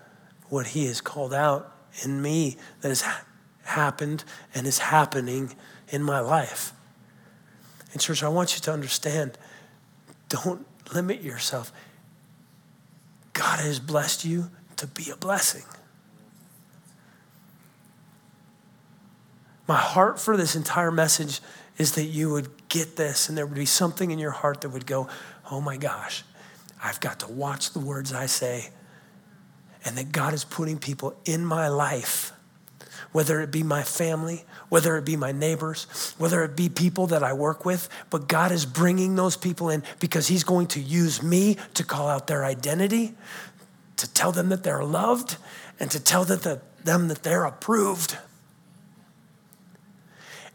what 0.48 0.68
he 0.68 0.86
has 0.86 1.00
called 1.00 1.34
out 1.34 1.76
in 2.04 2.22
me 2.22 2.56
that 2.82 2.88
has 2.88 3.04
happened 3.64 4.22
and 4.54 4.64
is 4.64 4.78
happening 4.78 5.56
in 5.88 6.00
my 6.00 6.20
life. 6.20 6.72
And, 7.90 8.00
church, 8.00 8.22
I 8.22 8.28
want 8.28 8.54
you 8.54 8.60
to 8.60 8.72
understand 8.72 9.36
don't 10.28 10.64
limit 10.94 11.20
yourself. 11.20 11.72
God 13.32 13.58
has 13.58 13.80
blessed 13.80 14.24
you 14.24 14.50
to 14.76 14.86
be 14.86 15.10
a 15.10 15.16
blessing. 15.16 15.64
My 19.66 19.76
heart 19.76 20.20
for 20.20 20.36
this 20.36 20.56
entire 20.56 20.90
message 20.90 21.40
is 21.78 21.94
that 21.94 22.04
you 22.04 22.30
would 22.30 22.68
get 22.68 22.96
this 22.96 23.28
and 23.28 23.36
there 23.36 23.46
would 23.46 23.56
be 23.56 23.66
something 23.66 24.10
in 24.10 24.18
your 24.18 24.30
heart 24.30 24.60
that 24.60 24.68
would 24.68 24.86
go, 24.86 25.08
oh 25.50 25.60
my 25.60 25.76
gosh, 25.76 26.22
I've 26.82 27.00
got 27.00 27.20
to 27.20 27.28
watch 27.28 27.72
the 27.72 27.80
words 27.80 28.12
I 28.12 28.26
say. 28.26 28.70
And 29.84 29.96
that 29.98 30.12
God 30.12 30.34
is 30.34 30.44
putting 30.44 30.78
people 30.78 31.14
in 31.24 31.44
my 31.44 31.68
life, 31.68 32.32
whether 33.12 33.40
it 33.40 33.50
be 33.50 33.62
my 33.62 33.82
family, 33.82 34.44
whether 34.68 34.96
it 34.96 35.04
be 35.04 35.16
my 35.16 35.32
neighbors, 35.32 36.14
whether 36.18 36.42
it 36.42 36.56
be 36.56 36.68
people 36.68 37.06
that 37.08 37.22
I 37.22 37.32
work 37.32 37.64
with, 37.64 37.88
but 38.08 38.28
God 38.28 38.50
is 38.50 38.64
bringing 38.64 39.14
those 39.14 39.36
people 39.36 39.68
in 39.68 39.82
because 40.00 40.28
He's 40.28 40.44
going 40.44 40.68
to 40.68 40.80
use 40.80 41.22
me 41.22 41.58
to 41.74 41.84
call 41.84 42.08
out 42.08 42.26
their 42.26 42.44
identity, 42.44 43.14
to 43.96 44.12
tell 44.12 44.32
them 44.32 44.48
that 44.48 44.62
they're 44.62 44.84
loved, 44.84 45.36
and 45.78 45.90
to 45.90 46.00
tell 46.00 46.24
them 46.24 47.08
that 47.08 47.22
they're 47.22 47.44
approved. 47.44 48.16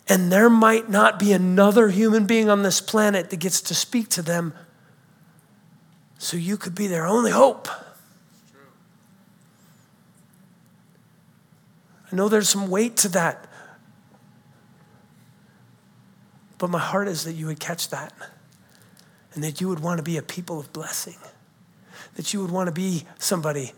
And 0.10 0.32
there 0.32 0.50
might 0.50 0.90
not 0.90 1.20
be 1.20 1.32
another 1.32 1.90
human 1.90 2.26
being 2.26 2.50
on 2.50 2.64
this 2.64 2.82
planet 2.82 3.30
that 3.30 3.38
gets 3.38 3.62
to 3.62 3.76
speak 3.76 4.10
to 4.10 4.24
them. 4.24 4.54
So 6.18 6.36
you 6.36 6.58
could 6.58 6.74
be 6.74 6.88
their 6.88 7.06
only 7.06 7.32
hope. 7.32 7.70
I 12.12 12.16
know 12.16 12.28
there's 12.28 12.50
some 12.50 12.70
weight 12.70 12.98
to 12.98 13.10
that. 13.10 13.48
But 16.58 16.70
my 16.70 16.80
heart 16.80 17.08
is 17.08 17.24
that 17.24 17.34
you 17.34 17.46
would 17.46 17.60
catch 17.60 17.90
that 17.90 18.14
and 19.34 19.44
that 19.44 19.62
you 19.62 19.70
would 19.70 19.80
want 19.80 19.98
to 19.98 20.04
be 20.04 20.18
a 20.18 20.22
people 20.22 20.60
of 20.60 20.74
blessing, 20.74 21.16
that 22.16 22.34
you 22.34 22.42
would 22.42 22.52
want 22.52 22.68
to 22.68 22.74
be 22.74 23.06
somebody 23.18 23.72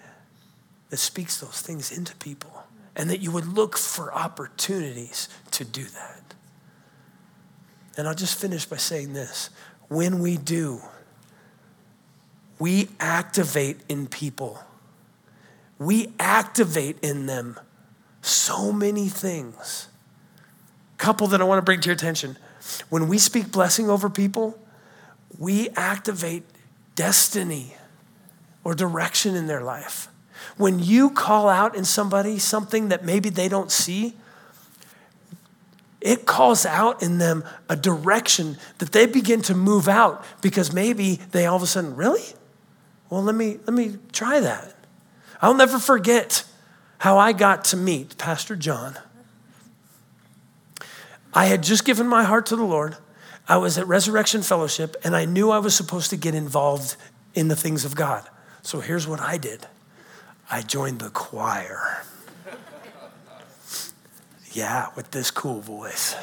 that 0.90 0.98
speaks 0.98 1.40
those 1.40 1.62
things 1.62 1.96
into 1.96 2.16
people, 2.16 2.61
and 2.96 3.10
that 3.10 3.20
you 3.22 3.32
would 3.32 3.46
look 3.46 3.78
for 3.78 4.14
opportunities 4.14 5.30
to 5.52 5.64
do 5.64 5.84
that. 5.84 6.34
And 7.98 8.08
I'll 8.08 8.16
just 8.16 8.40
finish 8.40 8.66
by 8.66 8.78
saying 8.78 9.14
this 9.14 9.50
when 9.88 10.20
we 10.20 10.38
do, 10.38 10.82
we 12.60 12.90
activate 13.00 13.78
in 13.90 14.08
people, 14.08 14.60
we 15.78 16.14
activate 16.20 16.98
in 17.02 17.26
them 17.26 17.60
so 18.22 18.72
many 18.72 19.10
things. 19.10 19.88
Couple 20.98 21.28
that 21.28 21.42
I 21.42 21.44
want 21.44 21.58
to 21.58 21.64
bring 21.64 21.82
to 21.82 21.88
your 21.88 21.96
attention. 21.96 22.38
When 22.90 23.08
we 23.08 23.18
speak 23.18 23.52
blessing 23.52 23.90
over 23.90 24.10
people, 24.10 24.60
we 25.40 25.70
activate 25.70 26.44
destiny 26.96 27.76
or 28.64 28.76
direction 28.76 29.36
in 29.36 29.48
their 29.48 29.62
life. 29.62 30.08
When 30.58 30.80
you 30.80 31.10
call 31.10 31.50
out 31.50 31.76
in 31.76 31.86
somebody 31.86 32.40
something 32.40 32.90
that 32.90 33.04
maybe 33.04 33.30
they 33.30 33.48
don't 33.48 33.72
see, 33.72 34.16
it 36.02 36.26
calls 36.26 36.66
out 36.66 37.04
in 37.04 37.20
them 37.20 37.44
a 37.70 37.76
direction 37.76 38.58
that 38.80 38.92
they 38.92 39.06
begin 39.06 39.42
to 39.44 39.56
move 39.56 39.88
out 39.88 40.26
because 40.42 40.74
maybe 40.74 41.20
they 41.32 41.46
all 41.46 41.58
of 41.58 41.64
a 41.64 41.68
sudden, 41.68 41.96
really? 41.96 42.24
Well, 43.10 43.22
let 43.22 43.36
me 43.36 43.60
let 43.66 43.74
me 43.74 43.98
try 44.12 44.40
that. 44.40 44.76
I'll 45.42 45.54
never 45.54 45.78
forget 45.78 46.44
how 47.00 47.18
I 47.18 47.34
got 47.34 47.66
to 47.66 47.78
meet 47.78 48.18
Pastor 48.18 48.56
John. 48.56 48.98
I 51.34 51.46
had 51.46 51.64
just 51.64 51.86
given 51.86 52.08
my 52.08 52.24
heart 52.24 52.46
to 52.48 52.56
the 52.56 52.64
Lord. 52.64 52.98
I 53.48 53.58
was 53.58 53.78
at 53.78 53.88
Resurrection 53.88 54.42
Fellowship 54.42 54.96
and 55.04 55.16
I 55.16 55.26
knew 55.26 55.52
I 55.52 55.60
was 55.60 55.76
supposed 55.76 56.10
to 56.12 56.18
get 56.18 56.36
involved 56.36 56.96
in 57.34 57.48
the 57.48 57.56
things 57.56 57.86
of 57.86 57.96
God. 57.96 58.28
So 58.62 58.80
here's 58.80 59.08
what 59.08 59.20
I 59.20 59.38
did 59.38 59.68
I 60.52 60.62
joined 60.62 61.00
the 61.00 61.10
choir. 61.10 62.04
Yeah, 64.52 64.88
with 64.98 65.12
this 65.12 65.32
cool 65.32 65.62
voice. 65.62 66.14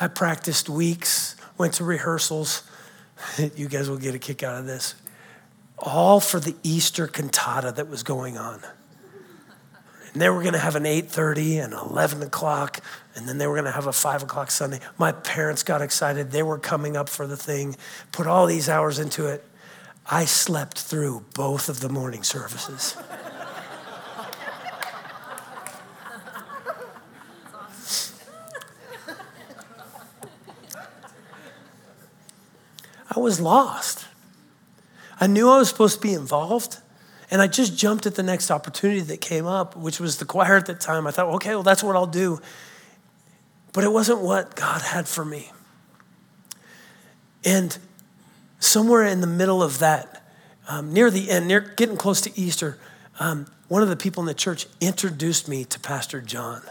I 0.00 0.08
practiced 0.08 0.70
weeks, 0.70 1.36
went 1.58 1.74
to 1.74 1.84
rehearsals. 1.84 2.62
you 3.56 3.68
guys 3.68 3.90
will 3.90 3.98
get 3.98 4.14
a 4.14 4.18
kick 4.18 4.42
out 4.42 4.58
of 4.58 4.64
this. 4.64 4.94
All 5.78 6.18
for 6.18 6.40
the 6.40 6.56
Easter 6.62 7.06
cantata 7.06 7.72
that 7.72 7.88
was 7.88 8.02
going 8.02 8.38
on. 8.38 8.62
And 10.14 10.22
they 10.22 10.30
were 10.30 10.40
going 10.40 10.54
to 10.54 10.58
have 10.58 10.76
an 10.76 10.84
8.30 10.84 11.62
and 11.62 11.72
11 11.74 12.22
o'clock, 12.22 12.80
and 13.14 13.28
then 13.28 13.36
they 13.36 13.46
were 13.46 13.54
going 13.54 13.66
to 13.66 13.70
have 13.70 13.86
a 13.86 13.92
5 13.92 14.22
o'clock 14.22 14.50
Sunday. 14.50 14.80
My 14.96 15.12
parents 15.12 15.62
got 15.62 15.82
excited. 15.82 16.30
They 16.30 16.42
were 16.42 16.58
coming 16.58 16.96
up 16.96 17.10
for 17.10 17.26
the 17.26 17.36
thing, 17.36 17.76
put 18.12 18.26
all 18.26 18.46
these 18.46 18.68
hours 18.70 18.98
into 18.98 19.26
it. 19.26 19.44
I 20.12 20.24
slept 20.24 20.76
through 20.76 21.24
both 21.34 21.68
of 21.68 21.78
the 21.78 21.88
morning 21.88 22.24
services. 22.24 22.96
I 33.14 33.20
was 33.20 33.40
lost. 33.40 34.06
I 35.20 35.28
knew 35.28 35.48
I 35.48 35.58
was 35.58 35.68
supposed 35.68 35.96
to 35.96 36.00
be 36.00 36.12
involved, 36.12 36.78
and 37.30 37.40
I 37.40 37.46
just 37.46 37.76
jumped 37.76 38.04
at 38.06 38.16
the 38.16 38.22
next 38.24 38.50
opportunity 38.50 39.00
that 39.02 39.20
came 39.20 39.46
up, 39.46 39.76
which 39.76 40.00
was 40.00 40.16
the 40.16 40.24
choir 40.24 40.56
at 40.56 40.66
that 40.66 40.80
time. 40.80 41.06
I 41.06 41.12
thought, 41.12 41.26
okay, 41.36 41.50
well, 41.50 41.62
that's 41.62 41.84
what 41.84 41.94
I'll 41.94 42.06
do. 42.06 42.40
But 43.72 43.84
it 43.84 43.92
wasn't 43.92 44.22
what 44.22 44.56
God 44.56 44.82
had 44.82 45.06
for 45.06 45.24
me. 45.24 45.52
And 47.44 47.78
somewhere 48.60 49.04
in 49.04 49.20
the 49.20 49.26
middle 49.26 49.62
of 49.62 49.80
that, 49.80 50.22
um, 50.68 50.92
near 50.92 51.10
the 51.10 51.30
end, 51.30 51.48
near 51.48 51.60
getting 51.60 51.96
close 51.96 52.20
to 52.20 52.38
Easter, 52.38 52.78
um, 53.18 53.46
one 53.68 53.82
of 53.82 53.88
the 53.88 53.96
people 53.96 54.22
in 54.22 54.26
the 54.26 54.34
church 54.34 54.66
introduced 54.80 55.48
me 55.48 55.64
to 55.64 55.80
Pastor 55.80 56.20
John. 56.20 56.62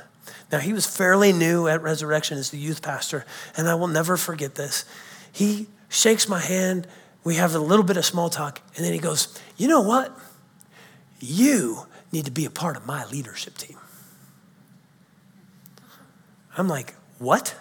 Now, 0.52 0.60
he 0.60 0.74
was 0.74 0.86
fairly 0.86 1.32
new 1.32 1.68
at 1.68 1.82
Resurrection 1.82 2.38
as 2.38 2.50
the 2.50 2.58
youth 2.58 2.82
pastor, 2.82 3.26
and 3.56 3.68
I 3.68 3.76
will 3.76 3.88
never 3.88 4.18
forget 4.18 4.56
this. 4.56 4.86
He 5.32 5.68
shakes 5.90 6.28
my 6.28 6.40
hand. 6.40 6.88
We 7.24 7.36
have 7.36 7.54
a 7.54 7.60
little 7.60 7.86
bit 7.86 7.98
of 7.98 8.06
small 8.06 8.30
talk. 8.30 8.62
And 8.76 8.86
then 8.86 8.94
he 8.94 9.00
goes, 9.00 9.38
You 9.58 9.68
know 9.68 9.82
what? 9.82 10.18
You 11.20 11.86
need 12.12 12.26
to 12.26 12.32
be 12.32 12.46
a 12.46 12.50
part 12.50 12.78
of 12.78 12.86
my 12.86 13.06
leadership 13.06 13.58
team. 13.58 13.78
I'm 16.58 16.68
like, 16.68 16.96
What? 17.20 17.56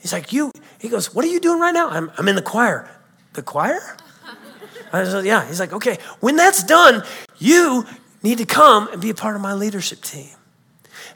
He's 0.00 0.12
like, 0.12 0.32
You, 0.32 0.52
he 0.78 0.88
goes, 0.88 1.14
What 1.14 1.24
are 1.24 1.28
you 1.28 1.40
doing 1.40 1.60
right 1.60 1.72
now? 1.72 1.88
I'm, 1.88 2.10
I'm 2.18 2.28
in 2.28 2.36
the 2.36 2.42
choir. 2.42 2.90
The 3.34 3.42
choir? 3.42 3.96
I 4.92 5.04
said, 5.04 5.24
Yeah. 5.24 5.46
He's 5.46 5.60
like, 5.60 5.72
Okay, 5.72 5.98
when 6.20 6.36
that's 6.36 6.62
done, 6.62 7.02
you 7.38 7.84
need 8.22 8.38
to 8.38 8.46
come 8.46 8.88
and 8.92 9.00
be 9.00 9.10
a 9.10 9.14
part 9.14 9.36
of 9.36 9.42
my 9.42 9.54
leadership 9.54 10.00
team. 10.00 10.30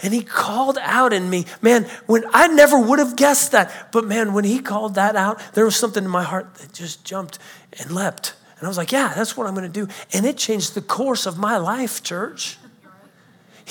And 0.02 0.12
he 0.12 0.22
called 0.22 0.78
out 0.80 1.12
in 1.12 1.30
me, 1.30 1.46
man, 1.60 1.84
when 2.06 2.24
I 2.32 2.48
never 2.48 2.78
would 2.78 2.98
have 2.98 3.14
guessed 3.14 3.52
that, 3.52 3.92
but 3.92 4.04
man, 4.04 4.32
when 4.32 4.44
he 4.44 4.58
called 4.60 4.96
that 4.96 5.14
out, 5.14 5.40
there 5.54 5.64
was 5.64 5.76
something 5.76 6.02
in 6.02 6.10
my 6.10 6.24
heart 6.24 6.54
that 6.56 6.72
just 6.72 7.04
jumped 7.04 7.38
and 7.78 7.92
leapt. 7.92 8.34
And 8.58 8.66
I 8.66 8.68
was 8.68 8.76
like, 8.76 8.90
yeah, 8.90 9.12
that's 9.14 9.36
what 9.36 9.46
I'm 9.46 9.54
going 9.54 9.70
to 9.70 9.86
do. 9.86 9.92
And 10.12 10.26
it 10.26 10.36
changed 10.36 10.74
the 10.74 10.82
course 10.82 11.26
of 11.26 11.38
my 11.38 11.56
life, 11.56 12.02
church. 12.02 12.58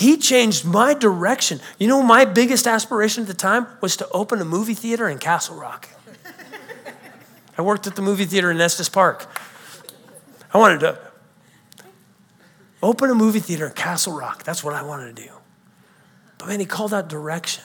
He 0.02 0.18
changed 0.18 0.66
my 0.66 0.96
direction. 0.96 1.60
You 1.78 1.88
know, 1.88 2.02
my 2.02 2.26
biggest 2.26 2.66
aspiration 2.66 3.22
at 3.22 3.28
the 3.28 3.36
time 3.36 3.68
was 3.82 3.96
to 3.98 4.10
open 4.10 4.42
a 4.42 4.46
movie 4.46 4.74
theater 4.74 5.08
in 5.08 5.20
Castle 5.20 5.56
Rock. 5.56 5.90
I 7.56 7.62
worked 7.62 7.86
at 7.86 7.96
the 7.96 8.02
movie 8.02 8.26
theater 8.26 8.50
in 8.50 8.60
Estes 8.60 8.90
Park. 8.90 9.30
I 10.52 10.58
wanted 10.58 10.80
to 10.80 10.98
open 12.82 13.12
a 13.12 13.14
movie 13.14 13.42
theater 13.42 13.68
in 13.68 13.74
Castle 13.74 14.14
Rock. 14.14 14.42
That's 14.44 14.64
what 14.64 14.74
I 14.74 14.82
wanted 14.82 15.16
to 15.16 15.24
do. 15.24 15.30
But 16.40 16.48
man, 16.48 16.60
he 16.60 16.66
called 16.66 16.96
out 16.96 17.08
direction. 17.08 17.64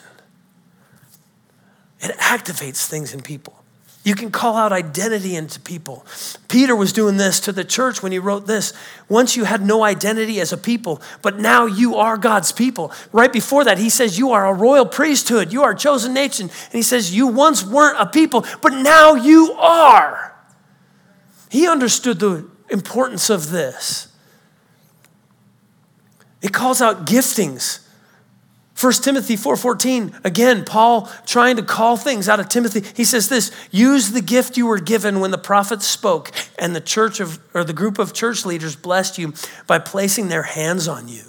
It 2.01 2.15
activates 2.17 2.85
things 2.85 3.15
in 3.15 3.21
people. 3.23 3.63
You 4.07 4.15
can 4.15 4.31
call 4.31 4.55
out 4.55 4.71
identity 4.71 5.35
into 5.35 5.59
people. 5.59 6.05
Peter 6.47 6.73
was 6.73 6.93
doing 6.93 7.17
this 7.17 7.41
to 7.41 7.51
the 7.51 7.65
church 7.65 8.01
when 8.01 8.13
he 8.13 8.19
wrote 8.19 8.47
this. 8.47 8.71
Once 9.09 9.35
you 9.35 9.43
had 9.43 9.61
no 9.61 9.83
identity 9.83 10.39
as 10.39 10.53
a 10.53 10.57
people, 10.57 11.01
but 11.21 11.39
now 11.39 11.65
you 11.65 11.95
are 11.95 12.15
God's 12.15 12.53
people. 12.53 12.93
Right 13.11 13.33
before 13.33 13.65
that, 13.65 13.77
he 13.77 13.89
says, 13.89 14.17
You 14.17 14.31
are 14.31 14.47
a 14.47 14.53
royal 14.53 14.85
priesthood. 14.85 15.51
You 15.51 15.61
are 15.63 15.71
a 15.71 15.77
chosen 15.77 16.13
nation. 16.13 16.43
And 16.47 16.71
he 16.71 16.83
says, 16.83 17.13
You 17.13 17.27
once 17.27 17.65
weren't 17.65 17.99
a 17.99 18.05
people, 18.05 18.45
but 18.61 18.71
now 18.71 19.15
you 19.15 19.51
are. 19.59 20.33
He 21.49 21.67
understood 21.67 22.19
the 22.19 22.49
importance 22.69 23.29
of 23.29 23.51
this. 23.51 24.07
It 26.41 26.53
calls 26.53 26.81
out 26.81 27.05
giftings 27.05 27.85
1 28.79 28.93
Timothy 29.01 29.35
4:14 29.35 30.13
again 30.23 30.63
Paul 30.63 31.09
trying 31.25 31.55
to 31.55 31.63
call 31.63 31.97
things 31.97 32.29
out 32.29 32.39
of 32.39 32.47
Timothy. 32.47 32.83
He 32.95 33.05
says 33.05 33.27
this 33.27 33.51
use 33.71 34.11
the 34.11 34.21
gift 34.21 34.55
you 34.55 34.67
were 34.67 34.79
given 34.79 35.19
when 35.19 35.31
the 35.31 35.37
prophets 35.39 35.87
spoke 35.87 36.31
and 36.59 36.75
the 36.75 36.81
church 36.81 37.19
of 37.19 37.39
or 37.55 37.63
the 37.63 37.73
group 37.73 37.97
of 37.97 38.13
church 38.13 38.45
leaders 38.45 38.75
blessed 38.75 39.17
you 39.17 39.33
by 39.65 39.79
placing 39.79 40.27
their 40.27 40.43
hands 40.43 40.87
on 40.87 41.07
you. 41.07 41.23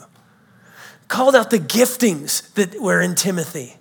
Called 1.08 1.34
out 1.34 1.48
the 1.48 1.58
giftings 1.58 2.52
that 2.52 2.78
were 2.82 3.00
in 3.00 3.14
Timothy 3.14 3.78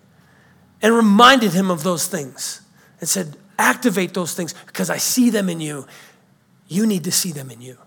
and 0.81 0.95
reminded 0.95 1.51
him 1.51 1.69
of 1.69 1.83
those 1.83 2.07
things 2.07 2.61
and 3.01 3.09
said 3.09 3.35
activate 3.59 4.13
those 4.13 4.33
things 4.33 4.53
because 4.67 4.89
I 4.89 4.97
see 4.97 5.29
them 5.29 5.49
in 5.49 5.59
you. 5.59 5.85
You 6.69 6.85
need 6.85 7.03
to 7.03 7.11
see 7.11 7.33
them 7.33 7.51
in 7.51 7.59
you 7.61 7.77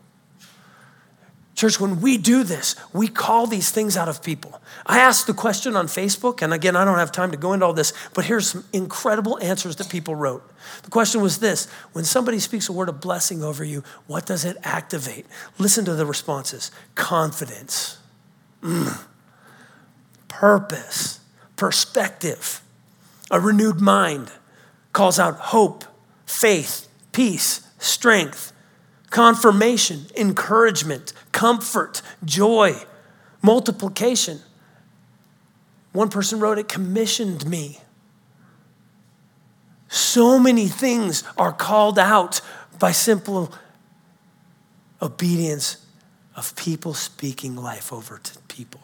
Church, 1.61 1.79
when 1.79 2.01
we 2.01 2.17
do 2.17 2.43
this, 2.43 2.75
we 2.91 3.07
call 3.07 3.47
these 3.47 3.71
things 3.71 3.95
out 3.95 4.09
of 4.09 4.23
people. 4.23 4.63
I 4.87 4.99
asked 4.99 5.27
the 5.27 5.35
question 5.35 5.77
on 5.77 5.89
Facebook, 5.89 6.41
and 6.41 6.55
again, 6.55 6.75
I 6.75 6.87
don't 6.87 6.97
have 6.97 7.13
time 7.13 7.33
to 7.33 7.37
go 7.37 7.53
into 7.53 7.67
all 7.67 7.75
this, 7.75 7.93
but 8.15 8.25
here's 8.25 8.49
some 8.49 8.65
incredible 8.73 9.39
answers 9.43 9.77
that 9.77 9.91
people 9.91 10.15
wrote. 10.15 10.43
The 10.85 10.89
question 10.89 11.21
was 11.21 11.41
this 11.41 11.71
When 11.93 12.07
somebody 12.07 12.39
speaks 12.39 12.71
a 12.71 12.73
word 12.73 12.89
of 12.89 13.03
blessing 13.03 13.45
over 13.45 13.63
you, 13.63 13.85
what 14.07 14.25
does 14.25 14.47
it 14.47 14.57
activate? 14.63 15.27
Listen 15.59 15.85
to 15.85 15.93
the 15.93 16.07
responses 16.07 16.71
confidence, 16.95 17.99
mm. 18.63 18.99
purpose, 20.29 21.21
perspective, 21.57 22.63
a 23.31 23.39
renewed 23.39 23.83
mind, 23.83 24.33
calls 24.95 25.19
out 25.19 25.35
hope, 25.35 25.85
faith, 26.25 26.89
peace, 27.13 27.69
strength, 27.77 28.55
confirmation, 29.11 30.07
encouragement, 30.17 31.13
comfort, 31.33 32.03
joy, 32.25 32.77
multiplication. 33.43 34.41
One 35.93 36.09
person 36.09 36.41
wrote, 36.41 36.59
It 36.59 36.69
commissioned 36.69 37.49
me. 37.49 37.79
So 39.89 40.39
many 40.39 40.69
things 40.69 41.25
are 41.37 41.53
called 41.53 41.99
out 41.99 42.41
by 42.79 42.93
simple 42.93 43.53
obedience 45.03 45.85
of 46.37 46.55
people 46.57 46.95
speaking 46.95 47.57
life 47.57 47.93
over 47.93 48.19
to 48.19 48.39
people. 48.49 48.81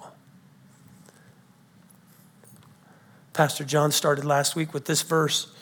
Pastor 3.32 3.64
John 3.64 3.92
started 3.92 4.24
last 4.24 4.57
week 4.57 4.72
with 4.72 4.86
this 4.86 5.03
verse 5.03 5.53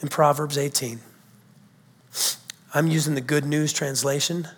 in 0.00 0.08
Proverbs 0.08 0.56
18. 0.56 1.00
I'm 2.72 2.86
using 2.86 3.14
the 3.14 3.20
Good 3.20 3.44
News 3.44 3.72
translation 3.72 4.48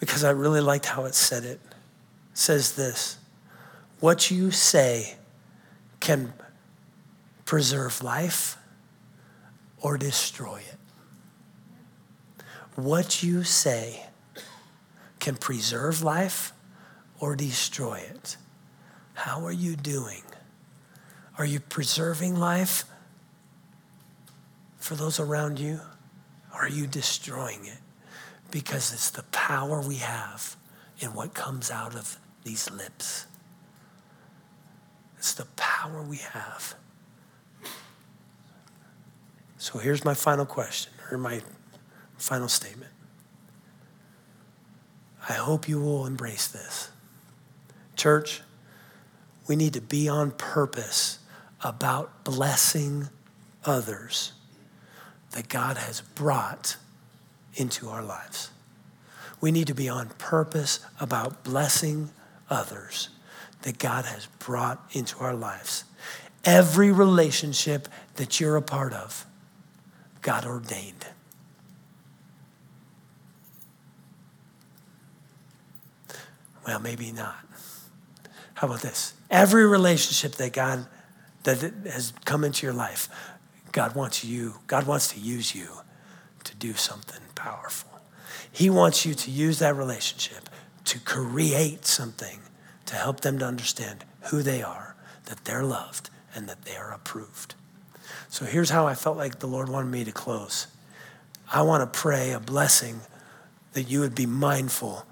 because 0.00 0.24
I 0.24 0.30
really 0.30 0.62
liked 0.62 0.86
how 0.86 1.04
it 1.04 1.14
said 1.14 1.44
it. 1.44 1.60
it 1.62 1.76
says 2.32 2.74
this 2.74 3.18
What 4.00 4.30
you 4.30 4.50
say 4.50 5.16
can 6.00 6.32
preserve 7.44 8.02
life 8.02 8.56
or 9.80 9.96
destroy 9.96 10.56
it. 10.56 12.44
What 12.74 13.22
you 13.22 13.44
say 13.44 14.06
can 15.18 15.36
preserve 15.36 16.02
life 16.02 16.52
or 17.20 17.36
destroy 17.36 17.98
it. 17.98 18.36
How 19.12 19.44
are 19.44 19.52
you 19.52 19.76
doing? 19.76 20.22
Are 21.36 21.44
you 21.44 21.60
preserving 21.60 22.36
life 22.36 22.84
for 24.78 24.94
those 24.94 25.20
around 25.20 25.58
you? 25.58 25.80
Or 26.54 26.62
are 26.62 26.68
you 26.68 26.86
destroying 26.86 27.66
it? 27.66 27.79
Because 28.50 28.92
it's 28.92 29.10
the 29.10 29.22
power 29.24 29.80
we 29.80 29.96
have 29.96 30.56
in 30.98 31.14
what 31.14 31.34
comes 31.34 31.70
out 31.70 31.94
of 31.94 32.18
these 32.44 32.70
lips. 32.70 33.26
It's 35.18 35.34
the 35.34 35.46
power 35.56 36.02
we 36.02 36.16
have. 36.18 36.74
So 39.58 39.78
here's 39.78 40.04
my 40.04 40.14
final 40.14 40.46
question, 40.46 40.92
or 41.10 41.18
my 41.18 41.42
final 42.16 42.48
statement. 42.48 42.90
I 45.28 45.34
hope 45.34 45.68
you 45.68 45.80
will 45.80 46.06
embrace 46.06 46.48
this. 46.48 46.90
Church, 47.94 48.40
we 49.46 49.56
need 49.56 49.74
to 49.74 49.80
be 49.80 50.08
on 50.08 50.30
purpose 50.30 51.18
about 51.62 52.24
blessing 52.24 53.10
others 53.64 54.32
that 55.32 55.48
God 55.48 55.76
has 55.76 56.00
brought 56.00 56.76
into 57.54 57.88
our 57.88 58.02
lives. 58.02 58.50
We 59.40 59.50
need 59.50 59.66
to 59.68 59.74
be 59.74 59.88
on 59.88 60.08
purpose 60.18 60.80
about 61.00 61.44
blessing 61.44 62.10
others 62.48 63.08
that 63.62 63.78
God 63.78 64.04
has 64.04 64.26
brought 64.38 64.82
into 64.92 65.18
our 65.18 65.34
lives. 65.34 65.84
Every 66.44 66.92
relationship 66.92 67.88
that 68.16 68.40
you're 68.40 68.56
a 68.56 68.62
part 68.62 68.92
of, 68.92 69.26
God 70.22 70.44
ordained. 70.44 71.06
Well, 76.66 76.78
maybe 76.78 77.12
not. 77.12 77.36
How 78.54 78.66
about 78.66 78.82
this? 78.82 79.14
Every 79.30 79.66
relationship 79.66 80.32
that 80.32 80.52
God 80.52 80.86
that 81.44 81.58
has 81.90 82.12
come 82.26 82.44
into 82.44 82.66
your 82.66 82.74
life, 82.74 83.08
God 83.72 83.94
wants 83.94 84.22
you, 84.22 84.56
God 84.66 84.86
wants 84.86 85.12
to 85.14 85.20
use 85.20 85.54
you 85.54 85.68
to 86.44 86.54
do 86.56 86.74
something 86.74 87.20
powerful. 87.40 88.00
He 88.52 88.68
wants 88.68 89.06
you 89.06 89.14
to 89.14 89.30
use 89.30 89.58
that 89.60 89.76
relationship 89.76 90.48
to 90.84 90.98
create 91.00 91.86
something 91.86 92.40
to 92.86 92.96
help 92.96 93.20
them 93.20 93.38
to 93.38 93.44
understand 93.44 94.04
who 94.30 94.42
they 94.42 94.62
are, 94.62 94.94
that 95.24 95.44
they're 95.44 95.62
loved, 95.62 96.10
and 96.34 96.48
that 96.48 96.64
they 96.64 96.76
are 96.76 96.92
approved. 96.92 97.54
So 98.28 98.44
here's 98.44 98.70
how 98.70 98.86
I 98.86 98.94
felt 98.94 99.16
like 99.16 99.38
the 99.38 99.46
Lord 99.46 99.68
wanted 99.68 99.90
me 99.90 100.04
to 100.04 100.12
close. 100.12 100.66
I 101.52 101.62
want 101.62 101.80
to 101.92 101.98
pray 101.98 102.32
a 102.32 102.40
blessing 102.40 103.00
that 103.72 103.84
you 103.84 104.00
would 104.00 104.14
be 104.14 104.26
mindful 104.26 105.06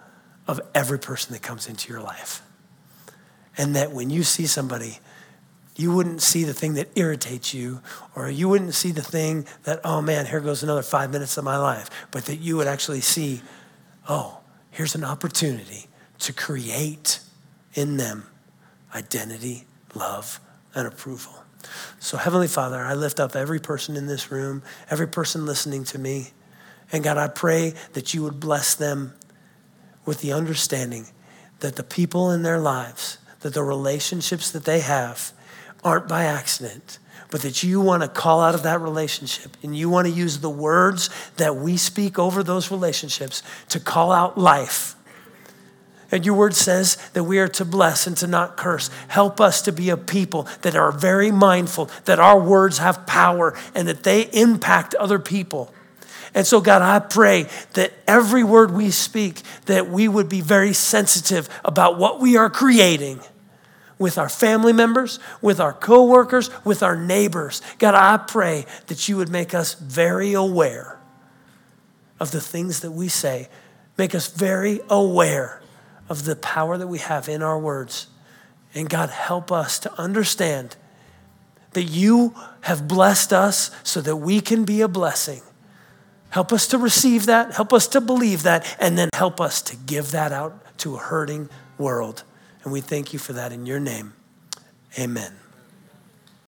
of 0.47 0.61
every 0.75 0.99
person 0.99 1.33
that 1.33 1.43
comes 1.43 1.69
into 1.69 1.91
your 1.93 2.03
life. 2.03 2.43
And 3.57 3.75
that 3.75 3.93
when 3.93 4.11
you 4.11 4.23
see 4.23 4.47
somebody 4.47 4.99
you 5.79 5.93
wouldn't 5.93 6.21
see 6.21 6.43
the 6.43 6.53
thing 6.53 6.75
that 6.75 6.89
irritates 6.97 7.55
you, 7.55 7.81
or 8.17 8.29
you 8.29 8.49
wouldn't 8.49 8.75
see 8.75 8.91
the 8.91 9.03
thing 9.03 9.47
that, 9.63 9.81
oh 9.85 10.03
man, 10.03 10.27
here 10.27 10.41
goes 10.41 10.65
another 10.65 10.83
five 10.83 11.13
minutes 11.13 11.37
of 11.39 11.45
my 11.45 11.57
life, 11.57 11.89
but 12.11 12.25
that 12.25 12.37
you 12.37 12.57
would 12.57 12.67
actually 12.67 13.01
see, 13.01 13.41
oh, 14.09 14.41
here's 14.73 14.97
an 14.97 15.05
opportunity 15.05 15.87
to 16.19 16.33
create 16.33 17.21
in 17.75 17.97
them 17.97 18.27
identity, 18.93 19.67
love, 19.95 20.41
and 20.75 20.89
approval. 20.89 21.45
So, 22.01 22.17
Heavenly 22.17 22.49
Father, 22.49 22.79
I 22.79 22.95
lift 22.95 23.21
up 23.21 23.37
every 23.37 23.61
person 23.61 23.97
in 23.97 24.09
this 24.09 24.33
room, 24.33 24.65
every 24.91 25.07
person 25.07 25.47
listening 25.47 25.85
to 25.85 25.99
me. 25.99 26.33
And 26.91 27.05
God, 27.05 27.19
I 27.19 27.29
pray 27.29 27.75
that 27.93 28.15
you 28.15 28.25
would 28.25 28.41
bless 28.41 28.75
them 28.75 29.15
with 30.05 30.23
the 30.23 30.33
understanding 30.33 31.07
that 31.61 31.77
the 31.77 31.85
people 31.85 32.33
in 32.33 32.43
their 32.43 32.59
lives, 32.59 33.19
that 33.41 33.55
the 33.55 33.63
relationships 33.63 34.51
that 34.51 34.65
they 34.65 34.81
have, 34.81 35.33
aren't 35.85 36.09
by 36.09 36.25
accident, 36.25 36.99
but 37.31 37.43
that 37.43 37.63
you 37.63 37.81
want 37.81 38.03
to 38.03 38.09
call 38.09 38.41
out 38.41 38.55
of 38.55 38.63
that 38.63 38.81
relationship 38.81 39.57
and 39.63 39.77
you 39.77 39.89
want 39.89 40.07
to 40.07 40.13
use 40.13 40.39
the 40.39 40.51
words 40.51 41.11
that 41.37 41.57
we 41.57 41.77
speak 41.77 42.19
over 42.19 42.43
those 42.43 42.71
relationships 42.71 43.43
to 43.69 43.79
call 43.79 44.13
out 44.13 44.39
life. 44.39 44.95
And 46.11 46.25
your 46.25 46.35
word 46.35 46.55
says 46.55 46.97
that 47.13 47.25
we 47.25 47.39
are 47.39 47.49
to 47.49 47.65
bless 47.65 48.07
and 48.07 48.17
to 48.19 48.27
not 48.27 48.57
curse. 48.57 48.89
Help 49.09 49.41
us 49.41 49.61
to 49.63 49.73
be 49.73 49.91
a 49.91 49.97
people 49.97 50.49
that 50.63 50.75
are 50.75 50.91
very 50.91 51.31
mindful 51.31 51.91
that 52.07 52.19
our 52.19 52.41
words 52.41 52.79
have 52.79 53.07
power 53.07 53.55
and 53.75 53.87
that 53.89 54.05
they 54.05 54.23
impact 54.33 54.95
other 54.95 55.19
people. 55.19 55.73
And 56.35 56.47
so, 56.47 56.61
God, 56.61 56.83
I 56.83 56.99
pray 56.99 57.47
that 57.75 57.93
every 58.07 58.45
word 58.45 58.71
we 58.71 58.91
speak, 58.91 59.43
that 59.67 59.91
we 59.91 60.09
would 60.09 60.29
be 60.29 60.41
very 60.41 60.73
sensitive 60.73 61.49
about 61.65 61.99
what 61.99 62.21
we 62.21 62.37
are 62.37 62.51
creating 62.51 63.21
with 63.99 64.19
our 64.19 64.29
family 64.29 64.73
members, 64.73 65.19
with 65.43 65.61
our 65.61 65.73
coworkers, 65.73 66.51
with 66.65 66.83
our 66.83 66.97
neighbors. 66.97 67.61
God, 67.79 67.95
I 67.95 68.17
pray 68.17 68.65
that 68.87 69.09
you 69.09 69.17
would 69.17 69.29
make 69.29 69.55
us 69.55 69.75
very 69.75 70.33
aware 70.33 70.99
of 72.21 72.31
the 72.31 72.41
things 72.41 72.81
that 72.81 72.93
we 72.93 73.09
say. 73.09 73.49
Make 73.97 74.15
us 74.15 74.29
very 74.29 74.81
aware 74.89 75.63
of 76.09 76.25
the 76.25 76.37
power 76.37 76.79
that 76.79 76.87
we 76.87 76.99
have 76.99 77.29
in 77.29 77.43
our 77.43 77.59
words. 77.59 78.07
And 78.75 78.89
God, 78.89 79.11
help 79.11 79.51
us 79.51 79.79
to 79.81 80.01
understand 80.01 80.77
that 81.73 81.85
you 81.85 82.35
have 82.63 82.89
blessed 82.89 83.33
us 83.33 83.71
so 83.83 84.01
that 84.01 84.17
we 84.17 84.41
can 84.41 84.65
be 84.65 84.81
a 84.81 84.89
blessing. 84.89 85.43
Help 86.31 86.53
us 86.53 86.67
to 86.69 86.79
receive 86.79 87.27
that, 87.27 87.55
help 87.55 87.73
us 87.73 87.89
to 87.89 88.01
believe 88.01 88.43
that, 88.43 88.77
and 88.79 88.99
then 88.99 89.09
help 89.15 89.41
us 89.41 89.63
to 89.63 89.77
give 89.77 90.11
that 90.11 90.33
out 90.33 90.79
to 90.79 90.95
a 90.95 90.99
hurting 90.99 91.49
world. 91.79 92.23
And 92.69 92.73
we 92.75 92.83
thank 92.83 93.15
you 93.15 93.19
for 93.19 93.33
that 93.33 93.51
in 93.51 93.65
your 93.65 93.81
name. 93.81 94.13
Amen. 94.99 95.38